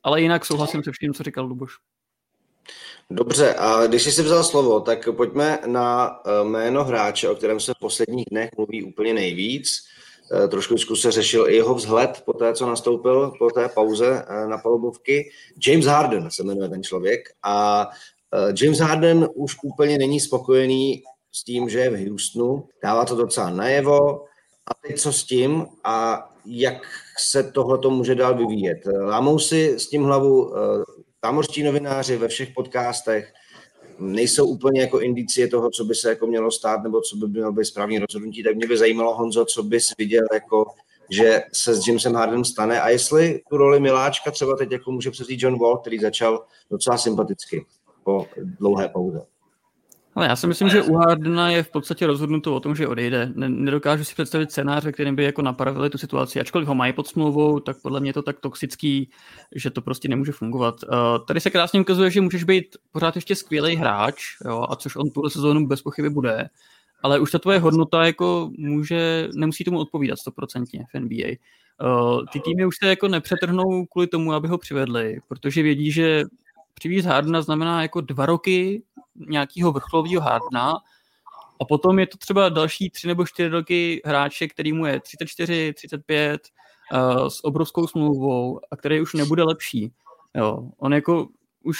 Ale 0.03 0.21
jinak 0.21 0.45
souhlasím 0.45 0.83
se 0.83 0.91
vším, 0.91 1.13
co 1.13 1.23
říkal 1.23 1.45
Luboš. 1.45 1.77
Dobře, 3.11 3.53
a 3.53 3.87
když 3.87 4.03
jsi 4.03 4.11
si 4.11 4.23
vzal 4.23 4.43
slovo, 4.43 4.79
tak 4.79 5.09
pojďme 5.11 5.59
na 5.65 6.19
eh, 6.25 6.43
jméno 6.43 6.83
hráče, 6.83 7.29
o 7.29 7.35
kterém 7.35 7.59
se 7.59 7.73
v 7.73 7.79
posledních 7.79 8.25
dnech 8.31 8.49
mluví 8.57 8.83
úplně 8.83 9.13
nejvíc. 9.13 9.69
Eh, 10.43 10.47
trošku 10.47 10.95
se 10.95 11.11
řešil 11.11 11.49
i 11.49 11.55
jeho 11.55 11.75
vzhled 11.75 12.21
po 12.25 12.33
té, 12.33 12.53
co 12.53 12.65
nastoupil 12.65 13.33
po 13.39 13.49
té 13.49 13.69
pauze 13.69 14.25
eh, 14.27 14.47
na 14.47 14.57
palubovky. 14.57 15.29
James 15.67 15.85
Harden 15.85 16.31
se 16.31 16.43
jmenuje 16.43 16.69
ten 16.69 16.83
člověk 16.83 17.29
a 17.43 17.87
James 18.61 18.79
Harden 18.79 19.27
už 19.33 19.55
úplně 19.63 19.97
není 19.97 20.19
spokojený 20.19 21.03
s 21.31 21.43
tím, 21.43 21.69
že 21.69 21.79
je 21.79 21.89
v 21.89 22.09
Houstonu. 22.09 22.67
Dává 22.83 23.05
to 23.05 23.15
docela 23.15 23.49
najevo. 23.49 24.25
A 24.67 24.71
teď 24.87 24.99
co 24.99 25.13
s 25.13 25.23
tím 25.23 25.65
a 25.83 26.29
jak 26.45 26.81
se 27.17 27.43
tohle 27.43 27.79
může 27.89 28.15
dál 28.15 28.37
vyvíjet? 28.37 28.77
Lámou 29.01 29.39
si 29.39 29.79
s 29.79 29.89
tím 29.89 30.03
hlavu 30.03 30.53
támořští 31.19 31.63
novináři 31.63 32.17
ve 32.17 32.27
všech 32.27 32.49
podcastech 32.55 33.33
nejsou 33.99 34.47
úplně 34.47 34.81
jako 34.81 34.99
indicie 34.99 35.47
toho, 35.47 35.69
co 35.69 35.83
by 35.83 35.95
se 35.95 36.09
jako 36.09 36.27
mělo 36.27 36.51
stát, 36.51 36.83
nebo 36.83 37.01
co 37.01 37.15
by 37.15 37.27
mělo 37.27 37.51
být 37.51 37.65
správný 37.65 37.99
rozhodnutí, 37.99 38.43
tak 38.43 38.55
mě 38.55 38.67
by 38.67 38.77
zajímalo, 38.77 39.15
Honzo, 39.15 39.45
co 39.45 39.63
bys 39.63 39.91
viděl, 39.97 40.25
jako, 40.33 40.65
že 41.09 41.41
se 41.53 41.75
s 41.75 41.87
Jamesem 41.87 42.15
Hardenem 42.15 42.45
stane 42.45 42.81
a 42.81 42.89
jestli 42.89 43.41
tu 43.49 43.57
roli 43.57 43.79
Miláčka 43.79 44.31
třeba 44.31 44.55
teď 44.55 44.71
jako 44.71 44.91
může 44.91 45.11
převzít 45.11 45.43
John 45.43 45.59
Wall, 45.59 45.77
který 45.77 45.99
začal 45.99 46.45
docela 46.71 46.97
sympaticky 46.97 47.65
po 48.03 48.25
dlouhé 48.59 48.89
pauze. 48.89 49.25
Ale 50.19 50.27
já 50.27 50.35
si 50.35 50.47
myslím, 50.47 50.69
že 50.69 50.83
u 50.83 50.95
Hardena 50.95 51.49
je 51.49 51.63
v 51.63 51.71
podstatě 51.71 52.07
rozhodnuto 52.07 52.55
o 52.55 52.59
tom, 52.59 52.75
že 52.75 52.87
odejde. 52.87 53.31
Nedokážu 53.35 54.03
si 54.03 54.13
představit 54.13 54.51
scénář, 54.51 54.85
ve 54.85 54.91
kterým 54.91 55.15
by 55.15 55.23
jako 55.23 55.41
napravili 55.41 55.89
tu 55.89 55.97
situaci. 55.97 56.39
Ačkoliv 56.39 56.67
ho 56.67 56.75
mají 56.75 56.93
pod 56.93 57.07
smlouvou, 57.07 57.59
tak 57.59 57.81
podle 57.81 57.99
mě 57.99 58.09
je 58.09 58.13
to 58.13 58.21
tak 58.21 58.39
toxický, 58.39 59.09
že 59.55 59.69
to 59.69 59.81
prostě 59.81 60.07
nemůže 60.07 60.31
fungovat. 60.31 60.75
Uh, 60.83 61.25
tady 61.25 61.39
se 61.39 61.49
krásně 61.49 61.81
ukazuje, 61.81 62.11
že 62.11 62.21
můžeš 62.21 62.43
být 62.43 62.65
pořád 62.91 63.15
ještě 63.15 63.35
skvělý 63.35 63.75
hráč, 63.75 64.21
jo, 64.45 64.65
a 64.69 64.75
což 64.75 64.95
on 64.95 65.09
tuhle 65.09 65.29
sezónu 65.29 65.67
bez 65.67 65.81
pochyby 65.81 66.09
bude, 66.09 66.49
ale 67.03 67.19
už 67.19 67.31
ta 67.31 67.39
tvoje 67.39 67.59
hodnota 67.59 68.05
jako 68.05 68.51
může, 68.57 69.29
nemusí 69.35 69.63
tomu 69.63 69.79
odpovídat 69.79 70.19
stoprocentně 70.19 70.85
v 70.93 70.99
NBA. 70.99 71.27
Uh, 71.83 72.25
ty 72.33 72.39
týmy 72.39 72.65
už 72.65 72.75
se 72.83 72.89
jako 72.89 73.07
nepřetrhnou 73.07 73.85
kvůli 73.85 74.07
tomu, 74.07 74.33
aby 74.33 74.47
ho 74.47 74.57
přivedli, 74.57 75.19
protože 75.27 75.63
vědí, 75.63 75.91
že 75.91 76.23
přivízt 76.79 77.07
Hardena 77.07 77.41
znamená 77.41 77.81
jako 77.81 78.01
dva 78.01 78.25
roky 78.25 78.83
nějakého 79.15 79.71
vrcholového 79.71 80.21
Hardena 80.21 80.73
a 81.61 81.65
potom 81.65 81.99
je 81.99 82.07
to 82.07 82.17
třeba 82.17 82.49
další 82.49 82.89
tři 82.89 83.07
nebo 83.07 83.25
čtyři 83.25 83.49
roky 83.49 84.01
hráče, 84.05 84.47
který 84.47 84.73
mu 84.73 84.85
je 84.85 84.99
34, 84.99 85.73
35 85.73 86.41
uh, 86.93 87.27
s 87.27 87.45
obrovskou 87.45 87.87
smlouvou 87.87 88.59
a 88.71 88.75
který 88.75 89.01
už 89.01 89.13
nebude 89.13 89.43
lepší. 89.43 89.91
Jo, 90.35 90.69
on 90.77 90.93
jako 90.93 91.27
už 91.63 91.77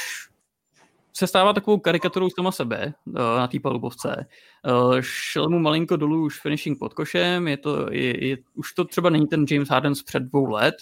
se 1.14 1.28
stává 1.28 1.54
takovou 1.54 1.78
karikaturou 1.78 2.30
sama 2.30 2.52
sebe 2.52 2.94
uh, 3.06 3.14
na 3.16 3.48
té 3.48 3.60
palubovce. 3.60 4.26
Uh, 4.68 4.98
šel 5.02 5.50
mu 5.50 5.60
malinko 5.60 5.96
dolů 5.96 6.26
už 6.26 6.42
finishing 6.42 6.80
pod 6.80 6.94
košem, 6.94 7.48
je 7.48 7.58
to, 7.58 7.88
je, 7.92 8.28
je, 8.28 8.38
už 8.54 8.74
to 8.74 8.86
třeba 8.86 9.10
není 9.10 9.28
ten 9.28 9.46
James 9.50 9.70
Harden 9.70 9.96
z 9.96 10.04
před 10.04 10.24
dvou 10.24 10.50
let. 10.50 10.76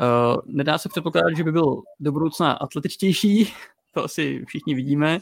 Uh, 0.00 0.36
nedá 0.46 0.78
se 0.78 0.88
předpokládat, 0.88 1.36
že 1.36 1.44
by 1.44 1.52
byl 1.52 1.82
do 2.00 2.12
budoucna 2.12 2.52
atletičtější, 2.52 3.52
to 3.94 4.04
asi 4.04 4.44
všichni 4.46 4.74
vidíme, 4.74 5.18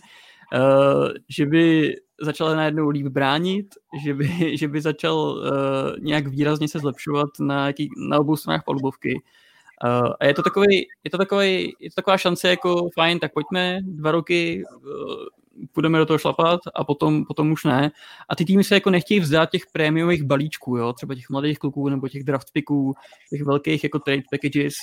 uh, 0.55 1.09
že 1.29 1.47
by 1.47 1.95
začal 2.20 2.57
najednou 2.57 2.89
líp 2.89 3.07
bránit, 3.07 3.74
že 4.05 4.14
by, 4.14 4.57
že 4.59 4.68
by 4.68 4.81
začal 4.81 5.16
uh, 5.16 5.99
nějak 5.99 6.26
výrazně 6.26 6.68
se 6.68 6.79
zlepšovat 6.79 7.29
na, 7.41 7.66
jaký, 7.66 7.91
na 8.09 8.18
obou 8.18 8.37
stranách 8.37 8.64
palubovky. 8.64 9.22
Uh, 9.85 10.12
a 10.20 10.26
je 10.26 10.35
to, 10.35 10.43
takový, 10.43 10.87
je, 11.05 11.11
to 11.11 11.18
takový, 11.18 11.76
je 11.81 11.91
to 11.91 11.95
taková 11.95 12.16
šance 12.16 12.49
jako 12.49 12.89
fajn, 12.95 13.18
tak 13.18 13.33
pojďme, 13.33 13.79
dva 13.83 14.11
roky 14.11 14.62
uh, 14.85 15.26
půjdeme 15.73 15.99
do 15.99 16.07
toho 16.07 16.19
šlapat 16.19 16.61
a 16.75 16.85
potom, 16.85 17.25
potom 17.25 17.53
už 17.53 17.65
ne. 17.65 17.91
A 18.29 18.37
ty 18.37 18.45
týmy 18.45 18.65
se 18.65 18.75
jako 18.75 18.91
nechtějí 18.91 19.21
vzdát 19.21 19.51
těch 19.51 19.63
prémiových 19.73 20.23
balíčků, 20.23 20.77
jo? 20.77 20.93
třeba 20.93 21.15
těch 21.15 21.31
mladých 21.31 21.59
kluků 21.59 21.89
nebo 21.89 22.09
těch 22.09 22.25
draft 22.25 22.53
picků, 22.53 22.95
těch 23.31 23.43
velkých 23.43 23.85
jako 23.85 23.99
trade 23.99 24.23
packages, 24.31 24.75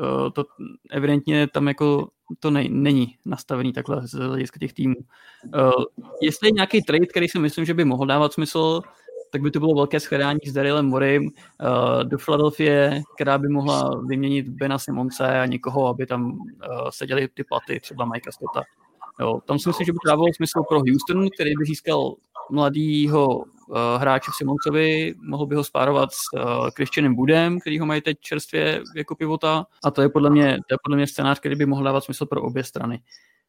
uh, 0.00 0.30
to 0.30 0.44
evidentně 0.90 1.46
tam 1.46 1.68
jako 1.68 2.08
to 2.40 2.50
ne, 2.50 2.64
není 2.68 3.16
nastavený 3.24 3.72
takhle 3.72 4.06
z 4.06 4.12
hlediska 4.12 4.58
těch 4.58 4.72
týmů. 4.72 4.96
Uh, 5.54 5.84
jestli 6.22 6.48
je 6.48 6.52
nějaký 6.52 6.82
trade, 6.82 7.06
který 7.06 7.28
si 7.28 7.38
myslím, 7.38 7.64
že 7.64 7.74
by 7.74 7.84
mohl 7.84 8.06
dávat 8.06 8.32
smysl, 8.32 8.80
tak 9.32 9.42
by 9.42 9.50
to 9.50 9.60
bylo 9.60 9.74
velké 9.74 10.00
shledání 10.00 10.40
s 10.46 10.52
Darylem 10.52 10.86
Morem 10.86 11.24
uh, 11.24 12.04
do 12.04 12.18
Philadelphia, 12.18 12.90
která 13.14 13.38
by 13.38 13.48
mohla 13.48 14.00
vyměnit 14.06 14.48
Bena 14.48 14.78
Simonce 14.78 15.40
a 15.40 15.46
někoho, 15.46 15.86
aby 15.86 16.06
tam 16.06 16.32
uh, 16.32 16.38
seděli 16.90 17.28
ty 17.28 17.44
platy, 17.44 17.80
třeba 17.80 18.04
Mikea 18.04 18.32
Scotta. 18.32 18.62
Jo, 19.22 19.40
tam 19.46 19.58
si 19.58 19.68
myslím, 19.68 19.84
že 19.84 19.92
by 19.92 19.98
to 20.04 20.10
dávalo 20.10 20.28
smysl 20.36 20.62
pro 20.68 20.78
Houston, 20.78 21.28
který 21.34 21.50
by 21.58 21.64
získal 21.64 22.14
mladýho 22.50 23.38
uh, 23.38 23.44
hráče 23.96 24.30
v 24.30 24.34
Simoncovi, 24.34 25.14
mohl 25.22 25.46
by 25.46 25.54
ho 25.54 25.64
spárovat 25.64 26.12
s 26.12 26.20
uh, 26.34 26.70
Christianem 26.76 27.14
Budem, 27.14 27.60
který 27.60 27.78
ho 27.78 27.86
mají 27.86 28.00
teď 28.00 28.18
čerstvě 28.20 28.82
jako 28.96 29.14
pivota. 29.14 29.66
A 29.84 29.90
to 29.90 30.02
je 30.02 30.08
podle 30.08 30.30
mě, 30.30 30.58
to 30.68 30.74
je 30.74 30.78
podle 30.84 30.96
mě 30.96 31.06
scénář, 31.06 31.40
který 31.40 31.56
by 31.56 31.66
mohl 31.66 31.84
dávat 31.84 32.04
smysl 32.04 32.26
pro 32.26 32.42
obě 32.42 32.64
strany. 32.64 33.00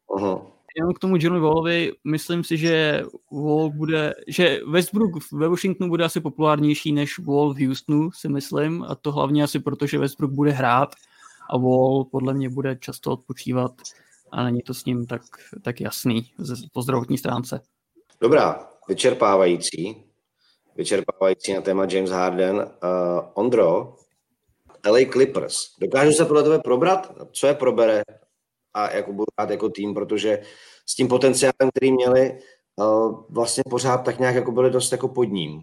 Uh-huh 0.09 0.41
jenom 0.77 0.93
k 0.93 0.99
tomu 0.99 1.15
Johnu 1.19 1.41
Wallovi, 1.41 1.91
myslím 2.03 2.43
si, 2.43 2.57
že 2.57 3.03
Wall 3.31 3.69
bude, 3.69 4.13
že 4.27 4.59
Westbrook 4.67 5.11
ve 5.31 5.47
Washingtonu 5.47 5.89
bude 5.89 6.03
asi 6.03 6.21
populárnější 6.21 6.91
než 6.91 7.19
Wall 7.19 7.53
v 7.53 7.67
Houstonu, 7.67 8.11
si 8.11 8.29
myslím, 8.29 8.85
a 8.87 8.95
to 8.95 9.11
hlavně 9.11 9.43
asi 9.43 9.59
proto, 9.59 9.87
že 9.87 9.99
Westbrook 9.99 10.31
bude 10.31 10.51
hrát 10.51 10.89
a 11.49 11.57
Wall 11.57 12.05
podle 12.11 12.33
mě 12.33 12.49
bude 12.49 12.75
často 12.75 13.11
odpočívat 13.11 13.71
a 14.33 14.43
není 14.43 14.61
to 14.61 14.73
s 14.73 14.85
ním 14.85 15.05
tak, 15.05 15.21
tak 15.61 15.81
jasný 15.81 16.31
po 16.73 16.81
zdravotní 16.81 17.17
stránce. 17.17 17.61
Dobrá, 18.21 18.69
vyčerpávající. 18.87 20.03
Vyčerpávající 20.75 21.53
na 21.53 21.61
téma 21.61 21.85
James 21.89 22.09
Harden. 22.09 22.55
Uh, 22.55 22.63
Ondro, 23.33 23.95
LA 24.85 24.99
Clippers. 25.11 25.55
Dokážu 25.79 26.11
se 26.11 26.25
podle 26.25 26.43
tebe 26.43 26.59
probrat? 26.59 27.11
Co 27.31 27.47
je 27.47 27.53
probere 27.53 28.03
a 28.73 28.91
jako 28.91 29.13
budu 29.13 29.25
rád 29.39 29.49
jako 29.49 29.69
tým, 29.69 29.93
protože 29.93 30.41
s 30.85 30.95
tím 30.95 31.07
potenciálem, 31.07 31.69
který 31.75 31.91
měli, 31.91 32.39
uh, 32.75 33.23
vlastně 33.29 33.63
pořád 33.69 33.97
tak 33.97 34.19
nějak 34.19 34.35
jako 34.35 34.51
byli 34.51 34.69
dost 34.69 34.91
jako 34.91 35.07
pod 35.07 35.23
ním. 35.23 35.61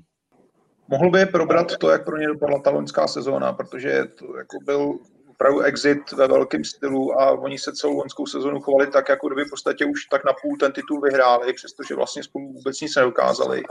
Mohl 0.88 1.10
by 1.10 1.26
probrat 1.26 1.76
to, 1.78 1.90
jak 1.90 2.04
pro 2.04 2.16
ně 2.16 2.26
dopadla 2.26 2.58
ta 2.58 2.70
loňská 2.70 3.08
sezóna, 3.08 3.52
protože 3.52 4.04
to 4.18 4.36
jako 4.36 4.56
byl 4.64 4.98
opravdu 5.40 5.60
exit 5.60 6.12
ve 6.12 6.28
velkém 6.28 6.64
stylu 6.64 7.20
a 7.20 7.30
oni 7.30 7.58
se 7.58 7.72
celou 7.72 7.96
loňskou 7.96 8.26
sezonu 8.26 8.60
chovali 8.60 8.86
tak, 8.86 9.08
jako 9.08 9.28
kdyby 9.28 9.44
v 9.44 9.50
podstatě 9.50 9.84
už 9.84 10.04
tak 10.04 10.24
na 10.24 10.32
půl 10.42 10.56
ten 10.56 10.72
titul 10.72 11.00
vyhráli, 11.00 11.52
přestože 11.52 11.94
vlastně 11.94 12.22
spolu 12.22 12.52
vůbec 12.52 12.80
nic 12.80 12.96
nedokázali. 12.96 13.62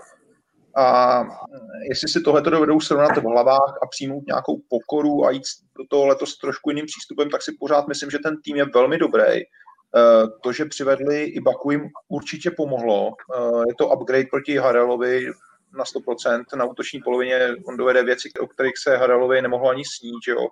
A 0.76 1.24
jestli 1.90 2.08
si 2.08 2.22
tohle 2.22 2.42
dovedou 2.42 2.80
srovnat 2.80 3.18
v 3.18 3.24
hlavách 3.24 3.80
a 3.84 3.88
přijmout 3.88 4.28
nějakou 4.28 4.62
pokoru 4.70 5.26
a 5.26 5.32
jít 5.32 5.44
do 5.78 5.84
toho 5.90 6.08
letos 6.08 6.38
trošku 6.38 6.70
jiným 6.70 6.86
přístupem, 6.86 7.30
tak 7.30 7.42
si 7.42 7.52
pořád 7.60 7.88
myslím, 7.88 8.10
že 8.10 8.20
ten 8.20 8.42
tým 8.42 8.56
je 8.56 8.66
velmi 8.66 8.98
dobrý. 8.98 9.24
Eh, 9.24 9.44
to, 10.44 10.54
že 10.54 10.66
přivedli 10.66 11.24
i 11.24 11.40
Baku 11.40 11.72
jim 11.72 11.90
určitě 12.08 12.52
pomohlo. 12.52 13.12
Eh, 13.36 13.64
je 13.68 13.76
to 13.78 13.88
upgrade 13.88 14.28
proti 14.32 14.58
Harelovi 14.58 15.32
na 15.74 15.84
100%. 15.84 16.44
Na 16.56 16.66
útoční 16.66 17.02
polovině 17.02 17.56
on 17.66 17.78
dovede 17.78 18.04
věci, 18.04 18.30
o 18.40 18.48
kterých 18.48 18.78
se 18.78 18.98
Harelovi 18.98 19.42
nemohlo 19.42 19.70
ani 19.70 19.84
snít. 19.86 20.24
Že 20.26 20.32
jo? 20.32 20.48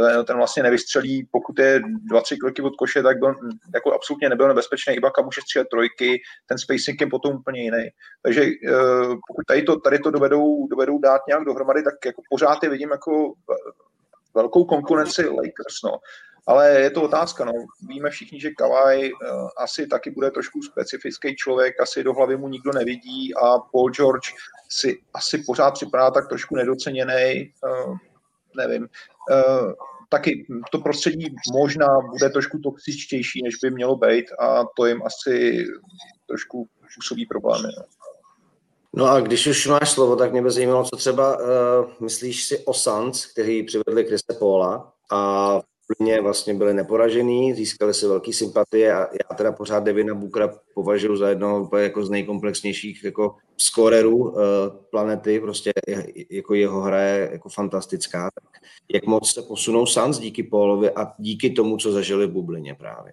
Eh, 0.00 0.24
ten 0.24 0.36
vlastně 0.36 0.62
nevystřelí, 0.62 1.28
pokud 1.32 1.58
je 1.58 1.80
dva, 2.08 2.20
tři 2.20 2.36
kroky 2.36 2.62
od 2.62 2.76
koše, 2.76 3.02
tak 3.02 3.18
byl, 3.18 3.34
jako 3.74 3.94
absolutně 3.94 4.28
nebyl 4.28 4.48
nebezpečný. 4.48 4.94
Ibaka 4.94 5.22
může 5.22 5.40
střílet 5.40 5.68
trojky, 5.68 6.22
ten 6.46 6.58
spacing 6.58 7.00
je 7.00 7.06
potom 7.06 7.36
úplně 7.36 7.62
jiný. 7.62 7.88
Takže 8.22 8.44
pokud 9.28 9.46
tady 9.46 9.62
to, 9.62 9.80
tady 9.80 9.98
to 9.98 10.10
dovedou, 10.10 10.66
dovedou 10.66 10.98
dát 10.98 11.20
nějak 11.28 11.44
dohromady, 11.44 11.82
tak 11.82 11.94
jako 12.06 12.22
pořád 12.30 12.62
je 12.62 12.68
vidím 12.68 12.90
jako 12.90 13.32
velkou 14.34 14.64
konkurenci 14.64 15.28
Lakers. 15.28 15.82
No 15.84 15.90
ale 16.48 16.80
je 16.80 16.90
to 16.90 17.02
otázka, 17.02 17.44
no. 17.44 17.52
Víme 17.88 18.10
všichni, 18.10 18.40
že 18.40 18.50
Kawhi 18.50 19.12
uh, 19.12 19.48
asi 19.58 19.86
taky 19.86 20.10
bude 20.10 20.30
trošku 20.30 20.62
specifický 20.62 21.36
člověk, 21.36 21.80
asi 21.80 22.04
do 22.04 22.12
hlavy 22.14 22.36
mu 22.36 22.48
nikdo 22.48 22.72
nevidí 22.72 23.34
a 23.34 23.58
Paul 23.58 23.90
George 23.90 24.28
si 24.68 24.98
asi 25.14 25.42
pořád 25.46 25.70
připadá 25.70 26.10
tak 26.10 26.28
trošku 26.28 26.56
nedoceněný, 26.56 27.52
uh, 27.64 27.96
nevím. 28.56 28.88
Uh, 29.30 29.72
taky 30.08 30.46
to 30.72 30.78
prostředí 30.78 31.34
možná 31.52 31.86
bude 32.10 32.30
trošku 32.30 32.58
toxičtější, 32.58 33.42
než 33.42 33.54
by 33.62 33.70
mělo 33.70 33.96
být 33.96 34.26
a 34.38 34.64
to 34.76 34.86
jim 34.86 35.02
asi 35.06 35.64
trošku 36.26 36.68
působí 36.94 37.26
problémy. 37.26 37.68
No. 37.78 37.84
No 38.94 39.06
a 39.06 39.20
když 39.20 39.46
už 39.46 39.66
máš 39.66 39.90
slovo, 39.90 40.16
tak 40.16 40.32
mě 40.32 40.42
by 40.42 40.50
zajímalo, 40.50 40.84
co 40.84 40.96
třeba 40.96 41.38
uh, 41.38 41.44
myslíš 42.00 42.44
si 42.44 42.58
o 42.64 42.74
Suns, 42.74 43.26
který 43.26 43.62
přivedli 43.62 44.04
Krise 44.04 44.34
Paula 44.38 44.92
a 45.12 45.60
plně 45.96 46.20
vlastně 46.20 46.54
byli 46.54 46.74
neporažený, 46.74 47.54
získali 47.54 47.94
si 47.94 48.06
velký 48.06 48.32
sympatie 48.32 48.94
a 48.94 48.98
já 48.98 49.36
teda 49.36 49.52
pořád 49.52 49.84
Devina 49.84 50.14
Bookera 50.14 50.54
považuji 50.74 51.16
za 51.16 51.28
jednoho 51.28 51.70
jako 51.76 52.04
z 52.04 52.10
nejkomplexnějších 52.10 53.04
jako 53.04 53.34
skorerů 53.56 54.16
uh, 54.16 54.34
planety, 54.90 55.40
prostě 55.40 55.72
jako 56.30 56.54
jeho 56.54 56.80
hra 56.80 57.02
je 57.02 57.28
jako 57.32 57.48
fantastická. 57.48 58.30
Tak 58.34 58.62
jak 58.94 59.06
moc 59.06 59.32
se 59.32 59.42
posunou 59.42 59.86
Suns 59.86 60.18
díky 60.18 60.42
Paulovi 60.42 60.90
a 60.90 61.12
díky 61.18 61.50
tomu, 61.50 61.76
co 61.76 61.92
zažili 61.92 62.26
v 62.26 62.32
bublině 62.32 62.74
právě. 62.74 63.12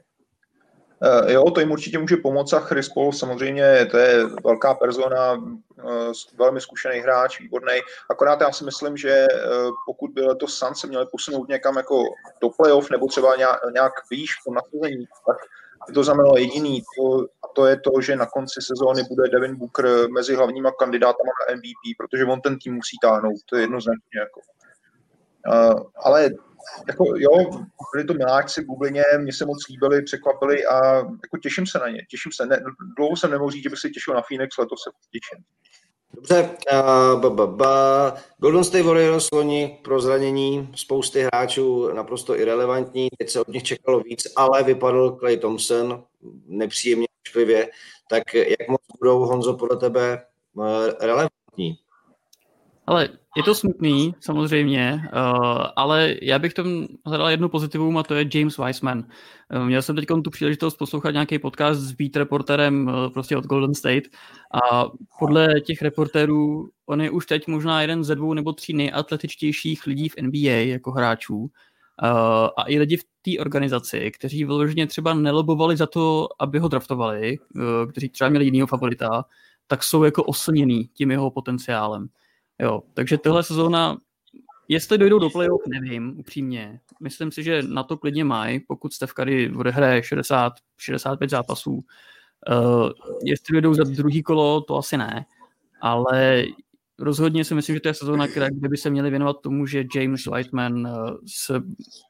Uh, 1.05 1.31
jo, 1.31 1.51
to 1.51 1.59
jim 1.59 1.71
určitě 1.71 1.97
může 1.97 2.17
pomoct 2.17 2.53
a 2.53 2.59
Chris 2.59 2.89
Paul 2.89 3.11
samozřejmě, 3.11 3.87
to 3.91 3.97
je 3.97 4.25
velká 4.25 4.73
persona, 4.73 5.33
uh, 5.33 6.11
velmi 6.37 6.61
zkušený 6.61 6.99
hráč, 6.99 7.39
výborný. 7.39 7.73
Akorát 8.09 8.41
já 8.41 8.51
si 8.51 8.65
myslím, 8.65 8.97
že 8.97 9.25
uh, 9.27 9.71
pokud 9.85 10.11
by 10.11 10.21
to 10.39 10.47
Suns 10.47 10.79
se 10.79 10.87
měli 10.87 11.05
posunout 11.11 11.49
někam 11.49 11.77
jako 11.77 12.03
do 12.41 12.49
playoff 12.49 12.89
nebo 12.89 13.07
třeba 13.07 13.35
nějak, 13.35 13.93
výš 14.11 14.29
tom 14.45 14.53
nasazení, 14.53 15.05
tak 15.27 15.37
by 15.87 15.93
to 15.93 16.03
znamenalo 16.03 16.37
jediný, 16.37 16.81
to, 16.97 17.19
a 17.19 17.47
to 17.55 17.65
je 17.65 17.79
to, 17.79 18.01
že 18.01 18.15
na 18.15 18.25
konci 18.25 18.61
sezóny 18.61 19.03
bude 19.03 19.29
Devin 19.29 19.55
Booker 19.55 20.09
mezi 20.09 20.35
hlavníma 20.35 20.71
kandidátama 20.71 21.31
na 21.49 21.55
MVP, 21.55 21.97
protože 21.97 22.25
on 22.25 22.41
ten 22.41 22.57
tým 22.59 22.73
musí 22.73 22.97
táhnout, 23.01 23.37
to 23.45 23.55
je 23.55 23.61
jednoznačně 23.61 24.19
jako. 24.19 24.41
Ale 25.95 26.29
jako 26.88 27.03
jo, 27.18 27.66
byli 27.93 28.05
to 28.07 28.13
miláčci 28.13 28.66
Bublině, 28.66 29.03
mě 29.18 29.34
se 29.34 29.45
moc 29.45 29.68
líbili, 29.70 30.01
překvapili 30.01 30.66
a 30.66 30.95
jako 30.95 31.38
těším 31.41 31.68
se 31.68 31.80
na 31.80 31.89
ně, 31.89 32.05
těším 32.09 32.32
se. 32.32 32.45
Ne, 32.45 32.63
dlouho 32.97 33.18
jsem 33.18 33.32
nemohl 33.32 33.51
říct, 33.51 33.63
že 33.63 33.70
bych 33.70 33.80
se 33.80 33.89
těšil 33.89 34.13
na 34.13 34.22
Phoenix, 34.22 34.57
letos 34.57 34.80
se 34.84 34.89
těším. 35.11 35.45
Dobře, 36.16 36.49
uh, 36.72 37.22
ba, 37.22 37.30
ba, 37.30 37.47
ba. 37.47 38.13
Golden 38.38 38.63
State 38.63 38.86
Warriors 38.86 39.32
loni 39.32 39.80
pro 39.84 40.01
zranění 40.01 40.70
spousty 40.76 41.22
hráčů 41.24 41.93
naprosto 41.93 42.36
irrelevantní, 42.39 43.07
teď 43.18 43.30
se 43.30 43.41
od 43.41 43.47
nich 43.47 43.63
čekalo 43.63 43.99
víc, 43.99 44.28
ale 44.36 44.63
vypadl 44.63 45.18
Clay 45.20 45.38
Thompson 45.38 46.03
nepříjemně 46.47 47.07
šplivě, 47.28 47.70
tak 48.09 48.34
jak 48.34 48.68
moc 48.70 48.82
budou, 48.99 49.20
Honzo, 49.20 49.53
podle 49.53 49.78
tebe 49.78 50.26
relevantní? 51.01 51.78
Ale 52.88 53.09
je 53.38 53.43
to 53.43 53.55
smutný, 53.55 54.15
samozřejmě, 54.19 55.01
uh, 55.03 55.65
ale 55.75 56.15
já 56.21 56.39
bych 56.39 56.53
tam 56.53 56.88
hledal 57.05 57.29
jednu 57.29 57.49
pozitivum 57.49 57.97
a 57.97 58.03
to 58.03 58.15
je 58.15 58.29
James 58.33 58.57
Weissman. 58.57 59.03
Uh, 59.55 59.65
měl 59.65 59.81
jsem 59.81 59.95
teď 59.95 60.05
tu 60.23 60.29
příležitost 60.29 60.77
poslouchat 60.77 61.11
nějaký 61.11 61.39
podcast 61.39 61.81
s 61.81 61.91
beat 61.91 62.15
reporterem 62.15 62.88
uh, 62.88 63.09
prostě 63.13 63.38
od 63.38 63.45
Golden 63.45 63.73
State 63.73 64.03
a 64.63 64.86
podle 65.19 65.61
těch 65.61 65.81
reportérů 65.81 66.69
on 66.86 67.01
je 67.01 67.09
už 67.09 67.25
teď 67.25 67.47
možná 67.47 67.81
jeden 67.81 68.03
ze 68.03 68.15
dvou 68.15 68.33
nebo 68.33 68.53
tří 68.53 68.73
nejatletičtějších 68.73 69.86
lidí 69.86 70.09
v 70.09 70.17
NBA 70.21 70.49
jako 70.49 70.91
hráčů. 70.91 71.49
A 72.57 72.63
i 72.67 72.79
lidi 72.79 72.97
v 72.97 73.03
té 73.21 73.41
organizaci, 73.41 74.11
kteří 74.11 74.45
vyloženě 74.45 74.88
třeba 74.88 75.13
nelobovali 75.13 75.77
za 75.77 75.86
to, 75.86 76.27
aby 76.39 76.59
ho 76.59 76.67
draftovali, 76.67 77.38
kteří 77.89 78.09
třeba 78.09 78.29
měli 78.29 78.45
jinýho 78.45 78.67
favorita, 78.67 79.25
tak 79.67 79.83
jsou 79.83 80.03
jako 80.03 80.23
oslněný 80.23 80.89
tím 80.93 81.11
jeho 81.11 81.31
potenciálem. 81.31 82.07
Jo, 82.59 82.81
takže 82.93 83.17
tohle 83.17 83.43
sezóna, 83.43 83.97
jestli 84.67 84.97
dojdou 84.97 85.19
do 85.19 85.29
playoff, 85.29 85.61
nevím, 85.67 86.19
upřímně. 86.19 86.79
Myslím 86.99 87.31
si, 87.31 87.43
že 87.43 87.63
na 87.63 87.83
to 87.83 87.97
klidně 87.97 88.23
mají, 88.23 88.59
pokud 88.59 88.93
Steph 88.93 89.13
Curry 89.13 89.51
odehraje 89.55 90.03
60, 90.03 90.53
65 90.77 91.29
zápasů, 91.29 91.83
Uh, 92.49 92.89
jestli 93.23 93.61
jdou 93.61 93.73
za 93.73 93.83
druhý 93.83 94.23
kolo, 94.23 94.61
to 94.61 94.77
asi 94.77 94.97
ne, 94.97 95.25
ale 95.81 96.45
rozhodně 96.99 97.45
si 97.45 97.55
myslím, 97.55 97.75
že 97.75 97.79
to 97.79 97.87
je 97.87 97.93
sezóna, 97.93 98.27
kde 98.27 98.69
by 98.69 98.77
se 98.77 98.89
měli 98.89 99.09
věnovat 99.09 99.41
tomu, 99.41 99.65
že 99.65 99.85
James 99.95 100.25
Whiteman 100.25 100.89
se 101.27 101.61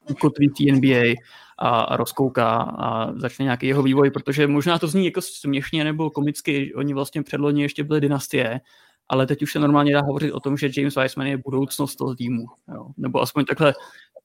ukotví 0.10 0.72
NBA 0.72 1.14
a, 1.58 1.82
a 1.82 1.98
rozkouká 1.98 2.52
a 2.58 3.14
začne 3.20 3.44
nějaký 3.44 3.68
jeho 3.68 3.84
vývoj, 3.84 4.12
protože 4.12 4.48
možná 4.48 4.80
to 4.80 4.88
zní 4.88 5.06
jako 5.06 5.22
směšně 5.22 5.84
nebo 5.84 6.10
komicky, 6.10 6.74
oni 6.76 6.94
vlastně 6.94 7.24
předloni 7.24 7.62
ještě 7.62 7.84
byly 7.84 8.02
dynastie, 8.02 8.62
ale 9.10 9.28
teď 9.28 9.44
už 9.44 9.52
se 9.52 9.60
normálně 9.60 9.94
dá 9.94 10.02
hovořit 10.02 10.32
o 10.32 10.40
tom, 10.40 10.58
že 10.58 10.70
James 10.78 10.96
Wiseman 10.96 11.28
je 11.28 11.38
budoucnost 11.38 11.96
toho 11.96 12.16
týmu. 12.16 12.46
Jo. 12.74 12.88
Nebo 12.98 13.22
aspoň 13.22 13.46
takhle 13.46 13.74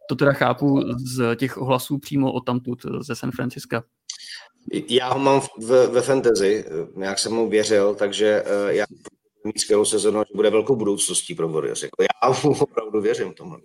to 0.09 0.17
teda 0.17 0.33
chápu 0.33 0.81
z 0.97 1.37
těch 1.37 1.59
ohlasů 1.59 1.99
přímo 1.99 2.33
od 2.33 2.41
tamtud 2.41 2.87
ze 3.01 3.17
San 3.17 3.31
Francisca. 3.31 3.83
Já 4.89 5.13
ho 5.13 5.19
mám 5.19 5.41
v, 5.41 5.87
ve 5.87 6.03
fantasy, 6.03 6.65
nějak 6.97 7.19
jsem 7.19 7.33
mu 7.33 7.49
věřil, 7.49 7.95
takže 7.95 8.43
uh, 8.43 8.71
já 8.71 8.85
skvělou 9.57 9.85
sezonu, 9.85 10.19
že 10.19 10.37
bude 10.37 10.51
velkou 10.51 10.77
budoucností 10.77 11.35
pro 11.35 11.49
Warriors. 11.49 11.83
Jako 11.83 12.03
já 12.03 12.31
mu 12.45 12.57
opravdu 12.61 13.01
věřím 13.01 13.35
tomu. 13.35 13.57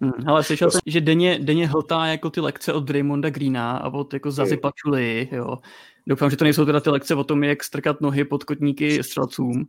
Hmm, 0.00 0.28
ale 0.28 0.44
slyšel 0.44 0.70
jsem, 0.70 0.80
že 0.86 1.00
denně, 1.00 1.38
denně 1.38 1.66
hltá 1.66 2.06
jako 2.06 2.30
ty 2.30 2.40
lekce 2.40 2.72
od 2.72 2.84
Draymonda 2.84 3.30
Greena 3.30 3.76
a 3.76 3.88
od 3.92 4.14
jako 4.14 4.30
Zazy 4.30 4.56
Pačuli, 4.56 5.28
jo. 5.32 5.58
Doufám, 6.06 6.30
že 6.30 6.36
to 6.36 6.44
nejsou 6.44 6.64
teda 6.64 6.80
ty 6.80 6.90
lekce 6.90 7.14
o 7.14 7.24
tom, 7.24 7.44
jak 7.44 7.64
strkat 7.64 8.00
nohy 8.00 8.24
pod 8.24 8.44
kotníky 8.44 9.02
střelcům, 9.02 9.64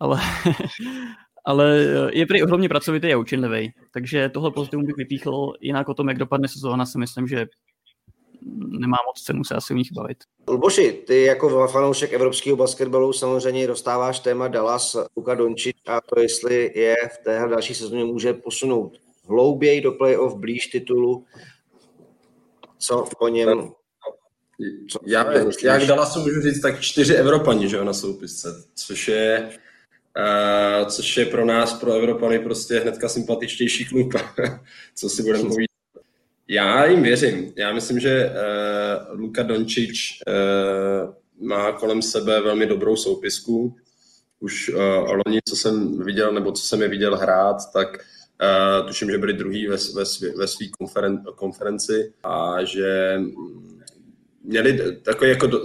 ale, 0.00 0.20
ale 1.44 1.86
je 2.12 2.26
prý 2.26 2.42
ohromně 2.42 2.68
pracovitý 2.68 3.12
a 3.12 3.18
učinlivý. 3.18 3.72
Takže 3.92 4.28
tohle 4.28 4.50
pozitivum 4.50 4.86
bych 4.86 4.96
vypíchl. 4.96 5.52
Jinak 5.60 5.88
o 5.88 5.94
tom, 5.94 6.08
jak 6.08 6.18
dopadne 6.18 6.48
sezóna, 6.48 6.86
si 6.86 6.98
myslím, 6.98 7.26
že 7.28 7.46
nemá 8.56 8.96
moc 9.06 9.22
cenu 9.22 9.44
se 9.44 9.54
asi 9.54 9.74
o 9.74 9.76
nich 9.76 9.92
bavit. 9.92 10.18
Luboši, 10.48 10.92
ty 10.92 11.22
jako 11.22 11.68
fanoušek 11.68 12.12
evropského 12.12 12.56
basketbalu 12.56 13.12
samozřejmě 13.12 13.66
dostáváš 13.66 14.20
téma 14.20 14.48
Dallas, 14.48 14.96
Luka 15.16 15.34
Dončič 15.34 15.76
a 15.86 16.00
to, 16.00 16.20
jestli 16.20 16.72
je 16.74 16.96
v 17.14 17.24
té 17.24 17.48
další 17.50 17.74
sezóně 17.74 18.04
může 18.04 18.32
posunout 18.32 18.98
hlouběji 19.28 19.80
do 19.80 19.92
playoff, 19.92 20.34
blíž 20.34 20.66
titulu. 20.66 21.24
Co 22.78 23.04
o 23.18 23.28
něm 23.28 23.72
co, 24.90 24.98
já, 25.06 25.32
já 25.62 25.78
k 25.78 25.86
Dallasu 25.86 26.20
můžu 26.20 26.40
říct 26.40 26.60
tak 26.60 26.80
čtyři 26.80 27.14
Evropani, 27.14 27.68
že 27.68 27.76
jo, 27.76 27.84
na 27.84 27.92
soupisce, 27.92 28.64
což 28.74 29.08
je, 29.08 29.50
uh, 30.16 30.88
což 30.88 31.16
je 31.16 31.26
pro 31.26 31.44
nás, 31.44 31.72
pro 31.72 31.92
Evropany, 31.92 32.38
prostě 32.38 32.78
hnedka 32.78 33.08
sympatičtější 33.08 33.84
klub, 33.84 34.14
co 34.94 35.08
si 35.08 35.22
budeme 35.22 35.44
povídat. 35.44 35.68
Já 36.48 36.86
jim 36.86 37.02
věřím. 37.02 37.52
Já 37.56 37.72
myslím, 37.72 38.00
že 38.00 38.30
uh, 38.30 39.20
Luka 39.20 39.42
Dončič 39.42 40.22
uh, 40.26 41.48
má 41.48 41.72
kolem 41.72 42.02
sebe 42.02 42.40
velmi 42.40 42.66
dobrou 42.66 42.96
soupisku. 42.96 43.76
Už 44.40 44.68
uh, 44.68 44.76
loni, 45.26 45.38
co 45.48 45.56
jsem 45.56 46.04
viděl, 46.04 46.32
nebo 46.32 46.52
co 46.52 46.62
jsem 46.62 46.82
je 46.82 46.88
viděl 46.88 47.16
hrát, 47.16 47.56
tak 47.72 47.88
uh, 47.98 48.86
tuším, 48.86 49.10
že 49.10 49.18
byli 49.18 49.32
druhý 49.32 49.66
ve, 49.66 49.76
ve, 49.76 50.04
ve 50.36 50.46
své 50.46 50.66
konferen, 50.78 51.22
konferenci 51.34 52.12
a 52.24 52.64
že 52.64 53.18
měli 54.44 54.96
takový 55.02 55.30
jako 55.30 55.46
do, 55.46 55.60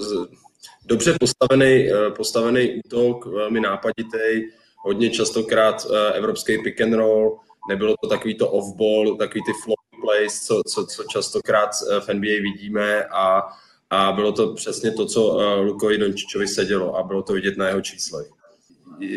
dobře 0.86 1.16
postavený, 1.20 1.92
uh, 1.92 2.14
postavený 2.14 2.82
útok, 2.86 3.26
velmi 3.26 3.60
nápaditý, 3.60 4.52
hodně 4.78 5.10
častokrát 5.10 5.86
uh, 5.86 5.96
evropský 6.14 6.58
pick 6.64 6.82
and 6.82 6.94
roll, 6.94 7.40
nebylo 7.70 7.96
to 8.02 8.10
takový 8.10 8.36
to 8.36 8.52
off-ball, 8.52 9.18
takový 9.18 9.44
ty 9.46 9.52
flow 9.64 9.76
plays, 10.04 10.42
co, 10.42 10.62
co, 10.68 10.86
co 10.86 11.04
častokrát 11.04 11.70
eh, 11.92 12.00
v 12.00 12.14
NBA 12.14 12.42
vidíme 12.42 13.04
a, 13.04 13.42
a 13.90 14.12
bylo 14.12 14.32
to 14.32 14.54
přesně 14.54 14.92
to, 14.92 15.06
co 15.06 15.38
Lukovi 15.62 15.98
Dončičovi 15.98 16.48
sedělo 16.48 16.96
a 16.96 17.04
bylo 17.04 17.24
to 17.24 17.34
vidět 17.34 17.58
na 17.58 17.68
jeho 17.68 17.82
číslech. 17.82 18.28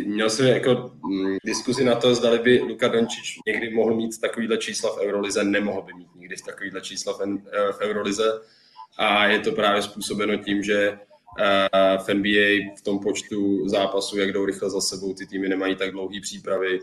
Měl 0.05 0.31
jsem 0.31 0.47
jako 0.47 0.91
mm, 1.11 1.37
diskuzi 1.45 1.85
na 1.85 1.95
to, 1.95 2.15
zda 2.15 2.39
by 2.39 2.61
Luka 2.61 2.89
Dončič 2.89 3.39
někdy 3.47 3.71
mohl 3.71 3.95
mít 3.95 4.21
takovýhle 4.21 4.59
čísla 4.59 4.91
v 4.97 4.99
Eurolize, 4.99 5.45
nemohl 5.45 5.83
by 5.83 5.93
mít 5.93 6.09
nikdy 6.15 6.37
takovýhle 6.47 6.81
čísla 6.81 7.13
v, 7.13 7.21
eh, 7.21 7.73
v 7.73 7.81
Eurolize 7.81 8.41
a 8.99 9.27
je 9.27 9.39
to 9.39 9.53
právě 9.53 9.83
způsobeno 9.83 10.37
tím, 10.37 10.63
že 10.63 10.99
v 12.07 12.15
NBA 12.15 12.75
v 12.79 12.83
tom 12.83 12.99
počtu 12.99 13.69
zápasů, 13.69 14.19
jak 14.19 14.33
jdou 14.33 14.45
rychle 14.45 14.71
za 14.71 14.81
sebou, 14.81 15.15
ty 15.15 15.27
týmy 15.27 15.49
nemají 15.49 15.77
tak 15.77 15.91
dlouhé 15.91 16.21
přípravy, 16.21 16.81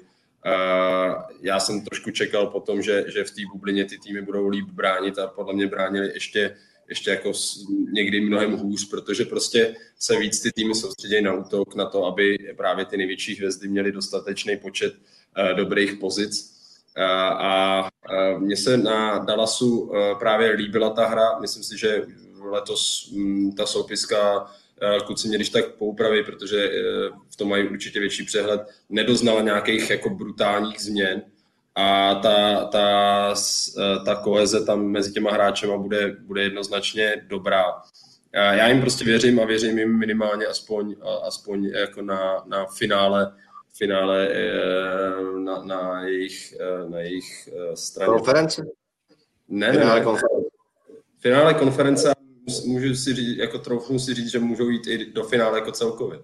já 1.42 1.60
jsem 1.60 1.82
trošku 1.82 2.12
čekal 2.12 2.48
potom, 2.48 2.82
že, 2.82 3.06
že 3.08 3.24
v 3.24 3.32
té 3.32 3.42
bublině 3.54 3.86
ty 3.86 3.98
týmy 3.98 4.22
budou 4.22 4.48
líp 4.48 4.66
bránit 4.66 5.20
a 5.20 5.28
podle 5.28 5.54
mě 5.54 5.68
bránili 5.68 6.12
ještě, 6.14 6.56
ještě 6.90 7.10
jako 7.12 7.32
někdy 7.92 8.22
mnohem 8.22 8.52
hůř, 8.52 8.90
protože 8.90 9.26
prostě 9.26 9.76
se 10.00 10.20
víc 10.20 10.42
ty 10.42 10.52
týmy 10.52 10.76
soustředí 10.76 11.22
na 11.22 11.34
útok, 11.34 11.76
na 11.76 11.86
to, 11.86 12.06
aby 12.06 12.38
právě 12.58 12.86
ty 12.86 12.98
největší 12.98 13.36
hvězdy 13.36 13.68
měly 13.68 13.92
dostatečný 13.92 14.58
počet 14.58 14.94
uh, 14.94 15.58
dobrých 15.58 15.94
pozic. 15.94 16.54
A 17.38 17.82
uh, 17.82 18.42
mně 18.42 18.58
se 18.58 18.78
na 18.78 19.18
Dallasu 19.18 19.80
uh, 19.80 20.20
právě 20.20 20.52
líbila 20.52 20.90
ta 20.90 21.08
hra. 21.08 21.40
Myslím 21.40 21.64
si, 21.64 21.78
že 21.78 22.06
letos 22.52 23.12
um, 23.16 23.52
ta 23.52 23.66
soupiska 23.66 24.50
Eh, 24.82 25.00
kluci 25.06 25.28
mě 25.28 25.38
když 25.38 25.50
tak 25.50 25.72
poupraví, 25.72 26.24
protože 26.24 26.70
eh, 26.70 27.10
v 27.30 27.36
tom 27.36 27.50
mají 27.50 27.70
určitě 27.70 28.00
větší 28.00 28.26
přehled, 28.26 28.62
nedoznala 28.90 29.42
nějakých 29.42 29.90
jako 29.90 30.10
brutálních 30.10 30.82
změn 30.82 31.22
a 31.76 32.16
ta, 32.16 32.66
ta, 32.66 33.34
eh, 33.80 34.06
ta 34.06 34.16
koheze 34.16 34.66
tam 34.66 34.86
mezi 34.86 35.12
těma 35.12 35.32
hráčema 35.32 35.78
bude, 35.78 36.16
bude 36.20 36.44
jednoznačně 36.44 37.26
dobrá. 37.28 37.66
Já 38.36 38.68
jim 38.68 38.82
prostě 38.82 39.06
věřím 39.06 39.40
a 39.40 39.46
věřím 39.46 39.80
jim 39.80 40.00
minimálně 40.00 40.46
aspoň, 40.46 40.96
aspoň 41.24 41.66
jako 41.66 42.02
na, 42.02 42.44
na 42.48 42.66
finále, 42.66 43.34
finále 43.78 44.30
na, 45.38 45.64
na, 45.64 46.04
jejich, 46.04 46.54
na 46.90 47.00
jejich 47.00 47.50
straně. 47.74 48.14
Konference? 48.14 48.66
Ne, 49.48 49.68
ne, 49.68 49.74
finále 49.74 50.02
konference. 50.02 50.50
Finále 51.20 51.54
konference 51.54 52.14
můžu 52.66 52.96
si 52.96 53.14
říct, 53.14 53.38
jako 53.38 53.60
troufnu 53.60 54.00
si 54.00 54.14
říct, 54.14 54.32
že 54.32 54.40
můžou 54.40 54.70
jít 54.70 54.88
i 54.88 55.12
do 55.12 55.24
finále 55.24 55.60
jako 55.60 55.72
celkově. 55.72 56.20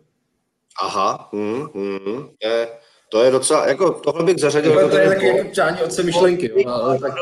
Aha, 0.81 1.29
hmm, 1.33 1.67
hmm, 1.73 2.29
je, 2.43 2.67
to 3.11 3.23
je 3.23 3.31
docela, 3.31 3.67
jako 3.67 3.91
tohle 3.91 4.23
bych 4.23 4.39
zařadil. 4.39 4.71
Jako 4.71 4.89
to 4.89 4.97
je 4.97 5.07
taky 5.09 5.27
jako 5.27 5.49
přání 5.49 5.81
od 5.81 5.99
myšlenky. 6.03 6.51
Jo, 6.55 6.69
ale 6.69 6.99
tak... 6.99 7.13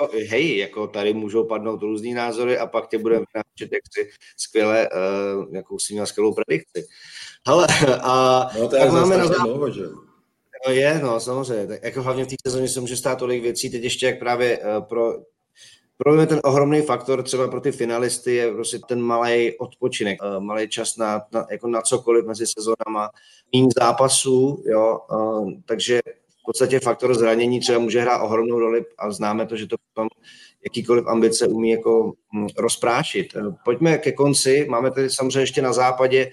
jako, 0.00 0.12
hej, 0.28 0.58
jako 0.58 0.86
tady 0.86 1.14
můžou 1.14 1.44
padnout 1.44 1.82
různý 1.82 2.14
názory 2.14 2.58
a 2.58 2.66
pak 2.66 2.88
tě 2.88 2.98
budeme 2.98 3.24
načet, 3.34 3.72
jak 3.72 3.82
si 3.94 4.10
skvěle, 4.36 4.88
uh, 4.88 5.54
jakou 5.54 5.78
si 5.78 5.92
měl 5.92 6.06
skvělou 6.06 6.34
predikci. 6.34 6.86
Hele, 7.48 7.66
a 8.02 8.48
no, 8.58 8.68
to 8.68 8.76
je 8.76 8.82
tak 8.82 8.92
máme 8.92 9.16
na 9.16 9.26
dlouho, 9.26 9.70
že? 9.70 9.82
No 10.66 10.72
je, 10.72 11.00
no 11.02 11.20
samozřejmě. 11.20 11.66
Tak 11.66 11.82
jako 11.82 12.02
hlavně 12.02 12.24
v 12.24 12.28
té 12.28 12.34
sezóně 12.46 12.68
se 12.68 12.80
může 12.80 12.96
stát 12.96 13.18
tolik 13.18 13.42
věcí. 13.42 13.70
Teď 13.70 13.82
ještě 13.82 14.06
jak 14.06 14.18
právě 14.18 14.58
uh, 14.58 14.84
pro 14.84 15.14
pro 16.02 16.14
mě 16.14 16.26
ten 16.26 16.40
ohromný 16.44 16.82
faktor 16.82 17.22
třeba 17.22 17.48
pro 17.48 17.60
ty 17.60 17.72
finalisty 17.72 18.34
je 18.34 18.52
prostě 18.52 18.78
ten 18.88 19.00
malý 19.00 19.58
odpočinek, 19.58 20.18
eh, 20.22 20.40
malý 20.40 20.68
čas 20.68 20.96
na, 20.96 21.22
na, 21.32 21.46
jako 21.50 21.68
na 21.68 21.82
cokoliv 21.82 22.26
mezi 22.26 22.44
sezónama, 22.46 23.10
méně 23.54 23.68
zápasů, 23.78 24.62
jo, 24.66 25.00
eh, 25.12 25.60
takže 25.66 26.00
v 26.42 26.44
podstatě 26.46 26.80
faktor 26.80 27.14
zranění 27.14 27.60
třeba 27.60 27.78
může 27.78 28.00
hrát 28.00 28.22
ohromnou 28.22 28.58
roli 28.58 28.84
a 28.98 29.10
známe 29.10 29.46
to, 29.46 29.56
že 29.56 29.66
to 29.66 29.76
potom 29.94 30.08
jakýkoliv 30.64 31.06
ambice 31.06 31.46
umí 31.46 31.70
jako 31.70 32.12
hm, 32.34 32.46
rozprášit. 32.58 33.36
Eh, 33.36 33.40
pojďme 33.64 33.98
ke 33.98 34.12
konci, 34.12 34.66
máme 34.70 34.90
tady 34.90 35.10
samozřejmě 35.10 35.40
ještě 35.40 35.62
na 35.62 35.72
západě 35.72 36.30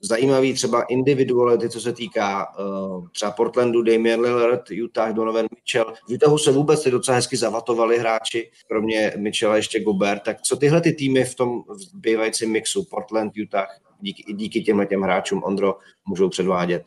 zajímavý 0.00 0.54
třeba 0.54 0.82
individuality, 0.82 1.68
co 1.68 1.80
se 1.80 1.92
týká 1.92 2.58
uh, 2.58 3.08
třeba 3.08 3.30
Portlandu, 3.30 3.82
Damian 3.82 4.20
Lillard, 4.20 4.70
Utah, 4.70 5.12
Donovan 5.12 5.46
Mitchell. 5.50 5.94
V 6.08 6.14
Utahu 6.14 6.38
se 6.38 6.52
vůbec 6.52 6.82
ty 6.82 6.90
docela 6.90 7.14
hezky 7.14 7.36
zavatovali 7.36 7.98
hráči, 7.98 8.50
kromě 8.68 9.12
Mitchella 9.16 9.56
ještě 9.56 9.80
Gobert. 9.80 10.22
Tak 10.22 10.40
co 10.40 10.56
tyhle 10.56 10.80
ty 10.80 10.92
týmy 10.92 11.24
v 11.24 11.34
tom 11.34 11.62
bývajícím 11.94 12.52
mixu, 12.52 12.84
Portland, 12.84 13.32
Utah, 13.42 13.80
díky, 14.00 14.32
díky 14.32 14.62
těmhle 14.62 14.86
těm 14.86 15.02
hráčům, 15.02 15.42
Ondro, 15.44 15.78
můžou 16.08 16.28
předvádět? 16.28 16.84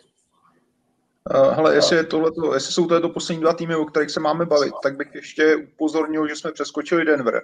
Uh, 1.36 1.53
hele, 1.53 1.76
jestli, 1.76 1.95
je 1.95 2.03
tohleto, 2.03 2.53
jestli 2.53 2.74
jsou 2.74 2.88
to 2.88 3.09
poslední 3.09 3.41
dva 3.41 3.53
týmy, 3.53 3.76
o 3.76 3.86
kterých 3.86 4.11
se 4.11 4.20
máme 4.20 4.45
bavit, 4.45 4.74
tak 4.84 4.97
bych 4.97 5.07
ještě 5.16 5.55
upozornil, 5.55 6.28
že 6.28 6.36
jsme 6.36 6.51
přeskočili 6.51 7.05
Denver 7.05 7.41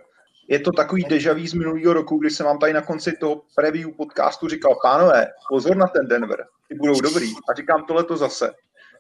je 0.50 0.60
to 0.60 0.72
takový 0.72 1.04
dejaví 1.04 1.48
z 1.48 1.54
minulého 1.54 1.94
roku, 1.94 2.18
kdy 2.18 2.30
jsem 2.30 2.46
vám 2.46 2.60
tady 2.60 2.74
na 2.74 2.82
konci 2.82 3.12
toho 3.12 3.42
preview 3.56 3.92
podcastu 3.98 4.48
říkal, 4.48 4.76
pánové, 4.84 5.28
pozor 5.50 5.78
na 5.78 5.88
ten 5.88 6.08
Denver, 6.08 6.46
ty 6.68 6.76
budou 6.76 7.02
dobrý. 7.02 7.32
A 7.50 7.54
říkám 7.54 7.86
tohleto 7.86 8.18
zase. 8.18 8.54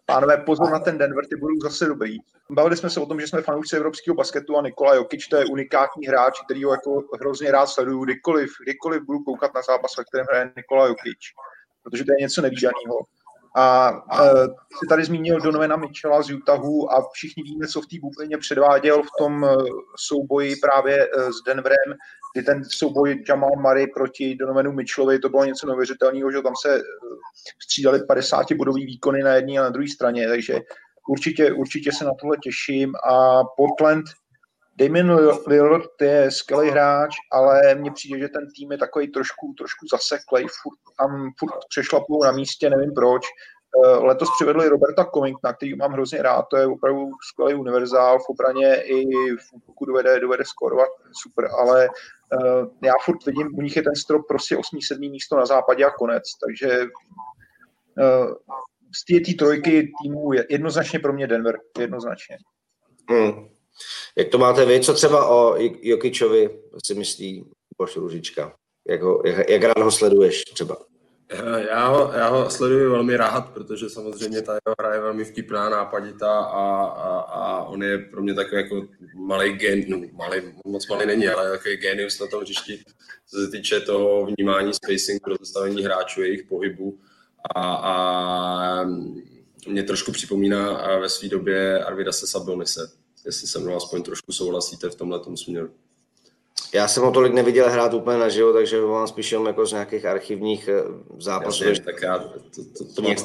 Pánové, 0.05 0.37
pozor 0.37 0.71
na 0.71 0.79
ten 0.79 0.97
Denver, 0.97 1.25
ty 1.25 1.35
budou 1.35 1.55
zase 1.63 1.85
dobrý. 1.85 2.17
Bavili 2.51 2.77
jsme 2.77 2.89
se 2.89 2.99
o 2.99 3.05
tom, 3.05 3.21
že 3.21 3.27
jsme 3.27 3.41
fanoušci 3.41 3.75
evropského 3.75 4.15
basketu 4.15 4.57
a 4.57 4.61
Nikola 4.61 4.95
Jokic, 4.95 5.27
to 5.27 5.37
je 5.37 5.45
unikátní 5.45 6.07
hráč, 6.07 6.33
který 6.45 6.63
ho 6.63 6.71
jako 6.71 7.03
hrozně 7.19 7.51
rád 7.51 7.67
sleduju, 7.67 8.03
kdykoliv, 8.03 8.49
kdykoliv 8.63 9.03
budu 9.03 9.19
koukat 9.19 9.53
na 9.53 9.61
zápas, 9.61 9.97
ve 9.97 10.03
kterém 10.03 10.25
hraje 10.29 10.51
Nikola 10.55 10.87
Jokic, 10.87 11.19
protože 11.83 12.05
to 12.05 12.11
je 12.11 12.21
něco 12.21 12.41
nevýdaného. 12.41 13.05
A 13.55 13.91
uh, 13.91 14.47
tady 14.89 15.03
zmínil 15.03 15.39
Donovena 15.39 15.75
Mitchella 15.75 16.21
z 16.21 16.31
Utahu 16.31 16.93
a 16.93 17.09
všichni 17.13 17.43
víme, 17.43 17.67
co 17.67 17.81
v 17.81 17.87
té 17.87 17.95
bublině 18.01 18.37
předváděl 18.37 19.03
v 19.03 19.09
tom 19.17 19.43
uh, 19.43 19.55
souboji 19.97 20.55
právě 20.55 21.07
uh, 21.07 21.29
s 21.29 21.43
Denverem, 21.45 21.93
kdy 22.35 22.43
ten 22.43 22.63
souboj 22.63 23.23
Jamal 23.29 23.51
Murray 23.57 23.87
proti 23.87 24.35
Donovenu 24.35 24.71
Mitchellovi, 24.71 25.19
to 25.19 25.29
bylo 25.29 25.45
něco 25.45 25.67
neuvěřitelného, 25.67 26.31
že 26.31 26.41
tam 26.41 26.53
se 26.61 26.81
střídali 27.63 28.05
50 28.05 28.53
bodový 28.53 28.85
výkony 28.85 29.23
na 29.23 29.33
jedné 29.33 29.59
a 29.59 29.63
na 29.63 29.69
druhé 29.69 29.87
straně, 29.87 30.27
takže 30.27 30.59
určitě, 31.09 31.53
určitě 31.53 31.91
se 31.91 32.05
na 32.05 32.11
tohle 32.21 32.37
těším. 32.43 32.93
A 32.95 33.43
Portland 33.57 34.05
Damien 34.79 35.11
Lillard 35.47 36.01
je 36.01 36.31
skvělý 36.31 36.69
hráč, 36.69 37.15
ale 37.31 37.75
mně 37.75 37.91
přijde, 37.91 38.19
že 38.19 38.27
ten 38.27 38.47
tým 38.55 38.71
je 38.71 38.77
takový 38.77 39.07
trošku, 39.07 39.53
trošku 39.57 39.85
zaseklej, 39.91 40.45
furt, 40.61 40.79
tam 40.99 41.31
furt 41.39 41.53
přešlapují 41.69 42.19
na 42.23 42.31
místě, 42.31 42.69
nevím 42.69 42.93
proč. 42.93 43.25
Eh, 43.85 43.87
letos 43.87 44.29
přivedli 44.35 44.69
Roberta 44.69 45.05
Covingtona, 45.05 45.53
který 45.53 45.75
mám 45.75 45.91
hrozně 45.91 46.21
rád, 46.21 46.45
to 46.49 46.57
je 46.57 46.67
opravdu 46.67 47.11
skvělý 47.31 47.53
univerzál 47.53 48.19
v 48.19 48.29
obraně 48.29 48.83
i 48.83 49.05
pokud 49.65 49.85
dovede, 49.85 50.19
dovede 50.19 50.45
skorovat, 50.45 50.87
super, 51.21 51.49
ale 51.59 51.89
uh, 51.89 52.67
já 52.83 52.93
furt 53.05 53.25
vidím, 53.25 53.47
u 53.57 53.61
nich 53.61 53.75
je 53.75 53.83
ten 53.83 53.95
strop 53.95 54.27
prostě 54.27 54.57
8-7 54.57 55.11
místo 55.11 55.37
na 55.37 55.45
západě 55.45 55.85
a 55.85 55.89
konec, 55.89 56.23
takže 56.45 56.81
uh, 56.81 58.33
z 58.95 59.25
té 59.25 59.33
trojky 59.33 59.91
týmu 60.03 60.33
je 60.33 60.45
jednoznačně 60.49 60.99
pro 60.99 61.13
mě 61.13 61.27
Denver, 61.27 61.59
jednoznačně. 61.79 62.37
Hmm. 63.09 63.58
Jak 64.17 64.27
to 64.27 64.37
máte 64.37 64.65
vy? 64.65 64.79
Co 64.79 64.93
třeba 64.93 65.29
o 65.29 65.55
Jokičovi 65.81 66.49
si 66.85 66.93
myslí 66.93 67.45
Boš 67.77 67.95
Ružička? 67.95 68.53
Jak, 68.89 69.01
ho, 69.01 69.21
jak, 69.25 69.49
jak 69.49 69.63
rád 69.63 69.83
ho 69.83 69.91
sleduješ 69.91 70.43
třeba? 70.43 70.77
Já 71.69 71.87
ho, 71.87 72.11
já 72.15 72.27
ho 72.27 72.49
sleduji 72.49 72.87
velmi 72.87 73.17
rád, 73.17 73.49
protože 73.53 73.89
samozřejmě 73.89 74.41
ta 74.41 74.51
jeho 74.53 74.75
hra 74.79 74.93
je 74.93 75.01
velmi 75.01 75.25
vtipná, 75.25 75.69
nápaditá 75.69 76.39
a, 76.39 76.85
a, 76.85 77.19
a 77.19 77.63
on 77.63 77.83
je 77.83 77.97
pro 77.97 78.21
mě 78.21 78.33
takový 78.33 78.61
jako 78.61 78.87
malý 79.15 79.53
gen, 79.53 79.83
no 79.87 80.01
malý, 80.13 80.41
moc 80.65 80.87
malý 80.87 81.05
není, 81.05 81.27
ale 81.27 81.51
takový 81.51 81.77
genius 81.77 82.19
na 82.19 82.27
tom 82.27 82.41
hřišti, 82.41 82.83
co 83.27 83.37
se 83.37 83.51
týče 83.51 83.79
toho 83.79 84.25
vnímání 84.25 84.73
spacingu, 84.73 85.29
rozestavení 85.29 85.83
hráčů, 85.83 86.21
jejich 86.21 86.43
pohybu 86.43 86.99
a, 87.55 87.75
a 87.75 88.83
mě 89.67 89.83
trošku 89.83 90.11
připomíná 90.11 90.97
ve 90.99 91.09
své 91.09 91.29
době 91.29 91.83
Arvida 91.83 92.11
se 92.11 92.27
Sabonise, 92.27 92.91
jestli 93.25 93.47
se 93.47 93.59
mnou 93.59 93.75
aspoň 93.75 94.03
trošku 94.03 94.31
souhlasíte 94.31 94.89
v 94.89 94.95
tomhle 94.95 95.21
směru. 95.35 95.69
Já 96.73 96.87
jsem 96.87 97.03
ho 97.03 97.11
tolik 97.11 97.33
neviděl 97.33 97.69
hrát 97.69 97.93
úplně 97.93 98.17
naživo, 98.17 98.53
takže 98.53 98.81
ho 98.81 98.87
mám 98.87 99.07
spíš 99.07 99.31
jenom 99.31 99.47
jako 99.47 99.65
z 99.65 99.71
nějakých 99.71 100.05
archivních 100.05 100.67
eh, 100.67 100.83
zápasů. 101.17 101.63
Jasně, 101.63 101.83
tak 101.83 102.01
já 102.01 102.19
to, 102.19 102.39
to, 102.77 102.93
to 102.95 103.01
mám 103.01 103.15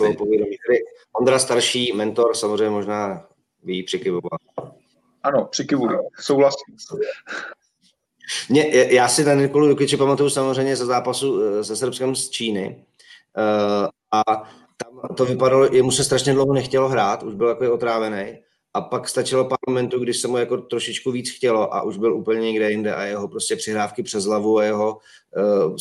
Ondra 1.20 1.38
starší, 1.38 1.92
mentor, 1.92 2.34
samozřejmě 2.34 2.70
možná 2.70 3.26
ví 3.64 3.82
přikivovat. 3.82 4.40
Ano, 5.22 5.44
přikivuji, 5.50 5.98
souhlasím. 6.20 6.76
Mě, 8.48 8.86
já 8.94 9.08
si 9.08 9.24
na 9.24 9.34
Nikolu 9.34 9.68
Jukiče 9.68 9.96
pamatuju 9.96 10.30
samozřejmě 10.30 10.76
ze 10.76 10.86
zápasu 10.86 11.42
eh, 11.42 11.64
se 11.64 11.76
Srbskem 11.76 12.16
z 12.16 12.30
Číny. 12.30 12.84
Uh, 13.36 13.88
a 14.12 14.24
tam 14.76 15.16
to 15.16 15.24
vypadalo, 15.24 15.74
jemu 15.74 15.90
se 15.90 16.04
strašně 16.04 16.32
dlouho 16.32 16.54
nechtělo 16.54 16.88
hrát, 16.88 17.22
už 17.22 17.34
byl 17.34 17.48
takový 17.48 17.70
otrávený 17.70 18.43
a 18.74 18.80
pak 18.80 19.08
stačilo 19.08 19.44
pár 19.44 19.58
momentů, 19.68 19.98
když 19.98 20.20
se 20.20 20.28
mu 20.28 20.36
jako 20.36 20.56
trošičku 20.56 21.10
víc 21.10 21.30
chtělo 21.36 21.74
a 21.74 21.82
už 21.82 21.96
byl 21.96 22.14
úplně 22.14 22.40
někde 22.40 22.70
jinde 22.70 22.94
a 22.94 23.04
jeho 23.04 23.28
prostě 23.28 23.56
přihrávky 23.56 24.02
přes 24.02 24.24
hlavu 24.24 24.58
a 24.58 24.64
jeho 24.64 24.98
uh, 25.66 25.76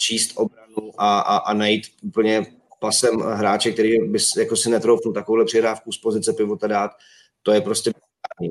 číst 0.00 0.32
obranu 0.34 0.92
a, 0.98 1.20
a, 1.20 1.36
a 1.36 1.54
najít 1.54 1.82
úplně 2.02 2.46
pasem 2.80 3.20
hráče, 3.20 3.72
který 3.72 4.08
by 4.08 4.18
jako 4.38 4.56
si 4.56 4.70
netroufnul 4.70 5.14
takovouhle 5.14 5.44
přihrávku 5.44 5.92
z 5.92 5.98
pozice 5.98 6.32
pivota 6.32 6.66
dát, 6.66 6.90
to 7.42 7.52
je 7.52 7.60
prostě 7.60 7.92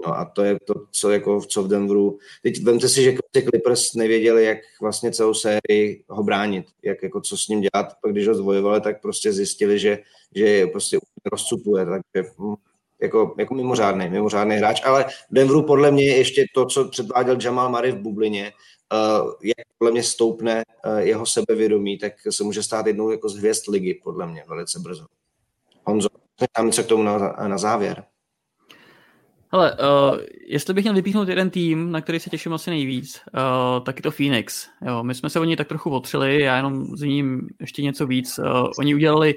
no 0.06 0.18
a 0.18 0.26
to 0.26 0.44
je 0.44 0.58
to, 0.60 0.74
co, 0.92 1.12
jako, 1.12 1.42
co 1.42 1.64
v 1.64 1.68
Denveru. 1.68 2.18
Teď 2.44 2.64
vemte 2.64 2.90
si, 2.90 3.04
že 3.04 3.16
Clippers 3.32 3.94
nevěděli, 3.94 4.44
jak 4.44 4.58
vlastně 4.82 5.12
celou 5.12 5.34
sérii 5.34 6.04
ho 6.10 6.24
bránit, 6.24 6.66
jak, 6.84 7.04
jako, 7.04 7.22
co 7.22 7.38
s 7.38 7.48
ním 7.48 7.62
dělat. 7.62 7.94
Pak 8.02 8.12
když 8.12 8.28
ho 8.28 8.36
zvojovali, 8.36 8.82
tak 8.82 9.02
prostě 9.02 9.34
zjistili, 9.34 9.80
že, 9.80 10.00
že 10.36 10.46
je 10.46 10.68
prostě 10.68 10.98
rozcupuje. 11.32 11.86
Takže 11.86 12.30
hm, 12.40 12.56
jako, 13.02 13.36
jako 13.38 13.56
mimořádný, 13.56 14.10
mimořádný 14.10 14.56
hráč, 14.56 14.82
ale 14.86 15.06
Denveru 15.32 15.64
podle 15.64 15.92
mě 15.92 16.06
ještě 16.06 16.46
to, 16.54 16.66
co 16.66 16.90
předváděl 16.90 17.38
Jamal 17.44 17.70
Murray 17.70 17.92
v 17.92 18.02
bublině, 18.02 18.52
uh, 18.94 19.32
jak 19.44 19.68
podle 19.78 19.92
mě 19.92 20.04
stoupne 20.04 20.64
uh, 20.86 20.98
jeho 20.98 21.26
sebevědomí, 21.26 21.98
tak 21.98 22.14
se 22.30 22.44
může 22.44 22.64
stát 22.64 22.88
jednou 22.88 23.12
jako 23.12 23.30
z 23.30 23.38
hvězd 23.38 23.68
ligy, 23.68 24.00
podle 24.04 24.28
mě, 24.28 24.44
velice 24.48 24.80
brzo. 24.80 25.06
Honzo, 25.84 26.10
tam 26.56 26.66
něco 26.66 26.84
k 26.84 26.88
tomu 26.88 27.04
na, 27.04 27.18
na 27.48 27.58
závěr. 27.58 28.04
Hele, 29.52 29.72
uh, 29.72 30.18
jestli 30.48 30.74
bych 30.74 30.84
měl 30.84 30.94
vypíchnout 30.94 31.28
jeden 31.28 31.50
tým, 31.50 31.92
na 31.92 32.02
který 32.02 32.20
se 32.20 32.30
těším 32.30 32.54
asi 32.54 32.70
nejvíc, 32.70 33.22
uh, 33.34 33.84
tak 33.84 33.96
je 33.96 34.02
to 34.02 34.12
Phoenix. 34.12 34.68
Jo, 34.88 35.04
my 35.04 35.16
jsme 35.16 35.30
se 35.30 35.40
o 35.40 35.44
něj 35.44 35.56
tak 35.56 35.68
trochu 35.68 35.90
otřeli, 35.90 36.42
já 36.42 36.56
jenom 36.56 36.86
z 36.98 37.02
ním 37.02 37.48
ještě 37.60 37.82
něco 37.82 38.08
víc. 38.08 38.40
Uh, 38.40 38.46
oni 38.80 38.96
udělali 38.96 39.36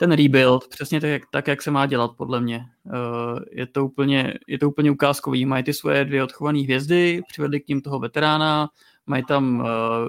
ten 0.00 0.12
rebuild 0.12 0.68
přesně 0.68 1.00
tak, 1.00 1.22
tak, 1.30 1.48
jak 1.48 1.62
se 1.62 1.70
má 1.70 1.86
dělat, 1.86 2.10
podle 2.16 2.40
mě. 2.40 2.64
Uh, 2.84 3.38
je, 3.52 3.66
to 3.66 3.84
úplně, 3.84 4.34
je 4.48 4.58
to 4.58 4.68
úplně 4.68 4.90
ukázkový. 4.90 5.46
Mají 5.46 5.64
ty 5.64 5.72
svoje 5.72 6.04
dvě 6.04 6.24
odchované 6.24 6.60
hvězdy, 6.60 7.22
přivedli 7.28 7.60
k 7.60 7.68
ním 7.68 7.80
toho 7.80 7.98
veterána, 7.98 8.68
mají 9.06 9.24
tam 9.24 9.60
uh, 9.60 9.66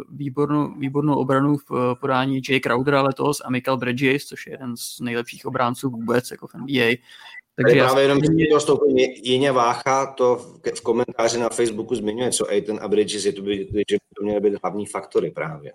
výbornou, 0.09 0.73
výbornou 0.79 1.15
obranu 1.15 1.57
v 1.57 1.71
uh, 1.71 1.77
podání 2.01 2.41
Jay 2.49 2.59
Crowdera 2.59 3.01
letos 3.01 3.41
a 3.45 3.49
Michael 3.49 3.77
Bridges, 3.77 4.25
což 4.25 4.47
je 4.47 4.53
jeden 4.53 4.77
z 4.77 4.99
nejlepších 4.99 5.45
obránců 5.45 5.89
vůbec 5.89 6.31
jako 6.31 6.47
v 6.47 6.53
NBA. 6.53 6.95
Takže 7.55 7.77
já 7.77 7.85
právě 7.85 8.03
jenom 8.03 8.19
to 8.51 8.59
stoupení 8.59 9.03
Jině 9.23 9.51
Vácha 9.51 10.05
to 10.05 10.35
v, 10.35 10.71
v 10.75 10.81
komentáři 10.81 11.39
na 11.39 11.49
Facebooku 11.49 11.95
zmiňuje, 11.95 12.31
co 12.31 12.49
Aiton 12.49 12.79
a 12.81 12.87
Bridges, 12.87 13.25
je 13.25 13.33
to 13.33 13.41
by, 13.41 13.57
že 13.57 13.95
by 13.95 14.15
to 14.17 14.23
měly 14.23 14.39
být 14.39 14.59
hlavní 14.63 14.85
faktory 14.85 15.31
právě. 15.31 15.73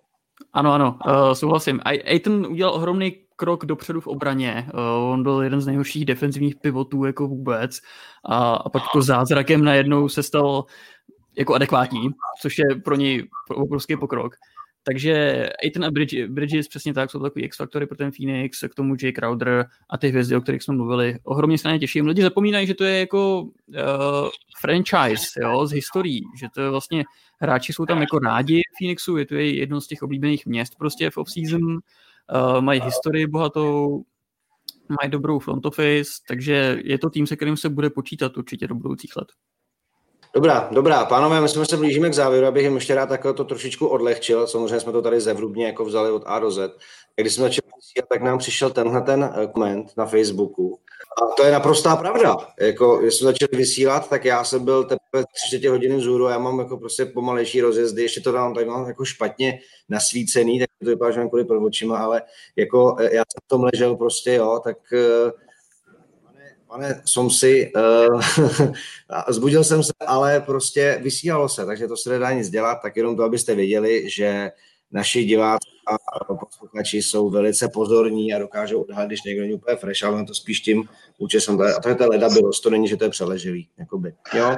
Ano, 0.52 0.72
ano, 0.72 0.98
uh, 1.06 1.32
souhlasím. 1.32 1.80
Aiton 1.84 2.46
udělal 2.46 2.74
ohromný 2.74 3.25
krok 3.36 3.66
dopředu 3.66 4.00
v 4.00 4.06
obraně. 4.06 4.66
Uh, 4.74 5.12
on 5.12 5.22
byl 5.22 5.42
jeden 5.42 5.60
z 5.60 5.66
nejhorších 5.66 6.04
defenzivních 6.04 6.56
pivotů 6.56 7.04
jako 7.04 7.28
vůbec 7.28 7.80
a, 8.24 8.54
a 8.54 8.68
pak 8.68 8.82
jako 8.82 9.02
zázrakem 9.02 9.64
najednou 9.64 10.08
se 10.08 10.22
stal 10.22 10.64
jako 11.38 11.54
adekvátní, 11.54 12.08
což 12.42 12.58
je 12.58 12.64
pro 12.84 12.96
něj 12.96 13.28
obrovský 13.54 13.96
pokrok. 13.96 14.34
Takže 14.88 15.48
Aiton 15.64 15.84
a 15.84 15.90
Bridges, 15.90 16.30
Bridges 16.30 16.68
přesně 16.68 16.94
tak, 16.94 17.10
jsou 17.10 17.20
takový 17.20 17.44
X-faktory 17.44 17.86
pro 17.86 17.96
ten 17.96 18.10
Phoenix, 18.12 18.64
k 18.68 18.74
tomu 18.74 18.96
Jay 19.02 19.12
Crowder 19.12 19.66
a 19.90 19.98
ty 19.98 20.08
hvězdy, 20.08 20.36
o 20.36 20.40
kterých 20.40 20.62
jsme 20.62 20.74
mluvili. 20.74 21.18
Ohromně 21.22 21.58
se 21.58 21.68
na 21.68 21.74
ně 21.74 21.80
těším. 21.80 22.06
Lidi 22.06 22.22
zapomínají, 22.22 22.66
že 22.66 22.74
to 22.74 22.84
je 22.84 22.98
jako 22.98 23.40
uh, 23.40 23.48
franchise 24.60 25.40
jo, 25.42 25.66
z 25.66 25.72
historií, 25.72 26.20
že 26.40 26.46
to 26.54 26.60
je 26.60 26.70
vlastně, 26.70 27.04
hráči 27.40 27.72
jsou 27.72 27.86
tam 27.86 28.00
jako 28.00 28.18
rádi 28.18 28.62
Phoenixu, 28.78 29.16
je 29.16 29.26
to 29.26 29.34
je 29.34 29.56
jedno 29.56 29.80
z 29.80 29.86
těch 29.86 30.02
oblíbených 30.02 30.46
měst 30.46 30.76
prostě 30.78 31.10
v 31.10 31.16
off-season, 31.16 31.78
uh, 32.34 32.60
mají 32.60 32.80
historii 32.80 33.26
bohatou, 33.26 34.02
mají 34.88 35.10
dobrou 35.10 35.38
front 35.38 35.66
office, 35.66 36.10
takže 36.28 36.78
je 36.84 36.98
to 36.98 37.10
tým, 37.10 37.26
se 37.26 37.36
kterým 37.36 37.56
se 37.56 37.68
bude 37.68 37.90
počítat 37.90 38.36
určitě 38.36 38.66
do 38.66 38.74
budoucích 38.74 39.16
let. 39.16 39.28
Dobrá, 40.36 40.68
dobrá. 40.72 41.04
Pánové, 41.04 41.40
my 41.40 41.48
jsme 41.48 41.66
se 41.66 41.76
blížíme 41.76 42.10
k 42.10 42.14
závěru, 42.14 42.46
abych 42.46 42.62
jim 42.62 42.74
ještě 42.74 42.94
rád 42.94 43.08
takhle 43.08 43.34
to 43.34 43.44
trošičku 43.44 43.86
odlehčil. 43.86 44.46
Samozřejmě 44.46 44.80
jsme 44.80 44.92
to 44.92 45.02
tady 45.02 45.20
zevrubně 45.20 45.66
jako 45.66 45.84
vzali 45.84 46.10
od 46.10 46.22
A 46.26 46.38
do 46.38 46.50
Z. 46.50 46.76
Když 47.16 47.34
jsme 47.34 47.42
začali 47.42 47.66
tak 48.08 48.22
nám 48.22 48.38
přišel 48.38 48.70
tenhle 48.70 49.00
ten 49.00 49.34
eh, 49.34 49.46
koment 49.46 49.92
na 49.96 50.06
Facebooku. 50.06 50.80
A 51.22 51.26
to 51.36 51.44
je 51.44 51.52
naprostá 51.52 51.96
pravda. 51.96 52.36
Jako, 52.60 52.96
když 52.96 53.14
jsme 53.14 53.24
začali 53.24 53.48
vysílat, 53.52 54.08
tak 54.08 54.24
já 54.24 54.44
jsem 54.44 54.64
byl 54.64 54.84
teprve 54.84 55.24
tři 55.48 55.66
hodiny 55.66 55.96
vzhůru 55.96 56.28
já 56.28 56.38
mám 56.38 56.58
jako 56.58 56.76
prostě 56.76 57.04
pomalejší 57.04 57.60
rozjezdy, 57.60 58.02
ještě 58.02 58.20
to 58.20 58.32
tam 58.32 58.54
tady 58.54 58.66
mám 58.66 58.88
jako 58.88 59.04
špatně 59.04 59.58
nasvícený, 59.88 60.58
tak 60.58 60.68
to 60.84 60.90
vypadá, 60.90 61.10
že 61.10 61.20
mám 61.20 61.28
kvůli 61.28 61.44
očima, 61.44 61.98
ale 61.98 62.22
jako 62.56 62.96
eh, 62.98 63.04
já 63.04 63.22
jsem 63.32 63.40
v 63.44 63.48
tom 63.48 63.64
ležel 63.64 63.96
prostě, 63.96 64.34
jo, 64.34 64.60
tak 64.64 64.76
uh, 64.92 65.30
Pane 66.66 67.02
Somsi, 67.04 67.72
uh, 68.10 68.20
zbudil 69.28 69.64
jsem 69.64 69.82
se, 69.82 69.92
ale 70.06 70.40
prostě 70.40 70.98
vysílalo 71.02 71.48
se, 71.48 71.66
takže 71.66 71.88
to 71.88 71.96
se 71.96 72.10
nedá 72.10 72.32
nic 72.32 72.50
dělat, 72.50 72.78
tak 72.82 72.96
jenom 72.96 73.16
to, 73.16 73.22
abyste 73.22 73.54
věděli, 73.54 74.10
že 74.10 74.50
naši 74.92 75.24
diváci 75.24 75.68
a 75.86 76.34
posluchači 76.34 77.02
jsou 77.02 77.30
velice 77.30 77.68
pozorní 77.68 78.34
a 78.34 78.38
dokážou 78.38 78.82
odhalit, 78.82 79.08
když 79.08 79.22
někdo 79.22 79.42
není 79.42 79.54
úplně 79.54 79.76
fresh, 79.76 80.04
ale 80.04 80.24
to 80.24 80.34
spíš 80.34 80.60
tím 80.60 80.88
účesem. 81.18 81.60
A 81.60 81.80
to 81.80 81.88
je 81.88 81.94
ta 81.94 82.06
leda 82.06 82.28
bylo, 82.28 82.50
to 82.62 82.70
není, 82.70 82.88
že 82.88 82.96
to 82.96 83.04
je 83.04 83.10
přeleživý. 83.10 83.68
Jakoby. 83.78 84.14
Jo? 84.34 84.56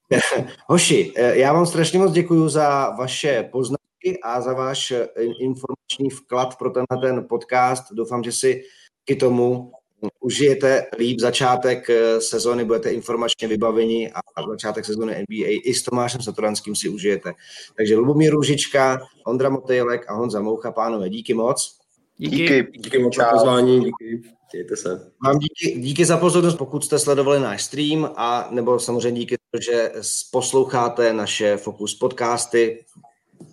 Hoši, 0.66 1.12
eh, 1.16 1.36
já 1.36 1.52
vám 1.52 1.66
strašně 1.66 1.98
moc 1.98 2.12
děkuji 2.12 2.48
za 2.48 2.90
vaše 2.90 3.48
poznatky 3.52 4.20
a 4.24 4.40
za 4.40 4.52
váš 4.52 4.90
eh, 4.90 5.06
informační 5.22 6.10
vklad 6.10 6.58
pro 6.58 6.70
tenhle 6.70 7.08
ten 7.08 7.26
podcast. 7.28 7.84
Doufám, 7.92 8.22
že 8.22 8.32
si 8.32 8.62
k 9.10 9.20
tomu 9.20 9.72
užijete 10.20 10.86
líp 10.98 11.20
začátek 11.20 11.90
eh, 11.90 12.20
sezóny, 12.20 12.64
budete 12.64 12.90
informačně 12.90 13.48
vybaveni 13.48 14.12
a 14.12 14.20
začátek 14.50 14.84
sezóny 14.84 15.12
NBA 15.12 15.60
i 15.64 15.74
s 15.74 15.82
Tomášem 15.82 16.20
Satoranským 16.20 16.76
si 16.76 16.88
užijete. 16.88 17.32
Takže 17.76 17.96
Lubomír 17.96 18.32
Růžička, 18.32 19.00
Ondra 19.26 19.48
Motejlek 19.48 20.10
a 20.10 20.14
Honza 20.14 20.40
Moucha, 20.40 20.72
pánové, 20.72 21.08
díky 21.08 21.34
moc. 21.34 21.78
Díky. 22.18 22.36
Díky, 22.36 22.66
díky 22.72 22.98
moc 22.98 23.16
za 23.16 23.24
pozvání, 23.24 23.80
díky. 23.80 24.22
Mějte 24.52 24.76
se. 24.76 25.12
Vám 25.26 25.38
díky, 25.38 25.80
díky 25.80 26.04
za 26.04 26.16
pozornost, 26.16 26.54
pokud 26.54 26.84
jste 26.84 26.98
sledovali 26.98 27.40
náš 27.40 27.62
stream 27.62 28.10
a 28.16 28.48
nebo 28.50 28.78
samozřejmě 28.78 29.20
díky, 29.20 29.36
že 29.60 29.92
posloucháte 30.32 31.12
naše 31.12 31.56
Focus 31.56 31.94
podcasty. 31.94 32.84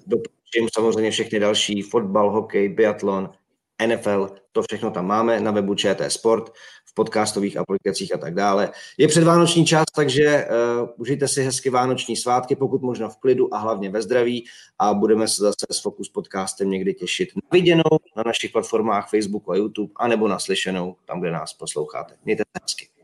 Doporučím 0.08 0.70
samozřejmě 0.74 1.12
všechny 1.12 1.40
další, 1.40 1.82
fotbal, 1.82 2.32
hokej, 2.32 2.70
biatlon, 2.70 3.30
NFL, 3.86 4.30
to 4.52 4.62
všechno 4.62 4.92
tam 4.92 5.06
máme 5.06 5.40
na 5.40 5.52
webu 5.52 5.76
ČT 5.76 6.12
Sport, 6.12 6.52
v 6.86 6.94
podcastových 6.94 7.58
aplikacích 7.58 8.16
a 8.16 8.18
tak 8.18 8.34
dále. 8.34 8.72
Je 8.98 9.08
předvánoční 9.08 9.66
čas, 9.66 9.86
takže 9.96 10.48
uh, 10.82 10.90
užijte 10.98 11.28
si 11.28 11.44
hezky 11.44 11.70
vánoční 11.70 12.16
svátky, 12.16 12.56
pokud 12.56 12.82
možno 12.82 13.10
v 13.10 13.18
klidu 13.18 13.54
a 13.54 13.58
hlavně 13.58 13.90
ve 13.90 14.02
zdraví 14.02 14.46
a 14.80 14.94
budeme 14.94 15.28
se 15.28 15.42
zase 15.42 15.66
s 15.72 15.82
Focus 15.82 16.10
podcastem 16.10 16.70
někdy 16.70 16.94
těšit 16.94 17.30
na 17.36 17.42
viděnou 17.52 17.98
na 18.16 18.24
našich 18.26 18.52
platformách 18.52 19.10
Facebooku 19.10 19.52
a 19.52 19.56
YouTube, 19.56 19.94
anebo 19.96 20.28
na 20.28 20.40
slyšenou 20.40 20.96
tam, 21.06 21.22
kde 21.22 21.32
nás 21.32 21.54
posloucháte. 21.54 22.16
Mějte 22.26 22.44
se 22.44 22.62
hezky. 22.64 22.97